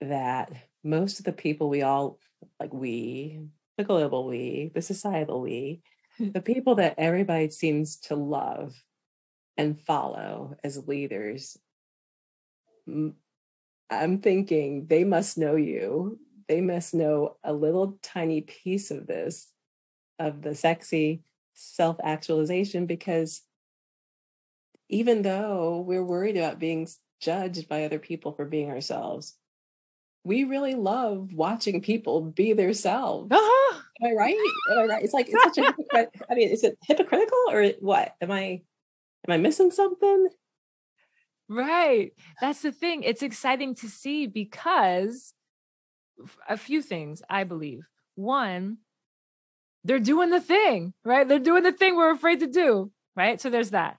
that 0.02 0.52
most 0.84 1.18
of 1.18 1.24
the 1.24 1.32
people 1.32 1.70
we 1.70 1.80
all 1.80 2.18
like, 2.60 2.74
we, 2.74 3.40
the 3.78 3.84
global 3.84 4.26
we, 4.26 4.70
the 4.74 4.82
societal 4.82 5.40
we, 5.40 5.80
the 6.20 6.42
people 6.42 6.74
that 6.74 6.96
everybody 6.98 7.48
seems 7.48 7.96
to 8.00 8.16
love 8.16 8.74
and 9.56 9.80
follow 9.80 10.56
as 10.62 10.86
leaders 10.86 11.56
I'm 12.88 14.18
thinking 14.20 14.86
they 14.86 15.04
must 15.04 15.38
know 15.38 15.56
you. 15.56 16.18
They 16.48 16.60
must 16.60 16.94
know 16.94 17.36
a 17.44 17.52
little 17.52 17.98
tiny 18.02 18.40
piece 18.42 18.90
of 18.90 19.06
this, 19.06 19.48
of 20.18 20.42
the 20.42 20.54
sexy 20.54 21.22
self 21.54 21.96
actualization, 22.02 22.86
because 22.86 23.42
even 24.88 25.22
though 25.22 25.84
we're 25.86 26.04
worried 26.04 26.36
about 26.36 26.58
being 26.58 26.86
judged 27.20 27.68
by 27.68 27.84
other 27.84 27.98
people 27.98 28.32
for 28.32 28.44
being 28.44 28.70
ourselves, 28.70 29.36
we 30.24 30.44
really 30.44 30.74
love 30.74 31.32
watching 31.32 31.80
people 31.80 32.20
be 32.20 32.52
themselves. 32.52 33.28
Uh-huh. 33.30 33.78
Am 34.02 34.10
I 34.10 34.14
right? 34.14 34.36
Am 34.70 34.78
I 34.78 34.84
right? 34.84 35.04
It's 35.04 35.14
like 35.14 35.28
it's 35.28 35.42
such 35.42 35.58
a 35.58 35.62
hypocrite. 35.76 36.10
I 36.30 36.34
mean, 36.34 36.48
is 36.48 36.64
it 36.64 36.78
hypocritical 36.82 37.38
or 37.50 37.68
what? 37.80 38.14
Am 38.20 38.30
I 38.30 38.62
am 39.26 39.30
I 39.32 39.36
missing 39.36 39.70
something? 39.70 40.28
Right. 41.52 42.12
That's 42.40 42.62
the 42.62 42.72
thing. 42.72 43.02
It's 43.02 43.22
exciting 43.22 43.74
to 43.76 43.88
see 43.88 44.26
because 44.26 45.34
a 46.48 46.56
few 46.56 46.80
things, 46.80 47.22
I 47.28 47.44
believe. 47.44 47.86
One, 48.14 48.78
they're 49.84 49.98
doing 49.98 50.30
the 50.30 50.40
thing, 50.40 50.94
right? 51.04 51.28
They're 51.28 51.38
doing 51.38 51.62
the 51.62 51.72
thing 51.72 51.94
we're 51.94 52.12
afraid 52.12 52.40
to 52.40 52.46
do, 52.46 52.90
right? 53.16 53.38
So 53.38 53.50
there's 53.50 53.70
that. 53.70 53.98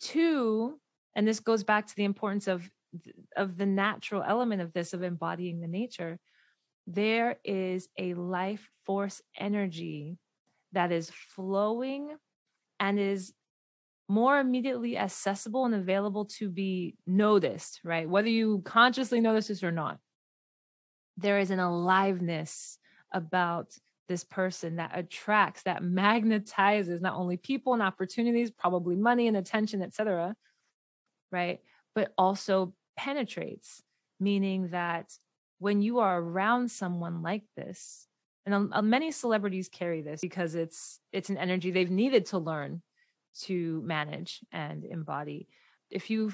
Two, 0.00 0.78
and 1.14 1.26
this 1.26 1.40
goes 1.40 1.64
back 1.64 1.86
to 1.86 1.96
the 1.96 2.04
importance 2.04 2.46
of 2.46 2.68
of 3.38 3.56
the 3.56 3.64
natural 3.64 4.22
element 4.22 4.60
of 4.60 4.74
this 4.74 4.92
of 4.92 5.02
embodying 5.02 5.60
the 5.60 5.68
nature. 5.68 6.18
There 6.86 7.38
is 7.42 7.88
a 7.98 8.12
life 8.12 8.68
force 8.84 9.22
energy 9.38 10.18
that 10.72 10.92
is 10.92 11.10
flowing 11.10 12.14
and 12.78 12.98
is 12.98 13.32
more 14.08 14.38
immediately 14.38 14.96
accessible 14.98 15.64
and 15.64 15.74
available 15.74 16.26
to 16.26 16.48
be 16.48 16.96
noticed, 17.06 17.80
right? 17.84 18.08
Whether 18.08 18.28
you 18.28 18.62
consciously 18.64 19.20
notice 19.20 19.48
this 19.48 19.62
or 19.62 19.72
not. 19.72 19.98
There 21.16 21.38
is 21.38 21.50
an 21.50 21.60
aliveness 21.60 22.78
about 23.12 23.76
this 24.08 24.24
person 24.24 24.76
that 24.76 24.90
attracts 24.94 25.62
that 25.62 25.82
magnetizes 25.82 27.00
not 27.00 27.14
only 27.14 27.36
people 27.36 27.72
and 27.72 27.82
opportunities 27.82 28.50
probably 28.50 28.96
money 28.96 29.26
and 29.26 29.36
attention 29.36 29.80
etc 29.80 30.34
right 31.30 31.60
but 31.94 32.12
also 32.18 32.74
penetrates 32.96 33.82
meaning 34.20 34.68
that 34.68 35.10
when 35.60 35.80
you 35.80 36.00
are 36.00 36.20
around 36.20 36.70
someone 36.70 37.22
like 37.22 37.44
this 37.56 38.06
and 38.44 38.54
um, 38.54 38.90
many 38.90 39.10
celebrities 39.12 39.68
carry 39.68 40.02
this 40.02 40.20
because 40.20 40.54
it's 40.54 41.00
it's 41.12 41.30
an 41.30 41.38
energy 41.38 41.70
they've 41.70 41.90
needed 41.90 42.26
to 42.26 42.38
learn 42.38 42.82
to 43.40 43.82
manage 43.84 44.40
and 44.52 44.84
embody. 44.84 45.48
If 45.90 46.10
you 46.10 46.32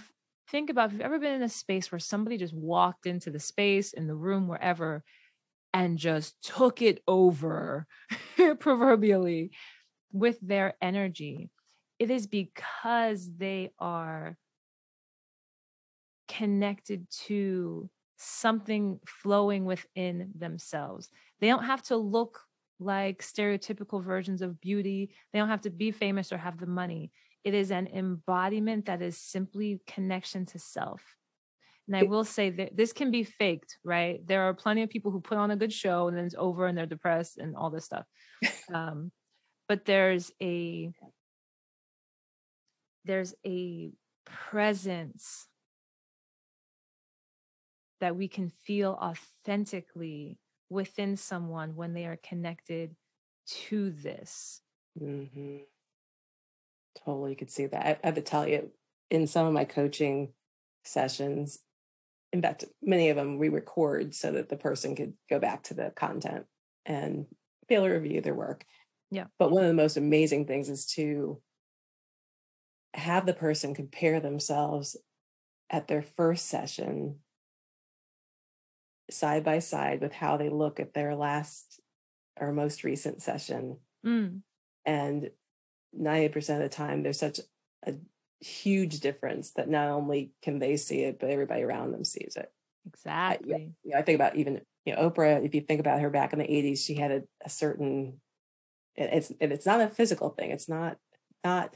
think 0.50 0.70
about 0.70 0.86
if 0.86 0.92
you've 0.92 1.02
ever 1.02 1.18
been 1.18 1.34
in 1.34 1.42
a 1.42 1.48
space 1.48 1.90
where 1.90 1.98
somebody 1.98 2.36
just 2.36 2.54
walked 2.54 3.06
into 3.06 3.30
the 3.30 3.40
space 3.40 3.92
in 3.92 4.06
the 4.06 4.14
room 4.14 4.48
wherever 4.48 5.04
and 5.74 5.98
just 5.98 6.42
took 6.42 6.80
it 6.80 7.02
over 7.06 7.86
proverbially 8.58 9.50
with 10.12 10.38
their 10.40 10.74
energy 10.80 11.50
it 11.98 12.10
is 12.10 12.26
because 12.26 13.28
they 13.36 13.72
are 13.78 14.36
connected 16.28 17.06
to 17.10 17.90
something 18.16 19.00
flowing 19.06 19.64
within 19.64 20.30
themselves. 20.36 21.08
They 21.40 21.48
don't 21.48 21.64
have 21.64 21.82
to 21.84 21.96
look 21.96 22.40
like 22.80 23.22
stereotypical 23.22 24.02
versions 24.02 24.42
of 24.42 24.60
beauty 24.60 25.10
they 25.32 25.38
don't 25.38 25.48
have 25.48 25.62
to 25.62 25.70
be 25.70 25.90
famous 25.90 26.32
or 26.32 26.38
have 26.38 26.58
the 26.58 26.66
money 26.66 27.10
it 27.44 27.54
is 27.54 27.70
an 27.70 27.88
embodiment 27.88 28.86
that 28.86 29.02
is 29.02 29.16
simply 29.16 29.80
connection 29.86 30.46
to 30.46 30.58
self 30.58 31.02
and 31.88 31.96
I 31.96 32.02
will 32.02 32.24
say 32.24 32.50
that 32.50 32.76
this 32.76 32.92
can 32.92 33.10
be 33.10 33.24
faked, 33.24 33.78
right? 33.82 34.20
There 34.26 34.42
are 34.42 34.52
plenty 34.52 34.82
of 34.82 34.90
people 34.90 35.10
who 35.10 35.22
put 35.22 35.38
on 35.38 35.50
a 35.50 35.56
good 35.56 35.72
show 35.72 36.06
and 36.06 36.16
then 36.16 36.26
it's 36.26 36.34
over 36.36 36.66
and 36.66 36.76
they're 36.76 36.84
depressed 36.84 37.38
and 37.38 37.56
all 37.56 37.70
this 37.70 37.86
stuff. 37.86 38.04
um, 38.74 39.10
but 39.68 39.86
there's 39.86 40.30
a 40.42 40.90
there's 43.06 43.34
a 43.46 43.90
presence 44.26 45.46
that 48.00 48.16
we 48.16 48.28
can 48.28 48.50
feel 48.50 48.98
authentically 49.00 50.38
within 50.70 51.16
someone 51.16 51.74
when 51.74 51.94
they 51.94 52.06
are 52.06 52.18
connected 52.22 52.94
to 53.46 53.90
this. 53.90 54.60
Mm-hmm. 55.00 55.58
Totally 57.04 57.34
could 57.34 57.50
see 57.50 57.66
that. 57.66 57.86
I, 57.86 57.98
I 58.02 58.06
have 58.06 58.14
to 58.16 58.20
tell 58.20 58.46
you, 58.46 58.70
in 59.10 59.26
some 59.26 59.46
of 59.46 59.52
my 59.52 59.64
coaching 59.64 60.32
sessions, 60.84 61.58
in 62.32 62.42
fact, 62.42 62.64
many 62.82 63.08
of 63.08 63.16
them 63.16 63.38
we 63.38 63.48
record 63.48 64.14
so 64.14 64.32
that 64.32 64.48
the 64.48 64.56
person 64.56 64.94
could 64.94 65.14
go 65.30 65.38
back 65.38 65.62
to 65.64 65.74
the 65.74 65.92
content 65.96 66.44
and 66.84 67.26
be 67.68 67.74
able 67.74 67.86
to 67.86 67.92
review 67.92 68.20
their 68.20 68.34
work. 68.34 68.64
Yeah. 69.10 69.24
But 69.38 69.50
one 69.50 69.62
of 69.62 69.68
the 69.68 69.74
most 69.74 69.96
amazing 69.96 70.46
things 70.46 70.68
is 70.68 70.86
to 70.94 71.40
have 72.94 73.26
the 73.26 73.34
person 73.34 73.74
compare 73.74 74.20
themselves 74.20 74.96
at 75.70 75.88
their 75.88 76.02
first 76.02 76.46
session 76.46 77.16
side 79.10 79.44
by 79.44 79.58
side 79.58 80.00
with 80.00 80.12
how 80.12 80.36
they 80.36 80.48
look 80.48 80.80
at 80.80 80.94
their 80.94 81.14
last 81.14 81.80
or 82.40 82.52
most 82.52 82.84
recent 82.84 83.22
session. 83.22 83.78
Mm. 84.04 84.42
And 84.84 85.30
90% 85.98 86.36
of 86.56 86.60
the 86.60 86.68
time, 86.68 87.02
there's 87.02 87.18
such 87.18 87.40
a 87.86 87.94
huge 88.40 89.00
difference 89.00 89.52
that 89.52 89.68
not 89.68 89.88
only 89.88 90.32
can 90.42 90.58
they 90.58 90.76
see 90.76 91.00
it, 91.00 91.18
but 91.18 91.30
everybody 91.30 91.62
around 91.62 91.92
them 91.92 92.04
sees 92.04 92.36
it. 92.36 92.50
Exactly. 92.86 93.54
I, 93.54 93.68
yeah, 93.84 93.98
I 93.98 94.02
think 94.02 94.16
about 94.16 94.36
even 94.36 94.60
you 94.84 94.94
know 94.94 95.10
Oprah. 95.10 95.44
If 95.44 95.54
you 95.54 95.60
think 95.60 95.80
about 95.80 96.00
her 96.00 96.10
back 96.10 96.32
in 96.32 96.38
the 96.38 96.46
'80s, 96.46 96.84
she 96.84 96.94
had 96.94 97.10
a, 97.10 97.22
a 97.44 97.50
certain. 97.50 98.20
It's 98.96 99.32
it's 99.40 99.66
not 99.66 99.80
a 99.80 99.88
physical 99.88 100.30
thing. 100.30 100.50
It's 100.50 100.68
not 100.68 100.96
not 101.44 101.74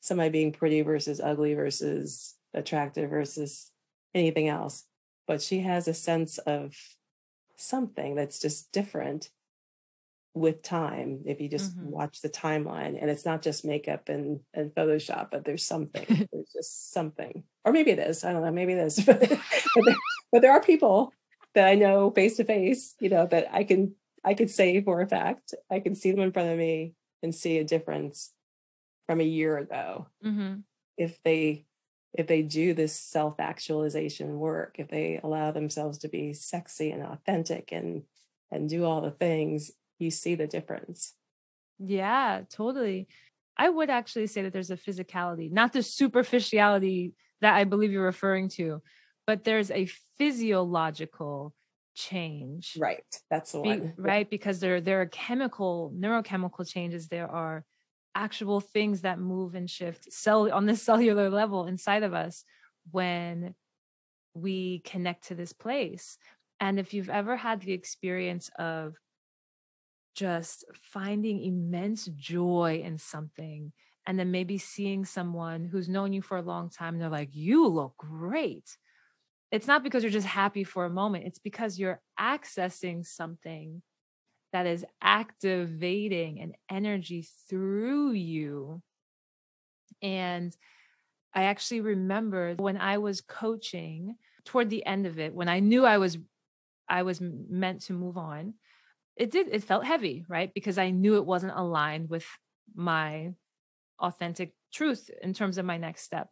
somebody 0.00 0.30
being 0.30 0.52
pretty 0.52 0.82
versus 0.82 1.20
ugly 1.20 1.54
versus 1.54 2.34
attractive 2.54 3.10
versus 3.10 3.70
anything 4.14 4.48
else, 4.48 4.84
but 5.26 5.42
she 5.42 5.60
has 5.60 5.88
a 5.88 5.94
sense 5.94 6.38
of 6.38 6.74
something 7.56 8.14
that's 8.14 8.38
just 8.38 8.72
different 8.72 9.30
with 10.34 10.62
time 10.62 11.20
if 11.26 11.40
you 11.40 11.48
just 11.48 11.76
mm-hmm. 11.76 11.90
watch 11.90 12.20
the 12.20 12.28
timeline 12.28 13.00
and 13.00 13.08
it's 13.08 13.24
not 13.24 13.40
just 13.40 13.64
makeup 13.64 14.08
and, 14.08 14.40
and 14.52 14.74
photoshop 14.74 15.28
but 15.30 15.44
there's 15.44 15.64
something 15.64 16.04
there's 16.32 16.52
just 16.52 16.92
something 16.92 17.44
or 17.64 17.72
maybe 17.72 17.92
it 17.92 18.00
is 18.00 18.24
i 18.24 18.32
don't 18.32 18.42
know 18.42 18.50
maybe 18.50 18.72
it 18.72 18.78
is 18.78 18.96
but, 19.06 19.20
there, 19.20 19.38
but 20.32 20.42
there 20.42 20.50
are 20.50 20.60
people 20.60 21.12
that 21.54 21.68
i 21.68 21.76
know 21.76 22.10
face 22.10 22.36
to 22.36 22.44
face 22.44 22.96
you 22.98 23.08
know 23.08 23.26
that 23.26 23.46
i 23.52 23.62
can 23.62 23.94
i 24.24 24.34
can 24.34 24.48
say 24.48 24.82
for 24.82 25.00
a 25.00 25.06
fact 25.06 25.54
i 25.70 25.78
can 25.78 25.94
see 25.94 26.10
them 26.10 26.20
in 26.20 26.32
front 26.32 26.50
of 26.50 26.58
me 26.58 26.94
and 27.22 27.32
see 27.32 27.58
a 27.58 27.64
difference 27.64 28.32
from 29.06 29.20
a 29.20 29.24
year 29.24 29.56
ago 29.56 30.08
mm-hmm. 30.24 30.56
if 30.98 31.22
they 31.22 31.64
if 32.14 32.26
they 32.26 32.42
do 32.42 32.72
this 32.74 32.98
self 32.98 33.40
actualization 33.40 34.38
work 34.38 34.76
if 34.78 34.88
they 34.88 35.20
allow 35.22 35.50
themselves 35.50 35.98
to 35.98 36.08
be 36.08 36.32
sexy 36.32 36.90
and 36.90 37.02
authentic 37.02 37.72
and 37.72 38.02
and 38.50 38.68
do 38.68 38.84
all 38.84 39.00
the 39.00 39.10
things 39.10 39.72
you 39.98 40.10
see 40.10 40.34
the 40.34 40.46
difference. 40.46 41.14
Yeah, 41.78 42.42
totally. 42.50 43.08
I 43.56 43.68
would 43.68 43.90
actually 43.90 44.26
say 44.28 44.42
that 44.42 44.52
there's 44.52 44.70
a 44.70 44.76
physicality, 44.76 45.50
not 45.50 45.72
the 45.72 45.82
superficiality 45.82 47.14
that 47.40 47.54
I 47.54 47.64
believe 47.64 47.92
you're 47.92 48.04
referring 48.04 48.48
to, 48.50 48.82
but 49.26 49.44
there's 49.44 49.70
a 49.70 49.88
physiological 50.18 51.54
change. 51.94 52.76
Right. 52.78 53.04
That's 53.30 53.52
the 53.52 53.60
one. 53.60 53.80
Be, 53.80 53.92
right. 54.02 54.28
Because 54.28 54.60
there, 54.60 54.80
there 54.80 55.00
are 55.00 55.06
chemical, 55.06 55.92
neurochemical 55.96 56.68
changes. 56.68 57.08
There 57.08 57.30
are 57.30 57.64
actual 58.14 58.60
things 58.60 59.02
that 59.02 59.18
move 59.18 59.54
and 59.54 59.68
shift 59.68 60.12
cell 60.12 60.52
on 60.52 60.66
this 60.66 60.82
cellular 60.90 61.30
level 61.30 61.66
inside 61.66 62.02
of 62.02 62.14
us 62.14 62.44
when 62.90 63.54
we 64.34 64.80
connect 64.80 65.28
to 65.28 65.34
this 65.34 65.52
place. 65.52 66.18
And 66.60 66.78
if 66.78 66.94
you've 66.94 67.10
ever 67.10 67.36
had 67.36 67.60
the 67.60 67.72
experience 67.72 68.50
of 68.58 68.94
just 70.14 70.64
finding 70.72 71.42
immense 71.42 72.06
joy 72.06 72.82
in 72.84 72.98
something 72.98 73.72
and 74.06 74.18
then 74.18 74.30
maybe 74.30 74.58
seeing 74.58 75.04
someone 75.04 75.64
who's 75.64 75.88
known 75.88 76.12
you 76.12 76.22
for 76.22 76.36
a 76.36 76.42
long 76.42 76.70
time 76.70 76.94
and 76.94 77.02
they're 77.02 77.08
like 77.08 77.34
you 77.34 77.66
look 77.66 77.96
great 77.96 78.76
it's 79.50 79.66
not 79.66 79.82
because 79.82 80.02
you're 80.02 80.12
just 80.12 80.26
happy 80.26 80.62
for 80.62 80.84
a 80.84 80.90
moment 80.90 81.24
it's 81.26 81.40
because 81.40 81.78
you're 81.78 82.00
accessing 82.18 83.04
something 83.04 83.82
that 84.54 84.66
is 84.66 84.86
activating 85.02 86.40
an 86.40 86.54
energy 86.70 87.26
through 87.50 88.12
you. 88.12 88.80
And 90.00 90.56
i 91.36 91.44
actually 91.44 91.80
remember 91.80 92.54
when 92.54 92.76
i 92.76 92.98
was 92.98 93.20
coaching 93.20 94.14
toward 94.44 94.70
the 94.70 94.86
end 94.86 95.04
of 95.04 95.18
it 95.18 95.34
when 95.34 95.48
i 95.48 95.58
knew 95.58 95.84
i 95.84 95.98
was 95.98 96.16
i 96.88 97.02
was 97.02 97.20
meant 97.20 97.80
to 97.80 97.92
move 97.92 98.16
on 98.16 98.54
it 99.16 99.32
did 99.32 99.48
it 99.48 99.64
felt 99.64 99.84
heavy 99.84 100.24
right? 100.28 100.52
Because 100.54 100.78
i 100.78 100.90
knew 100.90 101.16
it 101.16 101.26
wasn't 101.26 101.52
aligned 101.56 102.08
with 102.08 102.26
my 102.74 103.32
authentic 103.98 104.54
truth 104.72 105.10
in 105.20 105.34
terms 105.34 105.58
of 105.58 105.64
my 105.64 105.76
next 105.76 106.02
step. 106.02 106.28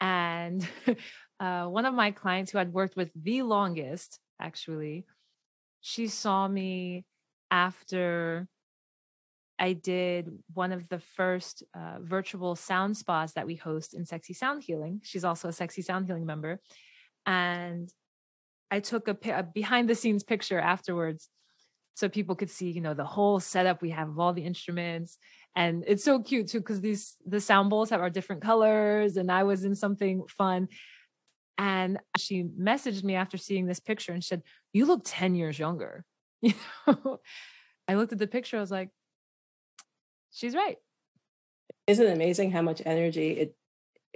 And 0.00 0.66
uh, 1.40 1.66
one 1.66 1.86
of 1.86 1.94
my 1.94 2.10
clients 2.10 2.50
who 2.50 2.58
i'd 2.58 2.72
worked 2.72 2.96
with 2.96 3.10
the 3.14 3.42
longest 3.42 4.18
actually 4.38 5.06
she 5.80 6.08
saw 6.08 6.46
me 6.46 7.04
after 7.50 8.46
i 9.58 9.72
did 9.72 10.30
one 10.54 10.72
of 10.72 10.88
the 10.88 10.98
first 10.98 11.62
uh, 11.74 11.98
virtual 12.00 12.56
sound 12.56 12.96
spas 12.96 13.32
that 13.34 13.46
we 13.46 13.54
host 13.54 13.94
in 13.94 14.04
sexy 14.06 14.32
sound 14.32 14.62
healing. 14.62 15.00
She's 15.02 15.24
also 15.24 15.48
a 15.48 15.52
sexy 15.52 15.82
sound 15.82 16.06
healing 16.06 16.26
member. 16.26 16.60
And 17.26 17.88
i 18.70 18.80
took 18.80 19.08
a, 19.08 19.16
a 19.30 19.42
behind 19.42 19.88
the 19.88 19.94
scenes 19.94 20.22
picture 20.22 20.58
afterwards 20.58 21.28
so 21.94 22.08
people 22.08 22.34
could 22.34 22.50
see 22.50 22.70
you 22.70 22.80
know 22.80 22.94
the 22.94 23.04
whole 23.04 23.40
setup 23.40 23.82
we 23.82 23.90
have 23.90 24.08
of 24.08 24.18
all 24.18 24.32
the 24.32 24.44
instruments. 24.44 25.18
And 25.56 25.84
it's 25.86 26.04
so 26.04 26.20
cute 26.20 26.48
too 26.48 26.60
because 26.60 26.80
these 26.80 27.16
the 27.26 27.40
sound 27.40 27.70
bowls 27.70 27.90
have 27.90 28.00
our 28.00 28.10
different 28.10 28.42
colors 28.42 29.16
and 29.16 29.30
i 29.30 29.42
was 29.42 29.64
in 29.64 29.74
something 29.74 30.24
fun. 30.28 30.68
And 31.58 31.98
she 32.16 32.44
messaged 32.44 33.04
me 33.04 33.16
after 33.16 33.36
seeing 33.36 33.66
this 33.66 33.80
picture 33.80 34.12
and 34.12 34.24
said 34.24 34.42
you 34.72 34.86
look 34.86 35.02
10 35.04 35.34
years 35.34 35.58
younger 35.58 36.04
you 36.42 36.54
know 36.86 37.20
i 37.88 37.94
looked 37.94 38.12
at 38.12 38.18
the 38.18 38.26
picture 38.26 38.56
i 38.56 38.60
was 38.60 38.70
like 38.70 38.90
she's 40.32 40.54
right 40.54 40.78
isn't 41.86 42.06
it 42.06 42.12
amazing 42.12 42.50
how 42.50 42.62
much 42.62 42.82
energy 42.84 43.30
it 43.30 43.56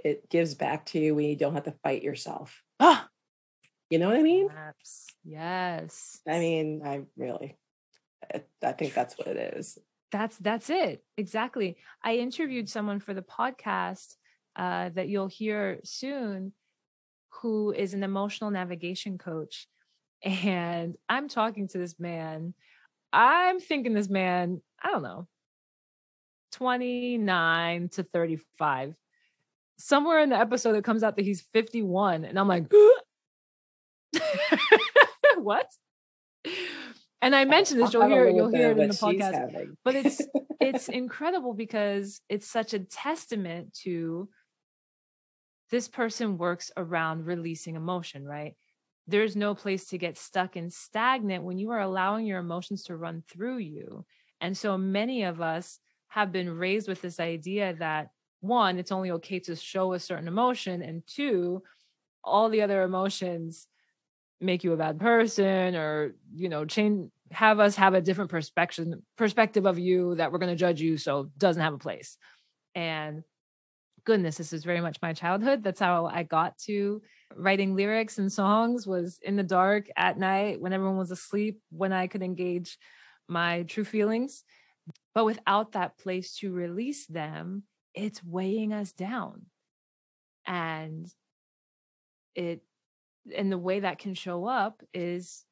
it 0.03 0.29
gives 0.29 0.53
back 0.53 0.85
to 0.85 0.99
you 0.99 1.15
when 1.15 1.25
you 1.25 1.35
don't 1.35 1.53
have 1.53 1.63
to 1.63 1.75
fight 1.83 2.03
yourself 2.03 2.63
ah 2.79 3.07
you 3.89 3.99
know 3.99 4.07
what 4.07 4.17
i 4.17 4.23
mean 4.23 4.47
yes 4.49 5.05
yes 5.23 6.21
i 6.27 6.39
mean 6.39 6.81
i 6.85 7.01
really 7.17 7.57
I 8.63 8.71
think 8.73 8.93
that's 8.93 9.17
what 9.17 9.27
it 9.27 9.55
is. 9.57 9.77
That's 10.11 10.37
that's 10.37 10.69
it. 10.69 11.03
Exactly. 11.17 11.77
I 12.03 12.15
interviewed 12.15 12.69
someone 12.69 12.99
for 12.99 13.13
the 13.13 13.21
podcast 13.21 14.15
uh, 14.55 14.89
that 14.89 15.09
you'll 15.09 15.27
hear 15.27 15.79
soon 15.83 16.53
who 17.41 17.73
is 17.73 17.93
an 17.93 18.03
emotional 18.03 18.51
navigation 18.51 19.17
coach. 19.17 19.67
And 20.25 20.95
I'm 21.07 21.29
talking 21.29 21.67
to 21.69 21.77
this 21.77 21.99
man 21.99 22.53
I'm 23.15 23.61
thinking 23.61 23.93
this 23.93 24.09
man, 24.09 24.61
I 24.83 24.91
don't 24.91 25.01
know, 25.01 25.25
29 26.51 27.89
to 27.89 28.03
35. 28.03 28.93
Somewhere 29.77 30.19
in 30.19 30.29
the 30.29 30.37
episode, 30.37 30.75
it 30.75 30.83
comes 30.83 31.01
out 31.01 31.15
that 31.15 31.23
he's 31.23 31.41
51. 31.53 32.25
And 32.25 32.37
I'm 32.37 32.49
like, 32.49 32.69
what? 35.37 35.67
And 37.21 37.33
I 37.33 37.45
mentioned 37.45 37.81
this, 37.81 37.93
you'll 37.93 38.07
hear 38.07 38.27
you'll 38.27 38.49
hear 38.49 38.71
it 38.71 38.77
in 38.77 38.89
the 38.89 38.93
podcast. 38.93 39.69
But 39.85 39.95
it's 39.95 40.21
it's 40.59 40.89
incredible 40.89 41.53
because 41.53 42.19
it's 42.27 42.47
such 42.47 42.73
a 42.73 42.79
testament 42.79 43.73
to 43.83 44.27
this 45.71 45.87
person 45.87 46.37
works 46.37 46.69
around 46.75 47.25
releasing 47.25 47.75
emotion, 47.75 48.25
right? 48.25 48.55
There's 49.07 49.35
no 49.35 49.53
place 49.53 49.85
to 49.87 49.97
get 49.97 50.17
stuck 50.17 50.55
and 50.55 50.71
stagnant 50.71 51.43
when 51.43 51.57
you 51.57 51.71
are 51.71 51.81
allowing 51.81 52.25
your 52.25 52.39
emotions 52.39 52.83
to 52.83 52.95
run 52.95 53.23
through 53.29 53.57
you. 53.57 54.05
And 54.41 54.57
so 54.57 54.77
many 54.77 55.23
of 55.23 55.41
us 55.41 55.79
have 56.07 56.31
been 56.31 56.49
raised 56.49 56.87
with 56.87 57.01
this 57.01 57.19
idea 57.19 57.75
that 57.79 58.09
one, 58.41 58.77
it's 58.77 58.91
only 58.91 59.11
okay 59.11 59.39
to 59.41 59.55
show 59.55 59.93
a 59.93 59.99
certain 59.99 60.27
emotion, 60.27 60.81
and 60.81 61.03
two, 61.07 61.63
all 62.23 62.49
the 62.49 62.61
other 62.61 62.83
emotions 62.83 63.67
make 64.41 64.63
you 64.63 64.73
a 64.73 64.77
bad 64.77 64.99
person 64.99 65.75
or 65.75 66.15
you 66.33 66.49
know 66.49 66.65
change 66.65 67.09
have 67.31 67.59
us 67.59 67.75
have 67.75 67.93
a 67.93 68.01
different 68.01 68.29
perspective 68.29 68.87
perspective 69.17 69.65
of 69.65 69.79
you 69.79 70.15
that 70.15 70.31
we're 70.31 70.39
going 70.39 70.51
to 70.51 70.57
judge 70.57 70.81
you 70.81 70.97
so 70.97 71.29
doesn't 71.37 71.61
have 71.63 71.73
a 71.73 71.79
place 71.79 72.17
and 72.75 73.23
goodness 74.03 74.37
this 74.37 74.51
is 74.51 74.63
very 74.63 74.81
much 74.81 74.97
my 75.01 75.13
childhood 75.13 75.63
that's 75.63 75.79
how 75.79 76.05
i 76.05 76.21
got 76.21 76.57
to 76.57 77.01
writing 77.35 77.75
lyrics 77.75 78.17
and 78.17 78.31
songs 78.31 78.87
was 78.87 79.19
in 79.21 79.35
the 79.35 79.43
dark 79.43 79.87
at 79.97 80.17
night 80.17 80.61
when 80.61 80.73
everyone 80.73 80.97
was 80.97 81.11
asleep 81.11 81.59
when 81.69 81.91
i 81.91 82.07
could 82.07 82.21
engage 82.23 82.77
my 83.27 83.63
true 83.63 83.83
feelings. 83.83 84.43
But 85.13 85.25
without 85.25 85.71
that 85.71 85.97
place 85.97 86.35
to 86.37 86.51
release 86.51 87.05
them 87.07 87.63
it's 87.95 88.23
weighing 88.23 88.73
us 88.73 88.91
down. 88.91 89.43
And 90.45 91.07
it 92.35 92.61
and 93.35 93.51
the 93.51 93.57
way 93.57 93.79
that 93.79 93.97
can 93.97 94.13
show 94.13 94.45
up 94.45 94.83
is 94.93 95.45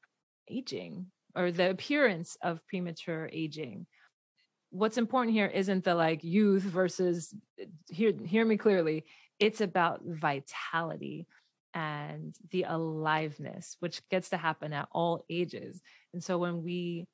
aging 0.47 1.07
or 1.35 1.51
the 1.51 1.71
appearance 1.71 2.37
of 2.43 2.65
premature 2.67 3.29
aging. 3.31 3.87
What's 4.69 4.97
important 4.97 5.33
here 5.33 5.47
isn't 5.47 5.83
the 5.83 5.95
like 5.95 6.23
youth 6.23 6.63
versus 6.63 7.33
hear 7.89 8.13
hear 8.25 8.45
me 8.45 8.57
clearly. 8.57 9.05
It's 9.39 9.61
about 9.61 10.01
vitality 10.05 11.25
and 11.73 12.35
the 12.51 12.63
aliveness 12.63 13.77
which 13.79 14.07
gets 14.09 14.29
to 14.29 14.37
happen 14.37 14.73
at 14.73 14.87
all 14.91 15.25
ages 15.29 15.81
and 16.13 16.23
so 16.23 16.37
when 16.37 16.63
we 16.63 17.05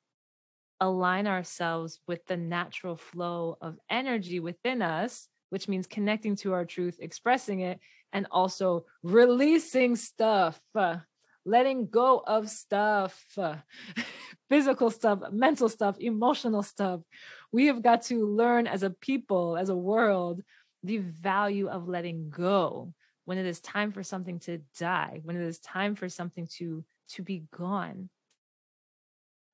align 0.80 1.26
ourselves 1.26 2.00
with 2.06 2.24
the 2.26 2.36
natural 2.36 2.96
flow 2.96 3.56
of 3.60 3.78
energy 3.88 4.40
within 4.40 4.82
us 4.82 5.28
which 5.50 5.68
means 5.68 5.86
connecting 5.86 6.36
to 6.36 6.52
our 6.52 6.64
truth 6.64 6.96
expressing 7.00 7.60
it 7.60 7.80
and 8.12 8.26
also 8.30 8.84
releasing 9.02 9.96
stuff, 9.96 10.60
uh, 10.74 10.96
letting 11.44 11.88
go 11.88 12.22
of 12.26 12.48
stuff, 12.48 13.24
uh, 13.38 13.56
physical 14.48 14.90
stuff, 14.90 15.20
mental 15.32 15.68
stuff, 15.68 15.96
emotional 15.98 16.62
stuff. 16.62 17.00
We 17.52 17.66
have 17.66 17.82
got 17.82 18.02
to 18.02 18.26
learn 18.26 18.66
as 18.66 18.82
a 18.82 18.90
people, 18.90 19.56
as 19.56 19.68
a 19.68 19.76
world, 19.76 20.42
the 20.82 20.98
value 20.98 21.68
of 21.68 21.88
letting 21.88 22.30
go 22.30 22.94
when 23.24 23.38
it 23.38 23.46
is 23.46 23.60
time 23.60 23.92
for 23.92 24.02
something 24.02 24.38
to 24.40 24.58
die, 24.78 25.20
when 25.22 25.36
it 25.36 25.42
is 25.42 25.58
time 25.58 25.94
for 25.94 26.08
something 26.08 26.46
to 26.58 26.84
to 27.10 27.22
be 27.22 27.44
gone. 27.56 28.08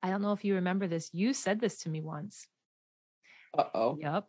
I 0.02 0.10
don't 0.10 0.22
know 0.22 0.32
if 0.32 0.44
you 0.44 0.56
remember 0.56 0.86
this. 0.86 1.10
You 1.12 1.32
said 1.32 1.60
this 1.60 1.78
to 1.80 1.88
me 1.88 2.00
once. 2.00 2.46
Uh-oh. 3.56 3.98
Yep. 4.00 4.24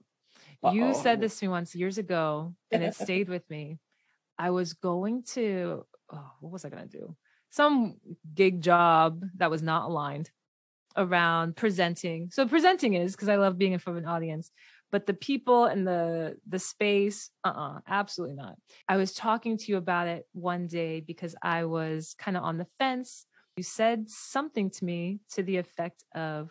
Uh-oh. 0.63 0.71
You 0.73 0.93
said 0.93 1.19
this 1.19 1.37
to 1.39 1.45
me 1.45 1.49
once 1.49 1.75
years 1.75 1.97
ago, 1.97 2.55
and 2.71 2.83
it 2.83 2.95
stayed 3.03 3.29
with 3.29 3.47
me. 3.49 3.79
I 4.37 4.51
was 4.51 4.73
going 4.73 5.23
to, 5.33 5.85
oh, 6.11 6.31
what 6.39 6.53
was 6.53 6.65
I 6.65 6.69
going 6.69 6.87
to 6.87 6.97
do? 6.97 7.15
Some 7.49 7.95
gig 8.33 8.61
job 8.61 9.23
that 9.37 9.51
was 9.51 9.61
not 9.61 9.89
aligned 9.89 10.29
around 10.95 11.55
presenting. 11.55 12.29
So 12.31 12.47
presenting 12.47 12.93
is 12.93 13.13
because 13.13 13.29
I 13.29 13.35
love 13.35 13.57
being 13.57 13.73
in 13.73 13.79
front 13.79 13.97
of 13.97 14.03
an 14.03 14.09
audience, 14.09 14.51
but 14.97 15.05
the 15.05 15.13
people 15.13 15.65
and 15.65 15.85
the 15.85 16.37
the 16.49 16.57
space, 16.57 17.29
uh-uh, 17.43 17.81
absolutely 17.87 18.35
not. 18.35 18.55
I 18.89 18.97
was 18.97 19.13
talking 19.13 19.55
to 19.55 19.71
you 19.71 19.77
about 19.77 20.07
it 20.07 20.25
one 20.33 20.65
day 20.65 21.01
because 21.01 21.35
I 21.39 21.65
was 21.65 22.15
kind 22.17 22.35
of 22.35 22.41
on 22.41 22.57
the 22.57 22.65
fence. 22.79 23.27
You 23.57 23.61
said 23.61 24.09
something 24.09 24.71
to 24.71 24.83
me 24.83 25.19
to 25.33 25.43
the 25.43 25.57
effect 25.57 26.03
of, 26.15 26.49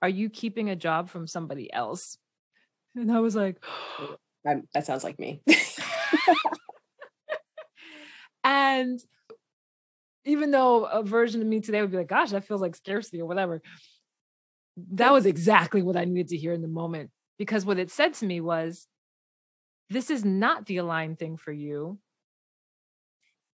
"Are 0.00 0.08
you 0.08 0.30
keeping 0.30 0.70
a 0.70 0.76
job 0.76 1.10
from 1.10 1.26
somebody 1.26 1.70
else?" 1.70 2.16
And 2.96 3.12
I 3.12 3.20
was 3.20 3.36
like, 3.36 3.62
"That 4.44 4.86
sounds 4.86 5.04
like 5.04 5.18
me." 5.18 5.42
and 8.42 9.04
even 10.24 10.50
though 10.50 10.86
a 10.86 11.02
version 11.02 11.42
of 11.42 11.46
me 11.46 11.60
today 11.60 11.82
would 11.82 11.90
be 11.90 11.98
like, 11.98 12.08
gosh, 12.08 12.30
that 12.30 12.46
feels 12.46 12.62
like 12.62 12.74
scarcity 12.74 13.20
or 13.20 13.26
whatever, 13.26 13.60
that 14.76 15.12
was 15.12 15.26
exactly 15.26 15.82
what 15.82 15.96
I 15.96 16.04
needed 16.04 16.28
to 16.28 16.36
hear 16.36 16.52
in 16.52 16.62
the 16.62 16.68
moment. 16.68 17.10
Because 17.38 17.64
what 17.64 17.78
it 17.78 17.90
said 17.90 18.14
to 18.14 18.26
me 18.26 18.40
was, 18.40 18.86
this 19.90 20.10
is 20.10 20.24
not 20.24 20.66
the 20.66 20.78
aligned 20.78 21.18
thing 21.18 21.36
for 21.36 21.52
you. 21.52 21.98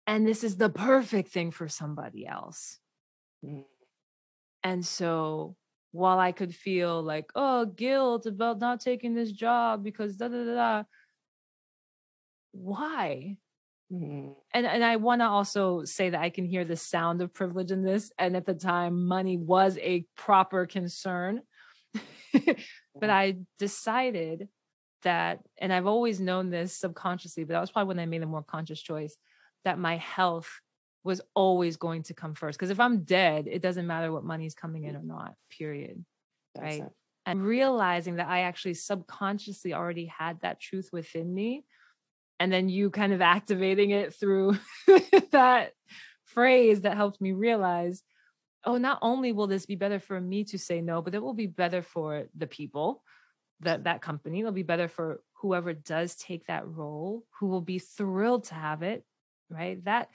And 0.06 0.26
this 0.26 0.42
is 0.42 0.56
the 0.56 0.70
perfect 0.70 1.30
thing 1.30 1.50
for 1.50 1.68
somebody 1.68 2.26
else. 2.26 2.78
Mm. 3.44 3.64
And 4.64 4.84
so 4.84 5.56
while 5.92 6.18
I 6.18 6.32
could 6.32 6.54
feel 6.54 7.02
like, 7.02 7.30
oh, 7.34 7.66
guilt 7.66 8.26
about 8.26 8.58
not 8.58 8.80
taking 8.80 9.14
this 9.14 9.32
job 9.32 9.84
because 9.84 10.16
da 10.16 10.28
da 10.28 10.44
da 10.44 10.54
da, 10.54 10.82
why? 12.52 13.38
Mm-hmm. 13.92 14.32
And 14.52 14.66
and 14.66 14.84
I 14.84 14.96
want 14.96 15.22
to 15.22 15.26
also 15.26 15.84
say 15.84 16.10
that 16.10 16.20
I 16.20 16.30
can 16.30 16.44
hear 16.44 16.64
the 16.64 16.76
sound 16.76 17.22
of 17.22 17.32
privilege 17.32 17.70
in 17.70 17.82
this. 17.82 18.10
And 18.18 18.36
at 18.36 18.46
the 18.46 18.54
time, 18.54 19.06
money 19.06 19.36
was 19.36 19.78
a 19.78 20.04
proper 20.16 20.66
concern. 20.66 21.42
but 22.34 23.10
I 23.10 23.38
decided 23.58 24.48
that, 25.02 25.40
and 25.58 25.72
I've 25.72 25.86
always 25.86 26.20
known 26.20 26.50
this 26.50 26.76
subconsciously, 26.76 27.44
but 27.44 27.54
that 27.54 27.60
was 27.60 27.70
probably 27.70 27.88
when 27.88 27.98
I 27.98 28.06
made 28.06 28.22
a 28.22 28.26
more 28.26 28.42
conscious 28.42 28.80
choice 28.80 29.16
that 29.64 29.78
my 29.78 29.96
health 29.96 30.50
was 31.04 31.20
always 31.34 31.76
going 31.76 32.02
to 32.04 32.14
come 32.14 32.34
first. 32.34 32.58
Because 32.58 32.70
if 32.70 32.80
I'm 32.80 33.04
dead, 33.04 33.46
it 33.48 33.62
doesn't 33.62 33.86
matter 33.86 34.12
what 34.12 34.24
money's 34.24 34.54
coming 34.54 34.84
in 34.84 34.96
or 34.96 35.02
not, 35.02 35.34
period. 35.50 36.04
That's 36.54 36.64
right. 36.64 36.82
It. 36.82 36.92
And 37.24 37.42
realizing 37.42 38.16
that 38.16 38.28
I 38.28 38.40
actually 38.40 38.74
subconsciously 38.74 39.72
already 39.72 40.06
had 40.06 40.40
that 40.42 40.60
truth 40.60 40.90
within 40.92 41.32
me 41.32 41.64
and 42.40 42.52
then 42.52 42.68
you 42.68 42.90
kind 42.90 43.12
of 43.12 43.20
activating 43.20 43.90
it 43.90 44.14
through 44.14 44.56
that 45.32 45.72
phrase 46.24 46.82
that 46.82 46.96
helped 46.96 47.20
me 47.20 47.32
realize 47.32 48.02
oh 48.64 48.76
not 48.76 48.98
only 49.02 49.32
will 49.32 49.46
this 49.46 49.66
be 49.66 49.76
better 49.76 49.98
for 49.98 50.20
me 50.20 50.44
to 50.44 50.58
say 50.58 50.80
no 50.80 51.00
but 51.02 51.14
it 51.14 51.22
will 51.22 51.34
be 51.34 51.46
better 51.46 51.82
for 51.82 52.24
the 52.36 52.46
people 52.46 53.02
that 53.60 53.84
that 53.84 54.00
company. 54.02 54.38
It'll 54.40 54.52
be 54.52 54.62
better 54.62 54.86
for 54.86 55.20
whoever 55.40 55.72
does 55.72 56.14
take 56.14 56.46
that 56.46 56.68
role 56.68 57.24
who 57.40 57.48
will 57.48 57.60
be 57.60 57.78
thrilled 57.78 58.44
to 58.44 58.54
have 58.54 58.82
it 58.82 59.04
right? 59.50 59.82
That 59.84 60.08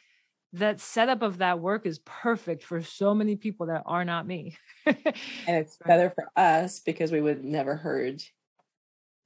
that 0.54 0.80
setup 0.80 1.24
of 1.24 1.40
that 1.40 1.60
work 1.60 1.86
is 1.86 2.00
perfect 2.00 2.64
for 2.64 2.82
so 2.84 3.16
many 3.16 3.36
people 3.36 3.68
that 3.68 3.84
are 3.86 4.06
not 4.06 4.28
me. 4.28 4.56
And 4.86 5.06
it's 5.48 5.78
better 5.78 6.12
for 6.12 6.30
us 6.36 6.80
because 6.80 7.12
we 7.12 7.22
would 7.22 7.44
never 7.44 7.76
heard 7.76 8.22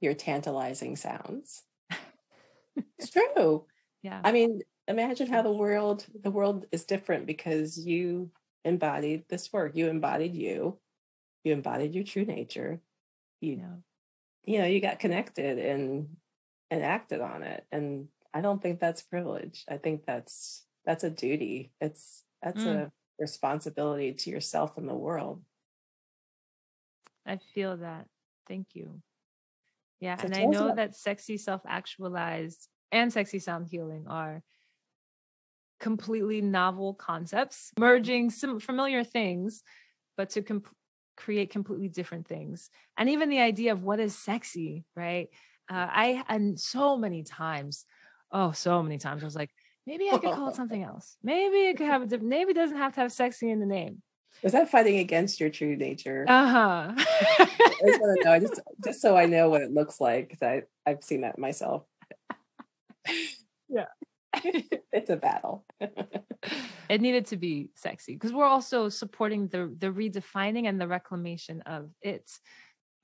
your 0.00 0.14
tantalizing 0.14 0.96
sounds 0.96 1.62
it's 2.98 3.10
true. 3.10 3.64
Yeah. 4.02 4.20
I 4.22 4.32
mean, 4.32 4.60
imagine 4.86 5.28
how 5.28 5.42
the 5.42 5.52
world 5.52 6.06
the 6.22 6.30
world 6.30 6.66
is 6.72 6.84
different 6.84 7.26
because 7.26 7.78
you 7.78 8.30
embodied 8.64 9.24
this 9.28 9.52
work. 9.52 9.72
You 9.74 9.88
embodied 9.88 10.34
you. 10.34 10.78
You 11.44 11.52
embodied 11.52 11.94
your 11.94 12.04
true 12.04 12.24
nature. 12.24 12.80
You 13.40 13.56
know, 13.56 13.82
you 14.44 14.58
know, 14.58 14.66
you 14.66 14.80
got 14.80 14.98
connected 14.98 15.58
and 15.58 16.16
and 16.70 16.82
acted 16.82 17.20
on 17.20 17.42
it. 17.42 17.64
And 17.72 18.08
I 18.34 18.40
don't 18.40 18.62
think 18.62 18.80
that's 18.80 19.02
privilege. 19.02 19.64
I 19.68 19.78
think 19.78 20.04
that's 20.06 20.64
that's 20.84 21.04
a 21.04 21.10
duty. 21.10 21.72
It's 21.80 22.24
that's 22.42 22.62
mm. 22.62 22.86
a 22.86 22.92
responsibility 23.18 24.12
to 24.12 24.30
yourself 24.30 24.76
and 24.76 24.88
the 24.88 24.94
world. 24.94 25.42
I 27.26 27.38
feel 27.54 27.76
that. 27.78 28.06
Thank 28.46 28.68
you. 28.74 29.02
Yeah. 30.00 30.16
So 30.16 30.26
and 30.26 30.34
I 30.34 30.44
know 30.44 30.74
that 30.74 30.96
sexy 30.96 31.36
self 31.38 31.62
actualized 31.66 32.68
and 32.92 33.12
sexy 33.12 33.38
sound 33.38 33.66
healing 33.68 34.06
are 34.06 34.42
completely 35.80 36.40
novel 36.40 36.94
concepts, 36.94 37.72
merging 37.78 38.30
some 38.30 38.60
familiar 38.60 39.04
things, 39.04 39.62
but 40.16 40.30
to 40.30 40.42
comp- 40.42 40.74
create 41.16 41.50
completely 41.50 41.88
different 41.88 42.26
things. 42.26 42.70
And 42.96 43.08
even 43.10 43.28
the 43.28 43.40
idea 43.40 43.72
of 43.72 43.82
what 43.82 44.00
is 44.00 44.16
sexy, 44.16 44.84
right? 44.96 45.28
Uh, 45.70 45.86
I, 45.90 46.24
and 46.28 46.58
so 46.58 46.96
many 46.96 47.22
times, 47.22 47.84
oh, 48.32 48.52
so 48.52 48.82
many 48.82 48.98
times, 48.98 49.22
I 49.22 49.26
was 49.26 49.36
like, 49.36 49.50
maybe 49.86 50.10
I 50.10 50.18
could 50.18 50.32
call 50.32 50.48
it 50.48 50.54
something 50.54 50.82
else. 50.84 51.16
Maybe 51.22 51.66
it 51.68 51.76
could 51.76 51.86
have 51.86 52.02
a 52.02 52.06
different, 52.06 52.30
maybe 52.30 52.52
it 52.52 52.54
doesn't 52.54 52.76
have 52.76 52.94
to 52.94 53.00
have 53.02 53.12
sexy 53.12 53.50
in 53.50 53.60
the 53.60 53.66
name. 53.66 54.02
Was 54.42 54.52
that 54.52 54.70
fighting 54.70 54.98
against 54.98 55.40
your 55.40 55.50
true 55.50 55.76
nature? 55.76 56.24
Uh-huh. 56.28 56.92
I 56.96 57.80
just 57.86 58.00
want 58.00 58.20
to 58.20 58.24
know, 58.24 58.38
just 58.40 58.60
just 58.84 59.00
so 59.00 59.16
I 59.16 59.26
know 59.26 59.48
what 59.48 59.62
it 59.62 59.72
looks 59.72 60.00
like, 60.00 60.28
because 60.28 60.62
I've 60.86 61.02
seen 61.02 61.22
that 61.22 61.38
myself. 61.38 61.84
Yeah. 63.68 63.86
it's 64.92 65.10
a 65.10 65.16
battle. 65.16 65.64
it 66.88 67.00
needed 67.00 67.26
to 67.26 67.36
be 67.36 67.70
sexy 67.74 68.14
because 68.14 68.32
we're 68.32 68.44
also 68.44 68.88
supporting 68.88 69.48
the 69.48 69.74
the 69.78 69.88
redefining 69.88 70.68
and 70.68 70.80
the 70.80 70.88
reclamation 70.88 71.62
of 71.62 71.90
it. 72.02 72.30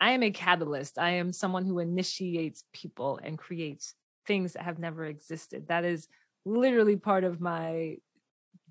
I 0.00 0.12
am 0.12 0.22
a 0.22 0.30
catalyst. 0.30 0.98
I 0.98 1.10
am 1.12 1.32
someone 1.32 1.64
who 1.64 1.78
initiates 1.78 2.64
people 2.72 3.18
and 3.22 3.38
creates 3.38 3.94
things 4.26 4.52
that 4.52 4.64
have 4.64 4.78
never 4.78 5.04
existed. 5.06 5.68
That 5.68 5.84
is 5.84 6.08
literally 6.44 6.96
part 6.96 7.24
of 7.24 7.40
my 7.40 7.96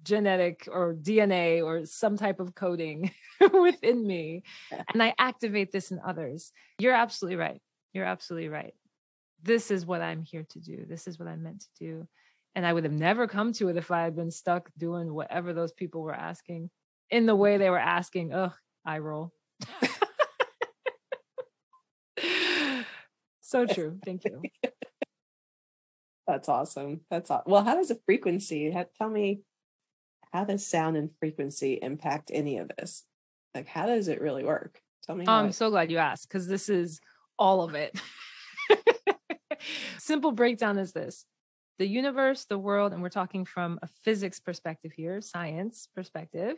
genetic 0.03 0.67
or 0.71 0.93
DNA 0.93 1.63
or 1.63 1.85
some 1.85 2.17
type 2.17 2.39
of 2.39 2.53
coding 2.55 3.11
within 3.53 4.05
me. 4.05 4.43
And 4.93 5.01
I 5.01 5.13
activate 5.17 5.71
this 5.71 5.91
in 5.91 5.99
others. 6.05 6.51
You're 6.79 6.93
absolutely 6.93 7.37
right. 7.37 7.61
You're 7.93 8.05
absolutely 8.05 8.49
right. 8.49 8.73
This 9.41 9.71
is 9.71 9.85
what 9.85 10.01
I'm 10.01 10.21
here 10.23 10.45
to 10.49 10.59
do. 10.59 10.85
This 10.87 11.07
is 11.07 11.17
what 11.19 11.27
I'm 11.27 11.43
meant 11.43 11.61
to 11.61 11.69
do. 11.79 12.07
And 12.55 12.65
I 12.65 12.73
would 12.73 12.83
have 12.83 12.93
never 12.93 13.27
come 13.27 13.51
to 13.53 13.69
it 13.69 13.77
if 13.77 13.91
I 13.91 14.03
had 14.03 14.15
been 14.15 14.31
stuck 14.31 14.69
doing 14.77 15.13
whatever 15.13 15.53
those 15.53 15.71
people 15.71 16.01
were 16.01 16.13
asking 16.13 16.69
in 17.09 17.25
the 17.25 17.35
way 17.35 17.57
they 17.57 17.69
were 17.69 17.79
asking. 17.79 18.33
Ugh, 18.33 18.53
eye 18.85 18.99
roll. 18.99 19.31
so 23.41 23.65
true. 23.65 23.99
Thank 24.05 24.25
you. 24.25 24.41
That's 26.27 26.47
awesome. 26.47 27.01
That's 27.09 27.29
awesome. 27.29 27.51
Well, 27.51 27.63
how 27.63 27.75
does 27.75 27.91
a 27.91 27.97
frequency, 28.05 28.73
tell 28.97 29.09
me, 29.09 29.41
how 30.33 30.43
does 30.43 30.65
sound 30.65 30.97
and 30.97 31.11
frequency 31.19 31.77
impact 31.81 32.31
any 32.33 32.57
of 32.57 32.69
this? 32.77 33.03
Like, 33.53 33.67
how 33.67 33.85
does 33.85 34.07
it 34.07 34.19
really 34.19 34.43
work? 34.43 34.81
Tell 35.03 35.15
me. 35.15 35.25
I'm 35.27 35.49
it- 35.49 35.53
so 35.53 35.69
glad 35.69 35.91
you 35.91 35.99
asked 35.99 36.27
because 36.27 36.47
this 36.47 36.69
is 36.69 36.99
all 37.37 37.61
of 37.61 37.75
it. 37.75 37.97
Simple 39.99 40.31
breakdown 40.31 40.79
is 40.79 40.91
this 40.91 41.25
the 41.77 41.87
universe, 41.87 42.45
the 42.45 42.57
world, 42.57 42.93
and 42.93 43.01
we're 43.01 43.09
talking 43.09 43.45
from 43.45 43.79
a 43.83 43.87
physics 44.03 44.39
perspective 44.39 44.91
here, 44.91 45.21
science 45.21 45.87
perspective. 45.95 46.57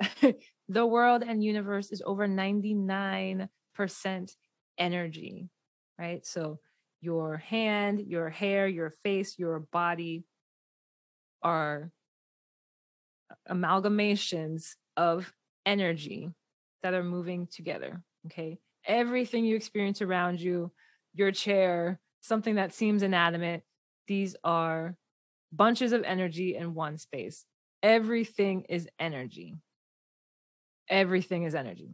the 0.68 0.86
world 0.86 1.22
and 1.26 1.42
universe 1.42 1.92
is 1.92 2.02
over 2.04 2.26
99% 2.26 3.48
energy, 4.78 5.48
right? 5.98 6.26
So 6.26 6.58
your 7.00 7.36
hand, 7.36 8.00
your 8.00 8.28
hair, 8.28 8.66
your 8.66 8.90
face, 8.90 9.38
your 9.38 9.60
body 9.72 10.24
are 11.42 11.90
amalgamations 13.48 14.74
of 14.96 15.32
energy 15.66 16.30
that 16.82 16.94
are 16.94 17.04
moving 17.04 17.46
together. 17.46 18.02
Okay. 18.26 18.58
Everything 18.86 19.44
you 19.44 19.56
experience 19.56 20.02
around 20.02 20.40
you, 20.40 20.72
your 21.14 21.30
chair, 21.30 22.00
something 22.20 22.56
that 22.56 22.74
seems 22.74 23.02
inanimate, 23.02 23.62
these 24.06 24.34
are 24.42 24.96
bunches 25.52 25.92
of 25.92 26.02
energy 26.02 26.56
in 26.56 26.74
one 26.74 26.98
space. 26.98 27.44
Everything 27.82 28.64
is 28.68 28.88
energy. 28.98 29.54
Everything 30.88 31.44
is 31.44 31.54
energy. 31.54 31.90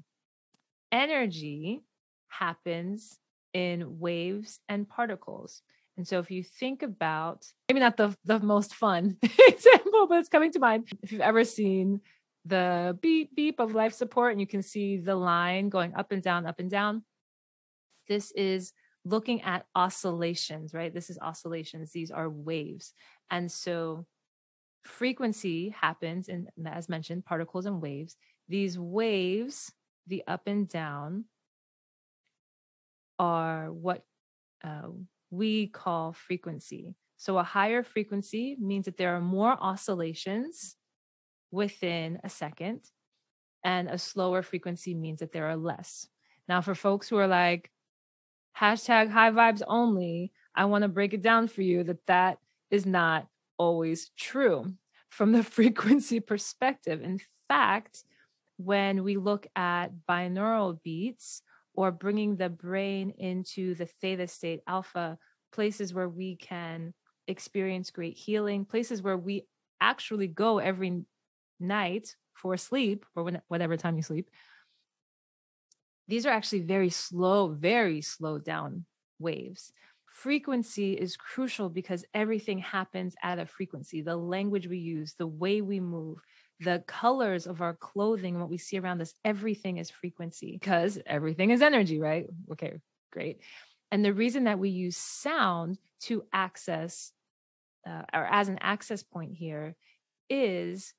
Energy 0.92 1.82
happens 2.28 3.18
in 3.52 3.98
waves 3.98 4.60
and 4.68 4.88
particles. 4.88 5.62
And 5.98 6.06
so 6.06 6.20
if 6.20 6.30
you 6.30 6.44
think 6.44 6.84
about 6.84 7.44
maybe 7.68 7.80
not 7.80 7.96
the, 7.96 8.16
the 8.24 8.38
most 8.38 8.74
fun 8.76 9.16
example, 9.22 10.06
but 10.08 10.20
it's 10.20 10.28
coming 10.28 10.52
to 10.52 10.60
mind. 10.60 10.88
If 11.02 11.10
you've 11.10 11.20
ever 11.20 11.44
seen 11.44 12.00
the 12.44 12.96
beep 13.02 13.34
beep 13.34 13.58
of 13.58 13.74
life 13.74 13.92
support 13.92 14.32
and 14.32 14.40
you 14.40 14.46
can 14.46 14.62
see 14.62 14.96
the 14.96 15.16
line 15.16 15.68
going 15.68 15.94
up 15.94 16.12
and 16.12 16.22
down, 16.22 16.46
up 16.46 16.60
and 16.60 16.70
down. 16.70 17.02
This 18.06 18.30
is 18.30 18.72
looking 19.04 19.42
at 19.42 19.66
oscillations, 19.74 20.72
right? 20.72 20.94
This 20.94 21.10
is 21.10 21.18
oscillations. 21.20 21.90
These 21.90 22.12
are 22.12 22.30
waves. 22.30 22.94
And 23.30 23.50
so 23.50 24.06
frequency 24.84 25.70
happens, 25.70 26.28
and 26.28 26.48
as 26.64 26.88
mentioned, 26.88 27.24
particles 27.24 27.66
and 27.66 27.82
waves. 27.82 28.16
These 28.48 28.78
waves, 28.78 29.72
the 30.06 30.22
up 30.26 30.46
and 30.46 30.68
down, 30.68 31.24
are 33.18 33.72
what 33.72 34.04
uh, 34.64 34.88
we 35.30 35.68
call 35.68 36.12
frequency. 36.12 36.94
So 37.16 37.38
a 37.38 37.42
higher 37.42 37.82
frequency 37.82 38.56
means 38.60 38.84
that 38.84 38.96
there 38.96 39.16
are 39.16 39.20
more 39.20 39.56
oscillations 39.60 40.76
within 41.50 42.20
a 42.22 42.28
second, 42.28 42.80
and 43.64 43.88
a 43.88 43.98
slower 43.98 44.42
frequency 44.42 44.94
means 44.94 45.20
that 45.20 45.32
there 45.32 45.46
are 45.46 45.56
less. 45.56 46.06
Now, 46.48 46.60
for 46.60 46.74
folks 46.74 47.08
who 47.08 47.16
are 47.16 47.26
like, 47.26 47.70
hashtag 48.58 49.10
high 49.10 49.30
vibes 49.30 49.62
only, 49.66 50.32
I 50.54 50.64
want 50.66 50.82
to 50.82 50.88
break 50.88 51.12
it 51.12 51.22
down 51.22 51.48
for 51.48 51.62
you 51.62 51.84
that 51.84 52.06
that 52.06 52.38
is 52.70 52.86
not 52.86 53.26
always 53.58 54.10
true 54.16 54.72
from 55.08 55.32
the 55.32 55.42
frequency 55.56 56.20
perspective. 56.20 57.02
In 57.02 57.20
fact, 57.48 58.04
when 58.56 59.04
we 59.04 59.16
look 59.16 59.46
at 59.56 59.92
binaural 60.08 60.82
beats 60.82 61.42
or 61.78 61.92
bringing 61.92 62.34
the 62.34 62.48
brain 62.48 63.14
into 63.18 63.72
the 63.76 63.86
theta 63.86 64.26
state 64.26 64.60
alpha, 64.66 65.16
places 65.52 65.94
where 65.94 66.08
we 66.08 66.34
can 66.34 66.92
experience 67.28 67.92
great 67.92 68.16
healing, 68.18 68.64
places 68.64 69.00
where 69.00 69.16
we 69.16 69.46
actually 69.80 70.26
go 70.26 70.58
every 70.58 71.04
night 71.60 72.16
for 72.34 72.56
sleep 72.56 73.06
or 73.14 73.22
when, 73.22 73.40
whatever 73.46 73.76
time 73.76 73.94
you 73.94 74.02
sleep, 74.02 74.28
these 76.08 76.26
are 76.26 76.30
actually 76.30 76.62
very 76.62 76.90
slow, 76.90 77.46
very 77.46 78.00
slow 78.00 78.40
down 78.40 78.84
waves. 79.20 79.72
Frequency 80.06 80.94
is 80.94 81.16
crucial 81.16 81.68
because 81.68 82.04
everything 82.12 82.58
happens 82.58 83.14
at 83.22 83.38
a 83.38 83.46
frequency. 83.46 84.02
The 84.02 84.16
language 84.16 84.66
we 84.66 84.78
use, 84.78 85.14
the 85.14 85.28
way 85.28 85.60
we 85.60 85.78
move, 85.78 86.18
the 86.60 86.82
colors 86.86 87.46
of 87.46 87.60
our 87.60 87.74
clothing, 87.74 88.40
what 88.40 88.50
we 88.50 88.58
see 88.58 88.78
around 88.78 89.00
us, 89.00 89.14
everything 89.24 89.78
is 89.78 89.90
frequency 89.90 90.58
because 90.60 90.98
everything 91.06 91.50
is 91.50 91.62
energy, 91.62 92.00
right? 92.00 92.26
Okay, 92.52 92.80
great. 93.12 93.40
And 93.90 94.04
the 94.04 94.12
reason 94.12 94.44
that 94.44 94.58
we 94.58 94.70
use 94.70 94.96
sound 94.96 95.78
to 96.02 96.24
access 96.32 97.12
uh, 97.88 98.02
or 98.12 98.24
as 98.24 98.48
an 98.48 98.58
access 98.60 99.02
point 99.02 99.34
here 99.34 99.76
is 100.28 100.94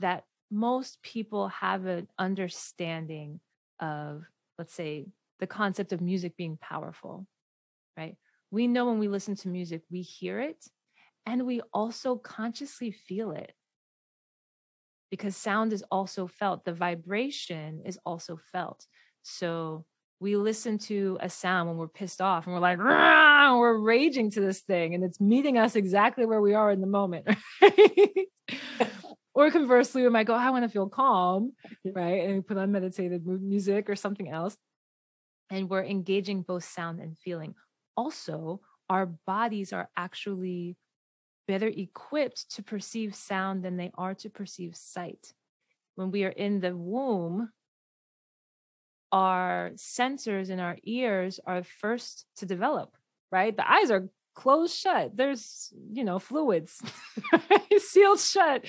that 0.00 0.24
most 0.50 1.02
people 1.02 1.48
have 1.48 1.86
an 1.86 2.08
understanding 2.18 3.40
of, 3.80 4.24
let's 4.58 4.74
say, 4.74 5.06
the 5.40 5.46
concept 5.46 5.92
of 5.92 6.00
music 6.00 6.36
being 6.36 6.56
powerful, 6.60 7.26
right? 7.96 8.16
We 8.50 8.66
know 8.66 8.86
when 8.86 8.98
we 8.98 9.08
listen 9.08 9.34
to 9.36 9.48
music, 9.48 9.82
we 9.90 10.02
hear 10.02 10.40
it 10.40 10.64
and 11.26 11.46
we 11.46 11.60
also 11.72 12.16
consciously 12.16 12.90
feel 12.90 13.32
it 13.32 13.52
because 15.10 15.36
sound 15.36 15.72
is 15.72 15.84
also 15.90 16.26
felt. 16.26 16.64
The 16.64 16.72
vibration 16.72 17.82
is 17.84 17.98
also 18.04 18.38
felt. 18.52 18.86
So 19.22 19.84
we 20.20 20.36
listen 20.36 20.78
to 20.78 21.18
a 21.20 21.30
sound 21.30 21.68
when 21.68 21.78
we're 21.78 21.88
pissed 21.88 22.20
off 22.20 22.46
and 22.46 22.54
we're 22.54 22.60
like, 22.60 22.78
we're 22.78 23.78
raging 23.78 24.30
to 24.32 24.40
this 24.40 24.60
thing 24.60 24.94
and 24.94 25.04
it's 25.04 25.20
meeting 25.20 25.58
us 25.58 25.76
exactly 25.76 26.26
where 26.26 26.40
we 26.40 26.54
are 26.54 26.70
in 26.70 26.80
the 26.80 26.86
moment. 26.86 27.28
or 29.34 29.50
conversely, 29.50 30.02
we 30.02 30.08
might 30.08 30.26
go, 30.26 30.34
I 30.34 30.50
want 30.50 30.64
to 30.64 30.68
feel 30.68 30.88
calm, 30.88 31.52
right? 31.84 32.24
And 32.24 32.34
we 32.34 32.40
put 32.40 32.58
on 32.58 32.72
meditative 32.72 33.24
music 33.24 33.88
or 33.88 33.96
something 33.96 34.28
else. 34.28 34.56
And 35.50 35.70
we're 35.70 35.84
engaging 35.84 36.42
both 36.42 36.64
sound 36.64 37.00
and 37.00 37.16
feeling. 37.16 37.54
Also, 37.96 38.60
our 38.90 39.06
bodies 39.06 39.72
are 39.72 39.88
actually 39.96 40.76
better 41.48 41.66
equipped 41.66 42.54
to 42.54 42.62
perceive 42.62 43.14
sound 43.14 43.64
than 43.64 43.76
they 43.76 43.90
are 43.96 44.14
to 44.14 44.30
perceive 44.30 44.76
sight. 44.76 45.32
When 45.96 46.12
we 46.12 46.24
are 46.24 46.28
in 46.28 46.60
the 46.60 46.76
womb, 46.76 47.50
our 49.10 49.70
sensors 49.74 50.50
in 50.50 50.60
our 50.60 50.76
ears 50.84 51.40
are 51.44 51.64
first 51.64 52.26
to 52.36 52.46
develop, 52.46 52.94
right? 53.32 53.56
The 53.56 53.68
eyes 53.68 53.90
are 53.90 54.08
closed 54.34 54.76
shut. 54.76 55.16
There's, 55.16 55.72
you 55.90 56.04
know, 56.04 56.18
fluids 56.18 56.80
sealed 57.78 58.20
shut, 58.20 58.66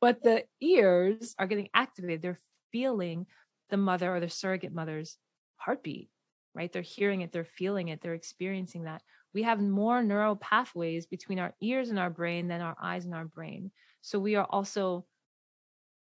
but 0.00 0.22
the 0.22 0.44
ears 0.60 1.34
are 1.38 1.46
getting 1.46 1.70
activated. 1.74 2.22
They're 2.22 2.38
feeling 2.70 3.26
the 3.70 3.78
mother 3.78 4.14
or 4.14 4.20
the 4.20 4.28
surrogate 4.28 4.74
mother's 4.74 5.16
heartbeat, 5.56 6.10
right? 6.54 6.72
They're 6.72 6.82
hearing 6.82 7.22
it, 7.22 7.32
they're 7.32 7.44
feeling 7.44 7.88
it, 7.88 8.02
they're 8.02 8.14
experiencing 8.14 8.84
that. 8.84 9.02
We 9.34 9.42
have 9.42 9.60
more 9.60 10.02
neural 10.02 10.36
pathways 10.36 11.06
between 11.06 11.38
our 11.38 11.54
ears 11.60 11.90
and 11.90 11.98
our 11.98 12.10
brain 12.10 12.48
than 12.48 12.60
our 12.60 12.76
eyes 12.80 13.04
and 13.04 13.14
our 13.14 13.26
brain. 13.26 13.70
So 14.00 14.18
we 14.18 14.36
are 14.36 14.46
also 14.48 15.06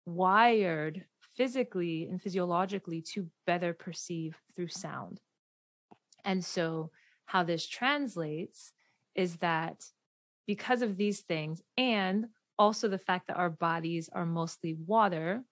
wired 0.06 1.06
physically 1.36 2.08
and 2.08 2.22
physiologically 2.22 3.02
to 3.02 3.30
better 3.46 3.74
perceive 3.74 4.38
through 4.56 4.70
sound. 4.70 5.20
And 6.24 6.44
so, 6.44 6.92
how 7.26 7.44
this 7.44 7.68
translates 7.68 8.74
is 9.16 9.38
that 9.38 9.84
because 10.46 10.82
of 10.82 10.98
these 10.98 11.22
things, 11.22 11.62
and 11.78 12.28
also 12.58 12.88
the 12.88 12.98
fact 13.00 13.28
that 13.28 13.38
our 13.38 13.50
bodies 13.50 14.10
are 14.14 14.26
mostly 14.26 14.74
water, 14.74 15.44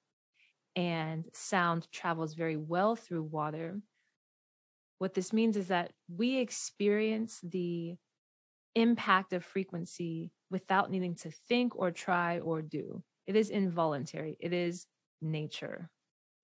and 0.76 1.26
sound 1.34 1.88
travels 1.91 2.34
very 2.34 2.57
well 2.57 2.95
through 2.95 3.24
water. 3.24 3.80
What 5.03 5.15
this 5.15 5.33
means 5.33 5.57
is 5.57 5.67
that 5.67 5.91
we 6.07 6.37
experience 6.37 7.41
the 7.43 7.97
impact 8.73 9.33
of 9.33 9.43
frequency 9.43 10.31
without 10.49 10.89
needing 10.91 11.15
to 11.15 11.29
think 11.49 11.75
or 11.75 11.91
try 11.91 12.39
or 12.39 12.61
do. 12.61 13.03
It 13.27 13.35
is 13.35 13.49
involuntary, 13.49 14.37
it 14.39 14.53
is 14.53 14.87
nature, 15.21 15.89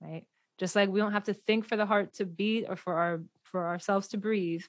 right? 0.01 0.26
Just 0.57 0.76
like 0.76 0.89
we 0.89 0.99
don't 0.99 1.14
have 1.14 1.24
to 1.24 1.34
think 1.34 1.70
for 1.70 1.78
the 1.78 1.86
heart 1.86 2.16
to 2.16 2.26
beat 2.26 2.66
or 2.68 2.76
for 2.76 2.95
our 2.95 3.22
for 3.43 3.66
ourselves 3.66 4.10
to 4.10 4.18
breathe, 4.18 4.66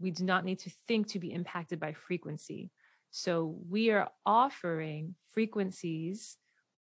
we 0.00 0.10
do 0.10 0.24
not 0.24 0.44
need 0.44 0.58
to 0.58 0.70
think 0.88 1.06
to 1.10 1.20
be 1.20 1.32
impacted 1.32 1.78
by 1.78 1.92
frequency. 1.92 2.72
So 3.12 3.56
we 3.70 3.92
are 3.92 4.10
offering 4.26 5.14
frequencies 5.30 6.38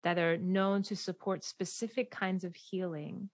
that 0.03 0.19
are 0.19 0.37
known 0.37 0.83
to 0.83 0.97
support 0.97 1.45
specific 1.45 2.11
kinds 2.11 2.43
of 2.43 2.57
healing 2.57 3.31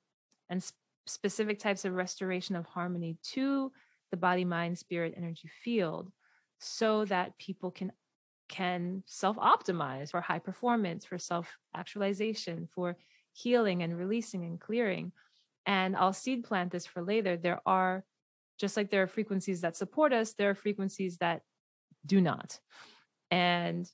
and 0.51 0.63
specific 1.07 1.59
types 1.59 1.85
of 1.85 1.95
restoration 1.95 2.57
of 2.57 2.67
harmony 2.67 3.17
to 3.23 3.71
the 4.11 4.17
body 4.17 4.45
mind 4.45 4.79
spirit 4.79 5.15
energy 5.17 5.51
field 5.63 6.11
so 6.59 7.05
that 7.05 7.37
people 7.39 7.71
can 7.71 7.93
can 8.49 9.03
self 9.07 9.37
optimize 9.37 10.11
for 10.11 10.21
high 10.21 10.39
performance 10.39 11.05
for 11.05 11.19
self 11.19 11.49
actualization 11.75 12.69
for 12.75 12.97
healing 13.33 13.83
and 13.83 13.97
releasing 13.99 14.45
and 14.45 14.61
clearing. 14.61 15.13
And 15.67 15.97
I'll 15.97 16.13
seed 16.13 16.45
plant 16.45 16.71
this 16.71 16.87
for 16.87 17.03
later. 17.03 17.37
There 17.37 17.61
are 17.67 18.05
just 18.61 18.77
like 18.77 18.91
there 18.91 19.03
are 19.03 19.09
frequencies 19.09 19.63
that 19.63 19.77
support 19.77 20.13
us 20.13 20.35
there 20.35 20.51
are 20.51 20.55
frequencies 20.55 21.19
that 21.19 21.43
do 22.07 22.21
not. 22.21 22.59
And 23.31 23.91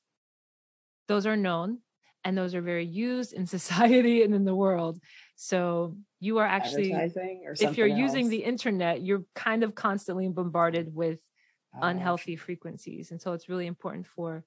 those 1.09 1.27
are 1.27 1.37
known 1.37 1.79
and 2.25 2.37
those 2.37 2.55
are 2.55 2.63
very 2.63 2.85
used 2.85 3.33
in 3.33 3.47
society 3.59 4.23
and 4.23 4.35
in 4.35 4.45
the 4.45 4.55
world 4.55 5.01
so 5.43 5.97
you 6.19 6.37
are 6.37 6.45
actually 6.45 6.93
if 6.93 7.79
you're 7.79 7.89
else. 7.89 7.99
using 7.99 8.29
the 8.29 8.45
internet 8.45 9.01
you're 9.01 9.25
kind 9.35 9.65
of 9.65 9.75
constantly 9.75 10.29
bombarded 10.29 10.95
with 10.95 11.19
oh, 11.75 11.79
unhealthy 11.81 12.37
frequencies 12.37 13.11
and 13.11 13.23
so 13.23 13.33
it's 13.33 13.49
really 13.49 13.67
important 13.67 14.07
for 14.07 14.45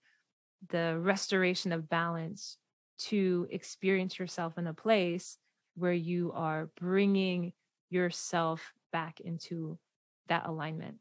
the 0.69 0.95
restoration 0.99 1.71
of 1.71 1.89
balance 1.89 2.57
to 2.99 3.47
experience 3.49 4.19
yourself 4.19 4.59
in 4.59 4.67
a 4.67 4.73
place 4.73 5.39
where 5.75 5.93
you 5.93 6.31
are 6.35 6.69
bringing 6.79 7.53
yourself 7.89 8.71
back 8.91 9.19
into 9.19 9.79
that 10.27 10.45
alignment 10.45 10.97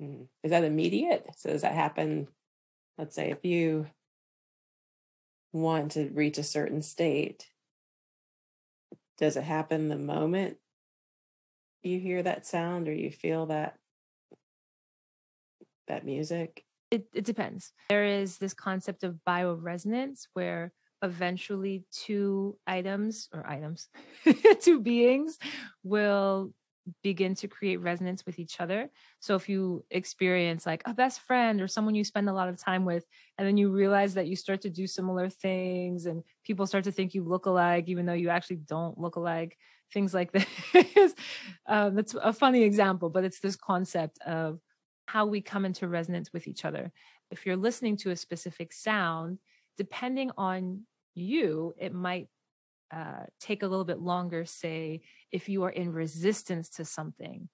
mm. 0.00 0.26
is 0.42 0.50
that 0.50 0.64
immediate 0.64 1.26
so 1.38 1.48
does 1.48 1.62
that 1.62 1.72
happen 1.72 2.28
let's 2.98 3.14
say 3.14 3.30
if 3.30 3.42
you 3.46 3.86
want 5.52 5.92
to 5.92 6.10
reach 6.10 6.38
a 6.38 6.42
certain 6.42 6.82
state, 6.82 7.46
does 9.18 9.36
it 9.36 9.44
happen 9.44 9.88
the 9.88 9.96
moment 9.96 10.56
you 11.82 11.98
hear 11.98 12.22
that 12.22 12.46
sound 12.46 12.88
or 12.88 12.92
you 12.92 13.10
feel 13.10 13.46
that 13.46 13.74
that 15.88 16.04
music? 16.04 16.64
It 16.90 17.06
it 17.12 17.24
depends. 17.24 17.72
There 17.90 18.04
is 18.04 18.38
this 18.38 18.54
concept 18.54 19.04
of 19.04 19.18
bioresonance 19.26 20.28
where 20.32 20.72
eventually 21.02 21.84
two 21.92 22.58
items 22.66 23.28
or 23.32 23.46
items, 23.46 23.88
two 24.60 24.80
beings 24.80 25.38
will 25.82 26.52
begin 27.02 27.34
to 27.36 27.48
create 27.48 27.76
resonance 27.78 28.24
with 28.26 28.38
each 28.38 28.60
other. 28.60 28.90
So 29.20 29.34
if 29.34 29.48
you 29.48 29.84
experience 29.90 30.66
like 30.66 30.82
a 30.86 30.94
best 30.94 31.20
friend 31.20 31.60
or 31.60 31.68
someone 31.68 31.94
you 31.94 32.04
spend 32.04 32.28
a 32.28 32.32
lot 32.32 32.48
of 32.48 32.58
time 32.58 32.84
with, 32.84 33.06
and 33.36 33.46
then 33.46 33.56
you 33.56 33.70
realize 33.70 34.14
that 34.14 34.26
you 34.26 34.36
start 34.36 34.60
to 34.62 34.70
do 34.70 34.86
similar 34.86 35.28
things 35.28 36.06
and 36.06 36.22
people 36.44 36.66
start 36.66 36.84
to 36.84 36.92
think 36.92 37.14
you 37.14 37.24
look 37.24 37.46
alike, 37.46 37.84
even 37.88 38.06
though 38.06 38.12
you 38.12 38.28
actually 38.30 38.56
don't 38.56 38.98
look 38.98 39.16
alike, 39.16 39.56
things 39.92 40.14
like 40.14 40.32
this. 40.72 41.14
um, 41.66 41.94
that's 41.94 42.14
a 42.14 42.32
funny 42.32 42.62
example, 42.62 43.10
but 43.10 43.24
it's 43.24 43.40
this 43.40 43.56
concept 43.56 44.18
of 44.26 44.60
how 45.06 45.26
we 45.26 45.40
come 45.40 45.64
into 45.64 45.88
resonance 45.88 46.32
with 46.32 46.46
each 46.46 46.64
other. 46.64 46.92
If 47.30 47.46
you're 47.46 47.56
listening 47.56 47.96
to 47.98 48.10
a 48.10 48.16
specific 48.16 48.72
sound, 48.72 49.38
depending 49.76 50.30
on 50.36 50.82
you, 51.14 51.74
it 51.78 51.94
might 51.94 52.28
uh, 52.94 53.24
take 53.40 53.62
a 53.62 53.66
little 53.66 53.84
bit 53.84 54.00
longer, 54.00 54.44
say, 54.44 55.02
if 55.30 55.48
you 55.48 55.64
are 55.64 55.70
in 55.70 55.92
resistance 55.92 56.70
to 56.70 56.84
something, 56.84 57.48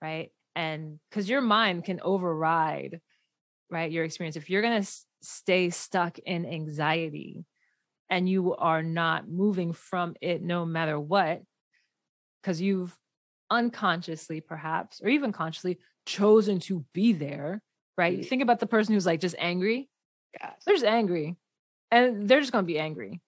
right? 0.00 0.30
And 0.54 0.98
because 1.08 1.28
your 1.28 1.40
mind 1.40 1.84
can 1.84 2.00
override, 2.02 3.00
right, 3.70 3.90
your 3.90 4.04
experience. 4.04 4.36
If 4.36 4.50
you're 4.50 4.62
going 4.62 4.74
to 4.74 4.78
s- 4.86 5.06
stay 5.22 5.70
stuck 5.70 6.18
in 6.18 6.46
anxiety 6.46 7.44
and 8.10 8.28
you 8.28 8.54
are 8.56 8.82
not 8.82 9.28
moving 9.28 9.72
from 9.72 10.14
it 10.20 10.42
no 10.42 10.66
matter 10.66 10.98
what, 10.98 11.42
because 12.42 12.60
you've 12.60 12.96
unconsciously, 13.50 14.40
perhaps, 14.40 15.00
or 15.02 15.08
even 15.08 15.32
consciously 15.32 15.78
chosen 16.06 16.58
to 16.60 16.84
be 16.92 17.12
there, 17.12 17.62
right? 17.96 18.18
Mm-hmm. 18.18 18.28
Think 18.28 18.42
about 18.42 18.60
the 18.60 18.66
person 18.66 18.94
who's 18.94 19.06
like 19.06 19.20
just 19.20 19.36
angry. 19.38 19.88
Yes. 20.40 20.62
They're 20.66 20.74
just 20.74 20.84
angry 20.84 21.36
and 21.92 22.26
they're 22.26 22.40
just 22.40 22.52
going 22.52 22.64
to 22.64 22.72
be 22.72 22.78
angry. 22.78 23.20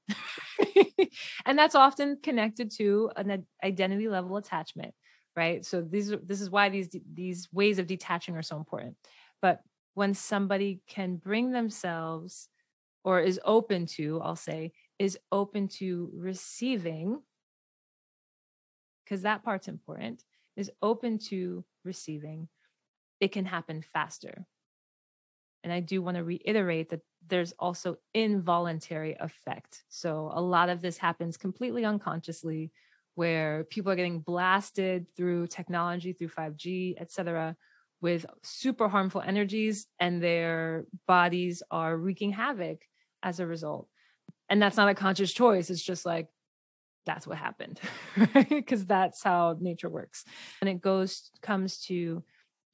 and 1.47 1.57
that's 1.57 1.75
often 1.75 2.19
connected 2.23 2.71
to 2.79 3.11
an 3.15 3.47
identity 3.62 4.09
level 4.09 4.39
attachment, 4.39 4.95
right? 5.37 5.65
So 5.65 5.83
these 5.83 6.12
this 6.25 6.41
is 6.41 6.51
why 6.51 6.71
these 6.71 6.89
these 7.12 7.47
ways 7.53 7.79
of 7.79 7.87
detaching 7.87 8.37
are 8.37 8.43
so 8.43 8.57
important. 8.57 8.97
But 9.43 9.61
when 9.93 10.15
somebody 10.15 10.81
can 10.89 11.17
bring 11.17 11.53
themselves 11.53 12.49
or 13.05 13.21
is 13.21 13.39
open 13.45 13.85
to, 13.87 14.21
I'll 14.23 14.35
say, 14.35 14.73
is 14.99 15.19
open 15.31 15.69
to 15.81 16.11
receiving 16.15 17.21
because 19.05 19.23
that 19.23 19.45
part's 19.45 19.69
important, 19.69 20.25
is 20.57 20.71
open 20.81 21.19
to 21.19 21.62
receiving, 21.85 22.49
it 23.21 23.33
can 23.33 23.45
happen 23.45 23.85
faster. 23.93 24.47
And 25.65 25.73
I 25.73 25.81
do 25.81 26.03
want 26.03 26.19
to 26.19 26.23
reiterate 26.23 26.91
that 26.91 27.01
there's 27.27 27.53
also 27.59 27.97
involuntary 28.12 29.17
effect. 29.19 29.83
So 29.89 30.31
a 30.33 30.41
lot 30.41 30.69
of 30.69 30.83
this 30.83 30.99
happens 30.99 31.39
completely 31.39 31.85
unconsciously 31.87 32.71
where 33.15 33.65
people 33.65 33.91
are 33.91 33.97
getting 33.97 34.21
blasted 34.21 35.07
through 35.17 35.47
technology, 35.47 36.12
through 36.12 36.29
5G, 36.29 36.95
et 36.99 37.11
cetera, 37.11 37.57
with 38.03 38.27
super 38.43 38.89
harmful 38.89 39.23
energies, 39.23 39.87
and 39.99 40.23
their 40.23 40.85
bodies 41.09 41.62
are 41.71 41.97
wreaking 41.97 42.33
havoc 42.33 42.83
as 43.23 43.41
a 43.41 43.47
result. 43.47 43.89
And 44.51 44.61
that's 44.61 44.77
not 44.77 44.91
a 44.91 44.95
conscious 44.95 45.33
choice. 45.33 45.71
It's 45.71 45.83
just 45.83 46.05
like, 46.05 46.29
that's 47.07 47.27
what 47.27 47.39
happened, 47.39 47.81
right? 48.35 48.49
Because 48.49 48.85
that's 48.85 49.23
how 49.23 49.57
nature 49.59 49.89
works. 49.89 50.25
And 50.61 50.69
it 50.69 50.83
goes, 50.83 51.31
comes 51.41 51.79
to 51.87 52.23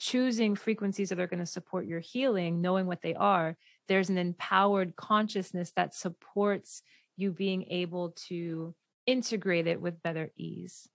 choosing 0.00 0.56
frequencies 0.56 1.10
that 1.10 1.20
are 1.20 1.26
going 1.26 1.40
to 1.40 1.46
support 1.46 1.86
your 1.86 2.00
healing, 2.00 2.62
knowing 2.62 2.86
what 2.86 3.02
they 3.02 3.14
are, 3.14 3.54
there's 3.86 4.08
an 4.08 4.16
empowered 4.16 4.96
consciousness 4.96 5.72
that 5.76 5.94
supports 5.94 6.82
you 7.18 7.30
being 7.30 7.66
able 7.68 8.12
to 8.28 8.74
integrate 9.06 9.66
it 9.66 9.78
with 9.78 10.02
better 10.02 10.30
ease. 10.38 10.88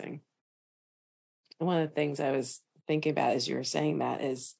Amazing. 0.00 0.20
One 1.58 1.80
of 1.80 1.88
the 1.88 1.94
things 1.94 2.18
I 2.18 2.32
was 2.32 2.60
thinking 2.88 3.12
about 3.12 3.36
as 3.36 3.46
you 3.46 3.54
were 3.54 3.64
saying 3.64 3.98
that 3.98 4.20
is 4.20 4.56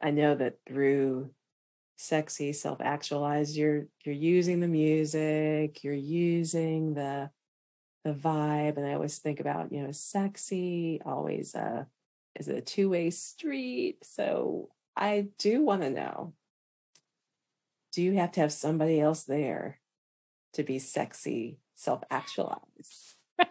I 0.00 0.12
know 0.12 0.34
that 0.34 0.54
through 0.66 1.30
sexy 1.96 2.54
self-actualized 2.54 3.54
you're 3.54 3.86
you're 4.04 4.14
using 4.14 4.60
the 4.60 4.66
music 4.66 5.84
you're 5.84 5.94
using 5.94 6.94
the 6.94 7.30
the 8.04 8.12
vibe 8.12 8.76
and 8.76 8.86
i 8.86 8.94
always 8.94 9.18
think 9.18 9.38
about 9.38 9.72
you 9.72 9.82
know 9.82 9.92
sexy 9.92 11.00
always 11.04 11.54
is 12.38 12.48
it 12.48 12.56
a 12.56 12.60
two-way 12.60 13.10
street? 13.10 13.98
So 14.02 14.70
i 14.96 15.28
do 15.38 15.62
want 15.62 15.82
to 15.82 15.90
know. 15.90 16.34
Do 17.92 18.02
you 18.02 18.14
have 18.14 18.32
to 18.32 18.40
have 18.40 18.52
somebody 18.52 19.00
else 19.00 19.24
there 19.24 19.80
to 20.54 20.62
be 20.62 20.78
sexy 20.78 21.58
self-actualized? 21.74 23.14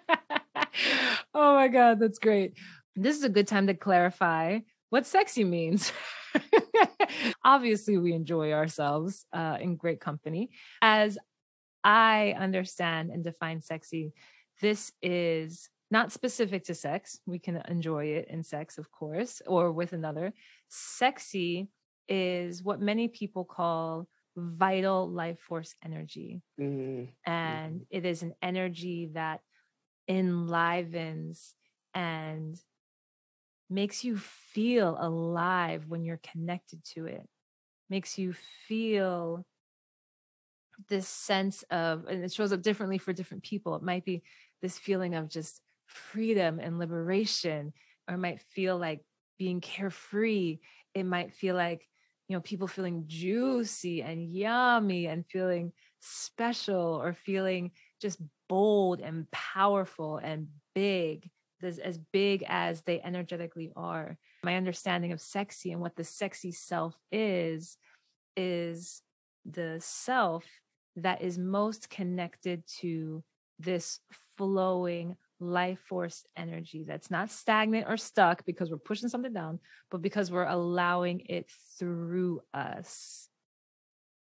Oh 1.33 1.55
my 1.55 1.69
god 1.69 1.99
that's 1.99 2.19
great. 2.19 2.57
This 2.95 3.17
is 3.17 3.23
a 3.23 3.29
good 3.29 3.47
time 3.47 3.67
to 3.67 3.73
clarify 3.73 4.59
what 4.89 5.05
sexy 5.05 5.43
means. 5.45 5.91
Obviously 7.45 7.97
we 7.97 8.13
enjoy 8.13 8.51
ourselves 8.51 9.25
uh, 9.31 9.57
in 9.59 9.75
great 9.75 10.01
company. 10.01 10.49
As 10.81 11.17
i 11.83 12.35
understand 12.37 13.09
and 13.09 13.23
define 13.23 13.61
sexy 13.61 14.13
this 14.61 14.91
is 15.01 15.69
not 15.89 16.11
specific 16.11 16.63
to 16.65 16.73
sex. 16.73 17.19
We 17.25 17.39
can 17.39 17.61
enjoy 17.67 18.05
it 18.05 18.27
in 18.29 18.43
sex, 18.43 18.77
of 18.77 18.91
course, 18.91 19.41
or 19.45 19.71
with 19.71 19.93
another. 19.93 20.33
Sexy 20.69 21.67
is 22.07 22.63
what 22.63 22.79
many 22.79 23.07
people 23.07 23.43
call 23.43 24.07
vital 24.37 25.09
life 25.09 25.39
force 25.39 25.75
energy. 25.83 26.41
Mm-hmm. 26.59 27.05
And 27.29 27.73
mm-hmm. 27.73 27.83
it 27.89 28.05
is 28.05 28.23
an 28.23 28.33
energy 28.41 29.09
that 29.13 29.41
enlivens 30.07 31.53
and 31.93 32.57
makes 33.69 34.03
you 34.03 34.17
feel 34.17 34.97
alive 34.99 35.85
when 35.87 36.03
you're 36.03 36.21
connected 36.31 36.83
to 36.93 37.05
it, 37.05 37.27
makes 37.89 38.17
you 38.17 38.33
feel 38.67 39.45
this 40.89 41.07
sense 41.07 41.63
of, 41.69 42.05
and 42.07 42.23
it 42.23 42.33
shows 42.33 42.51
up 42.51 42.61
differently 42.61 42.97
for 42.97 43.13
different 43.13 43.43
people. 43.43 43.75
It 43.75 43.83
might 43.83 44.03
be 44.03 44.23
this 44.61 44.77
feeling 44.77 45.15
of 45.15 45.29
just 45.29 45.61
freedom 45.87 46.59
and 46.59 46.79
liberation, 46.79 47.73
or 48.09 48.17
might 48.17 48.41
feel 48.41 48.77
like 48.77 49.01
being 49.37 49.61
carefree. 49.61 50.59
It 50.93 51.03
might 51.03 51.33
feel 51.33 51.55
like, 51.55 51.87
you 52.27 52.35
know, 52.35 52.41
people 52.41 52.67
feeling 52.67 53.05
juicy 53.07 54.01
and 54.01 54.31
yummy 54.33 55.07
and 55.07 55.25
feeling 55.25 55.73
special 55.99 57.01
or 57.01 57.13
feeling 57.13 57.71
just 58.01 58.21
bold 58.47 59.01
and 59.01 59.29
powerful 59.31 60.17
and 60.17 60.47
big, 60.75 61.29
as 61.63 61.99
big 62.11 62.43
as 62.47 62.81
they 62.81 63.01
energetically 63.01 63.71
are. 63.75 64.17
My 64.43 64.55
understanding 64.55 65.11
of 65.11 65.21
sexy 65.21 65.71
and 65.71 65.81
what 65.81 65.95
the 65.95 66.03
sexy 66.03 66.51
self 66.51 66.95
is, 67.11 67.77
is 68.35 69.01
the 69.45 69.77
self 69.79 70.45
that 70.95 71.21
is 71.21 71.37
most 71.37 71.89
connected 71.89 72.63
to 72.79 73.23
this 73.61 73.99
flowing 74.37 75.15
life 75.39 75.79
force 75.87 76.25
energy 76.37 76.85
that's 76.87 77.11
not 77.11 77.31
stagnant 77.31 77.87
or 77.87 77.97
stuck 77.97 78.45
because 78.45 78.69
we're 78.69 78.77
pushing 78.77 79.09
something 79.09 79.33
down, 79.33 79.59
but 79.89 80.01
because 80.01 80.31
we're 80.31 80.47
allowing 80.47 81.21
it 81.27 81.49
through 81.79 82.41
us. 82.53 83.27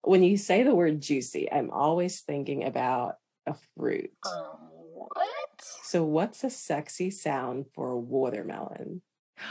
When 0.03 0.23
you 0.23 0.37
say 0.37 0.63
the 0.63 0.75
word 0.75 1.01
juicy, 1.01 1.51
I'm 1.51 1.71
always 1.71 2.21
thinking 2.21 2.65
about 2.65 3.15
a 3.47 3.55
fruit. 3.77 4.11
Um, 4.27 4.69
what? 4.95 5.25
So, 5.83 6.05
what's 6.05 6.45
a 6.45 6.51
sexy 6.51 7.11
sound 7.11 7.67
for 7.75 7.91
a 7.91 7.99
watermelon? 7.99 9.03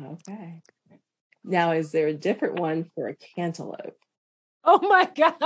okay. 0.00 0.62
Now, 1.48 1.72
is 1.72 1.92
there 1.92 2.08
a 2.08 2.12
different 2.12 2.60
one 2.60 2.90
for 2.94 3.08
a 3.08 3.14
cantaloupe? 3.14 3.96
Oh 4.64 4.80
my 4.86 5.08
God. 5.16 5.38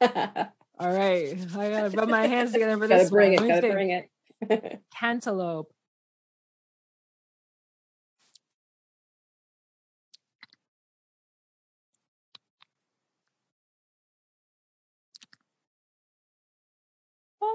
All 0.80 0.92
right. 0.92 1.38
I 1.56 1.70
gotta 1.70 1.96
rub 1.96 2.08
my 2.08 2.26
hands 2.26 2.52
together 2.52 2.76
for 2.76 2.88
gotta 2.88 3.02
this. 3.02 3.10
bring 3.10 3.34
one. 3.34 3.44
it, 3.44 3.48
gotta 3.48 3.72
bring 3.72 3.90
it. 3.90 4.10
Cantaloupe. 4.98 5.72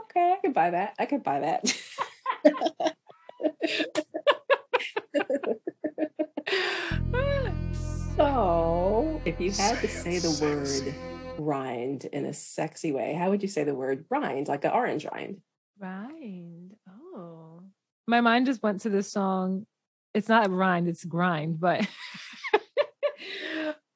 okay, 0.04 0.34
I 0.34 0.38
could 0.42 0.54
buy 0.54 0.70
that. 0.70 0.96
I 0.98 1.06
could 1.08 1.24
buy 1.24 1.42
that. 1.42 2.96
so, 8.16 9.22
if 9.26 9.40
you 9.40 9.52
had 9.52 9.80
to 9.82 9.88
say 9.88 10.20
the 10.20 10.38
word 10.42 10.96
rind 11.40 12.06
in 12.06 12.26
a 12.26 12.34
sexy 12.34 12.92
way, 12.92 13.14
how 13.14 13.30
would 13.30 13.42
you 13.42 13.48
say 13.48 13.64
the 13.64 13.76
word 13.76 14.06
rind, 14.10 14.48
like 14.48 14.66
an 14.66 14.72
orange 14.72 15.06
rind? 15.06 15.38
Rind. 15.80 16.74
Oh. 16.90 17.62
My 18.08 18.22
mind 18.22 18.46
just 18.46 18.64
went 18.64 18.82
to 18.82 18.90
this 18.90 19.12
song. 19.12 19.66
It's 20.14 20.30
not 20.30 20.50
rind, 20.50 20.88
it's 20.88 21.04
grind, 21.04 21.60
but 21.60 21.88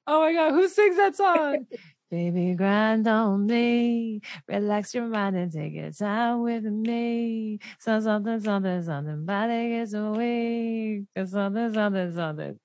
oh 0.08 0.22
my 0.22 0.34
god, 0.34 0.52
who 0.52 0.68
sings 0.68 0.98
that 0.98 1.16
song? 1.16 1.66
Baby, 2.12 2.56
grind 2.56 3.08
on 3.08 3.48
me. 3.48 4.20
Relax 4.46 4.94
your 4.94 5.08
mind 5.08 5.38
and 5.38 5.50
take 5.50 5.72
your 5.72 5.92
time 5.92 6.42
with 6.42 6.66
me. 6.66 7.60
So 7.80 8.02
something, 8.02 8.38
something, 8.42 8.84
something. 8.84 9.26
Body 9.26 9.70
gets 9.70 9.94
away. 9.94 11.06
Cause 11.16 11.32
something, 11.32 11.74
something, 11.74 12.14
something. 12.14 12.60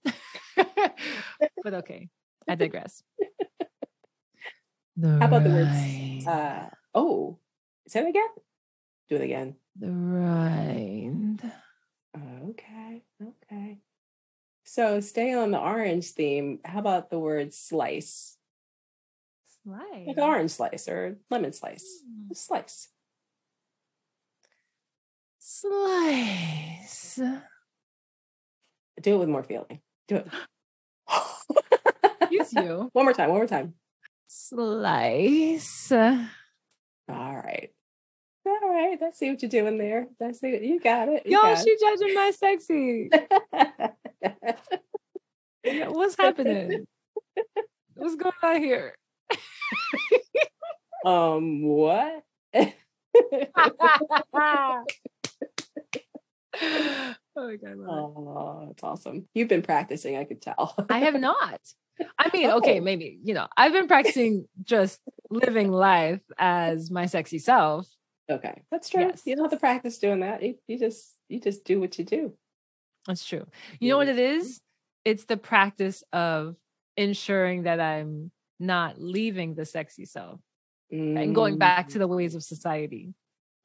but 1.62 1.74
okay, 1.74 2.08
I 2.48 2.56
digress. 2.56 3.04
The 4.98 5.18
How 5.20 5.26
about 5.26 5.44
the 5.44 5.50
words? 5.50 6.26
Uh, 6.26 6.70
oh, 6.94 7.38
say 7.86 8.00
it 8.00 8.08
again. 8.08 8.28
Do 9.10 9.16
it 9.16 9.20
again. 9.20 9.56
the 9.78 9.92
rind. 9.92 11.42
Okay, 12.16 13.04
okay. 13.22 13.78
So, 14.64 15.00
staying 15.00 15.36
on 15.36 15.50
the 15.50 15.60
orange 15.60 16.12
theme, 16.12 16.60
how 16.64 16.78
about 16.78 17.10
the 17.10 17.18
word 17.18 17.52
slice? 17.52 18.35
Like 19.66 20.16
an 20.16 20.22
orange 20.22 20.52
slice 20.52 20.88
or 20.88 21.16
lemon 21.28 21.52
slice. 21.52 22.02
Mm. 22.08 22.36
Slice. 22.36 22.88
Slice. 25.38 27.20
Do 29.00 29.14
it 29.14 29.18
with 29.18 29.28
more 29.28 29.42
feeling. 29.42 29.80
Do 30.06 30.16
it. 30.16 30.28
Use 32.30 32.52
you. 32.52 32.90
One 32.94 33.04
more 33.04 33.12
time. 33.12 33.30
One 33.30 33.38
more 33.38 33.46
time. 33.46 33.74
Slice. 34.28 35.90
All 35.92 36.26
right. 37.08 37.70
All 38.46 38.68
right. 38.68 38.98
Let's 39.00 39.18
see 39.18 39.30
what 39.30 39.42
you're 39.42 39.48
doing 39.48 39.78
there. 39.78 40.06
Let's 40.20 40.40
see. 40.40 40.56
You 40.64 40.78
got 40.80 41.08
it. 41.08 41.22
You 41.26 41.32
Yo, 41.32 41.42
got 41.42 41.58
she 41.64 41.76
judging 41.80 42.14
my 42.14 42.30
sexy. 42.30 43.10
What's 45.88 46.16
happening? 46.16 46.86
What's 47.94 48.16
going 48.16 48.32
on 48.42 48.62
here? 48.62 48.94
Um, 51.06 51.62
what? 51.62 52.22
oh 52.54 52.74
my 57.36 57.56
god, 57.56 57.76
I 57.78 57.90
oh, 57.90 58.64
that's 58.68 58.82
awesome. 58.82 59.28
You've 59.34 59.48
been 59.48 59.62
practicing, 59.62 60.16
I 60.16 60.24
could 60.24 60.40
tell. 60.42 60.74
I 60.90 61.00
have 61.00 61.14
not. 61.14 61.60
I 62.18 62.30
mean, 62.32 62.50
okay, 62.50 62.80
Oh. 62.80 62.82
maybe, 62.82 63.18
you 63.24 63.34
know, 63.34 63.46
I've 63.56 63.72
been 63.72 63.88
practicing 63.88 64.46
just 64.62 65.00
living 65.30 65.70
life 65.70 66.20
as 66.38 66.90
my 66.90 67.06
sexy 67.06 67.38
self. 67.38 67.86
okay. 68.30 68.62
That's 68.70 68.88
true. 68.88 69.02
Yes. 69.02 69.22
You 69.24 69.36
don't 69.36 69.44
have 69.46 69.52
to 69.52 69.58
practice 69.58 69.98
doing 69.98 70.20
that. 70.20 70.42
You, 70.42 70.56
you 70.66 70.78
just 70.78 71.14
you 71.28 71.40
just 71.40 71.64
do 71.64 71.80
what 71.80 71.98
you 71.98 72.04
do. 72.04 72.34
That's 73.06 73.24
true. 73.24 73.46
You 73.80 73.90
know 73.90 73.96
what 73.98 74.08
it 74.08 74.18
is? 74.18 74.60
It's 75.04 75.24
the 75.24 75.36
practice 75.36 76.02
of 76.12 76.56
ensuring 76.96 77.62
that 77.64 77.80
I'm 77.80 78.30
not 78.58 79.00
leaving 79.00 79.54
the 79.54 79.64
sexy 79.64 80.04
self 80.06 80.40
and 80.90 81.34
going 81.34 81.56
mm. 81.56 81.58
back 81.58 81.88
to 81.88 81.98
the 81.98 82.06
ways 82.06 82.34
of 82.34 82.42
society. 82.42 83.14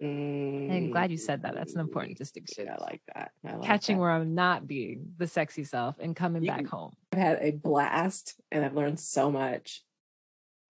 I'm 0.01 0.89
glad 0.89 1.11
you 1.11 1.17
said 1.17 1.43
that. 1.43 1.53
That's 1.53 1.75
an 1.75 1.79
important 1.79 2.15
mm. 2.15 2.17
distinction. 2.17 2.67
I 2.67 2.81
like 2.81 3.01
that. 3.13 3.31
I 3.45 3.53
like 3.53 3.67
Catching 3.67 3.97
that. 3.97 4.01
where 4.01 4.11
I'm 4.11 4.33
not 4.33 4.65
being 4.65 5.13
the 5.17 5.27
sexy 5.27 5.63
self 5.63 5.95
and 5.99 6.15
coming 6.15 6.43
You 6.43 6.49
back 6.49 6.65
home. 6.65 6.93
I've 7.13 7.19
had 7.19 7.39
a 7.41 7.51
blast 7.51 8.35
and 8.51 8.65
I've 8.65 8.73
learned 8.73 8.99
so 8.99 9.31
much. 9.31 9.83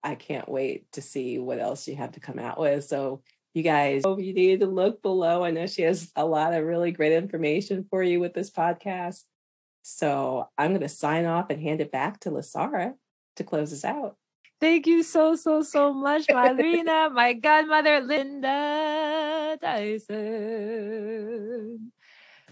I 0.04 0.16
can't 0.16 0.50
wait 0.50 0.92
to 0.94 1.02
see 1.02 1.38
what 1.38 1.60
else 1.60 1.88
you 1.88 1.96
have 1.96 2.14
to 2.14 2.20
come 2.20 2.40
out 2.40 2.60
with. 2.60 2.84
So, 2.84 3.22
you 3.54 3.64
guys, 3.64 4.02
if 4.06 4.20
you 4.20 4.34
need 4.34 4.62
to 4.62 4.66
look 4.66 5.02
below, 5.02 5.44
I 5.44 5.52
know 5.52 5.68
she 5.68 5.82
has 5.84 6.10
a 6.16 6.26
lot 6.26 6.54
of 6.54 6.64
really 6.64 6.92
great 6.92 7.12
information 7.12 7.86
for 7.90 8.02
you 8.02 8.20
with 8.20 8.34
this 8.34 8.50
podcast. 8.50 9.22
So, 9.84 10.50
I'm 10.58 10.72
going 10.72 10.82
to 10.82 10.90
sign 10.90 11.26
off 11.26 11.50
and 11.50 11.62
hand 11.62 11.82
it 11.82 11.92
back 11.92 12.20
to 12.22 12.32
Lasara 12.32 12.96
to 13.36 13.44
close 13.44 13.72
us 13.72 13.86
out. 13.86 14.16
Thank 14.62 14.86
you 14.86 15.02
so, 15.02 15.36
so, 15.36 15.64
so 15.64 15.92
much, 15.92 16.28
Marina, 16.30 17.10
my 17.10 17.34
godmother, 17.34 18.00
Linda 18.00 19.58
Dyson. 19.60 20.22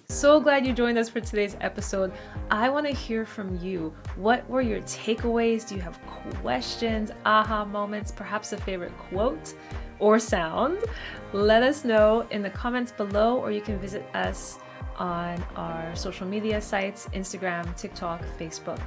So 0.09 0.39
glad 0.39 0.65
you 0.65 0.73
joined 0.73 0.97
us 0.97 1.07
for 1.07 1.19
today's 1.19 1.55
episode. 1.61 2.11
I 2.49 2.67
want 2.67 2.87
to 2.87 2.91
hear 2.91 3.27
from 3.27 3.59
you. 3.59 3.93
What 4.15 4.49
were 4.49 4.61
your 4.61 4.81
takeaways? 4.81 5.67
Do 5.69 5.75
you 5.75 5.81
have 5.81 6.03
questions, 6.41 7.11
aha 7.25 7.63
moments, 7.63 8.11
perhaps 8.11 8.53
a 8.53 8.57
favorite 8.57 8.97
quote 8.97 9.53
or 9.99 10.17
sound? 10.17 10.83
Let 11.31 11.61
us 11.61 11.85
know 11.85 12.25
in 12.31 12.41
the 12.41 12.49
comments 12.49 12.91
below, 12.91 13.37
or 13.37 13.51
you 13.51 13.61
can 13.61 13.77
visit 13.77 14.03
us 14.15 14.57
on 14.97 15.39
our 15.55 15.95
social 15.95 16.25
media 16.25 16.59
sites 16.59 17.07
Instagram, 17.13 17.77
TikTok, 17.77 18.23
Facebook. 18.39 18.81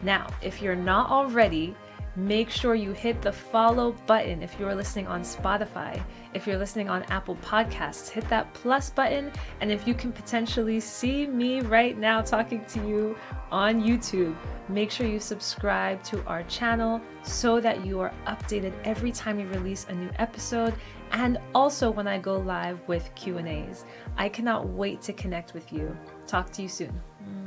Now, 0.00 0.28
if 0.40 0.62
you're 0.62 0.74
not 0.74 1.10
already, 1.10 1.76
make 2.18 2.50
sure 2.50 2.74
you 2.74 2.92
hit 2.92 3.22
the 3.22 3.32
follow 3.32 3.92
button 4.06 4.42
if 4.42 4.58
you're 4.58 4.74
listening 4.74 5.06
on 5.06 5.22
Spotify. 5.22 6.02
If 6.34 6.46
you're 6.46 6.58
listening 6.58 6.88
on 6.88 7.04
Apple 7.04 7.36
Podcasts, 7.36 8.08
hit 8.08 8.28
that 8.28 8.52
plus 8.54 8.90
button. 8.90 9.30
And 9.60 9.70
if 9.70 9.86
you 9.86 9.94
can 9.94 10.12
potentially 10.12 10.80
see 10.80 11.26
me 11.26 11.60
right 11.60 11.96
now 11.96 12.20
talking 12.20 12.64
to 12.66 12.80
you 12.86 13.16
on 13.52 13.82
YouTube, 13.82 14.36
make 14.68 14.90
sure 14.90 15.06
you 15.06 15.20
subscribe 15.20 16.02
to 16.04 16.24
our 16.26 16.42
channel 16.44 17.00
so 17.22 17.60
that 17.60 17.86
you 17.86 18.00
are 18.00 18.12
updated 18.26 18.72
every 18.84 19.12
time 19.12 19.36
we 19.36 19.44
release 19.44 19.86
a 19.88 19.94
new 19.94 20.10
episode 20.18 20.74
and 21.12 21.38
also 21.54 21.90
when 21.90 22.08
I 22.08 22.18
go 22.18 22.36
live 22.36 22.80
with 22.88 23.14
Q&As. 23.14 23.84
I 24.16 24.28
cannot 24.28 24.68
wait 24.68 25.00
to 25.02 25.12
connect 25.12 25.54
with 25.54 25.72
you. 25.72 25.96
Talk 26.26 26.50
to 26.52 26.62
you 26.62 26.68
soon. 26.68 27.00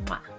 Mwah. 0.06 0.31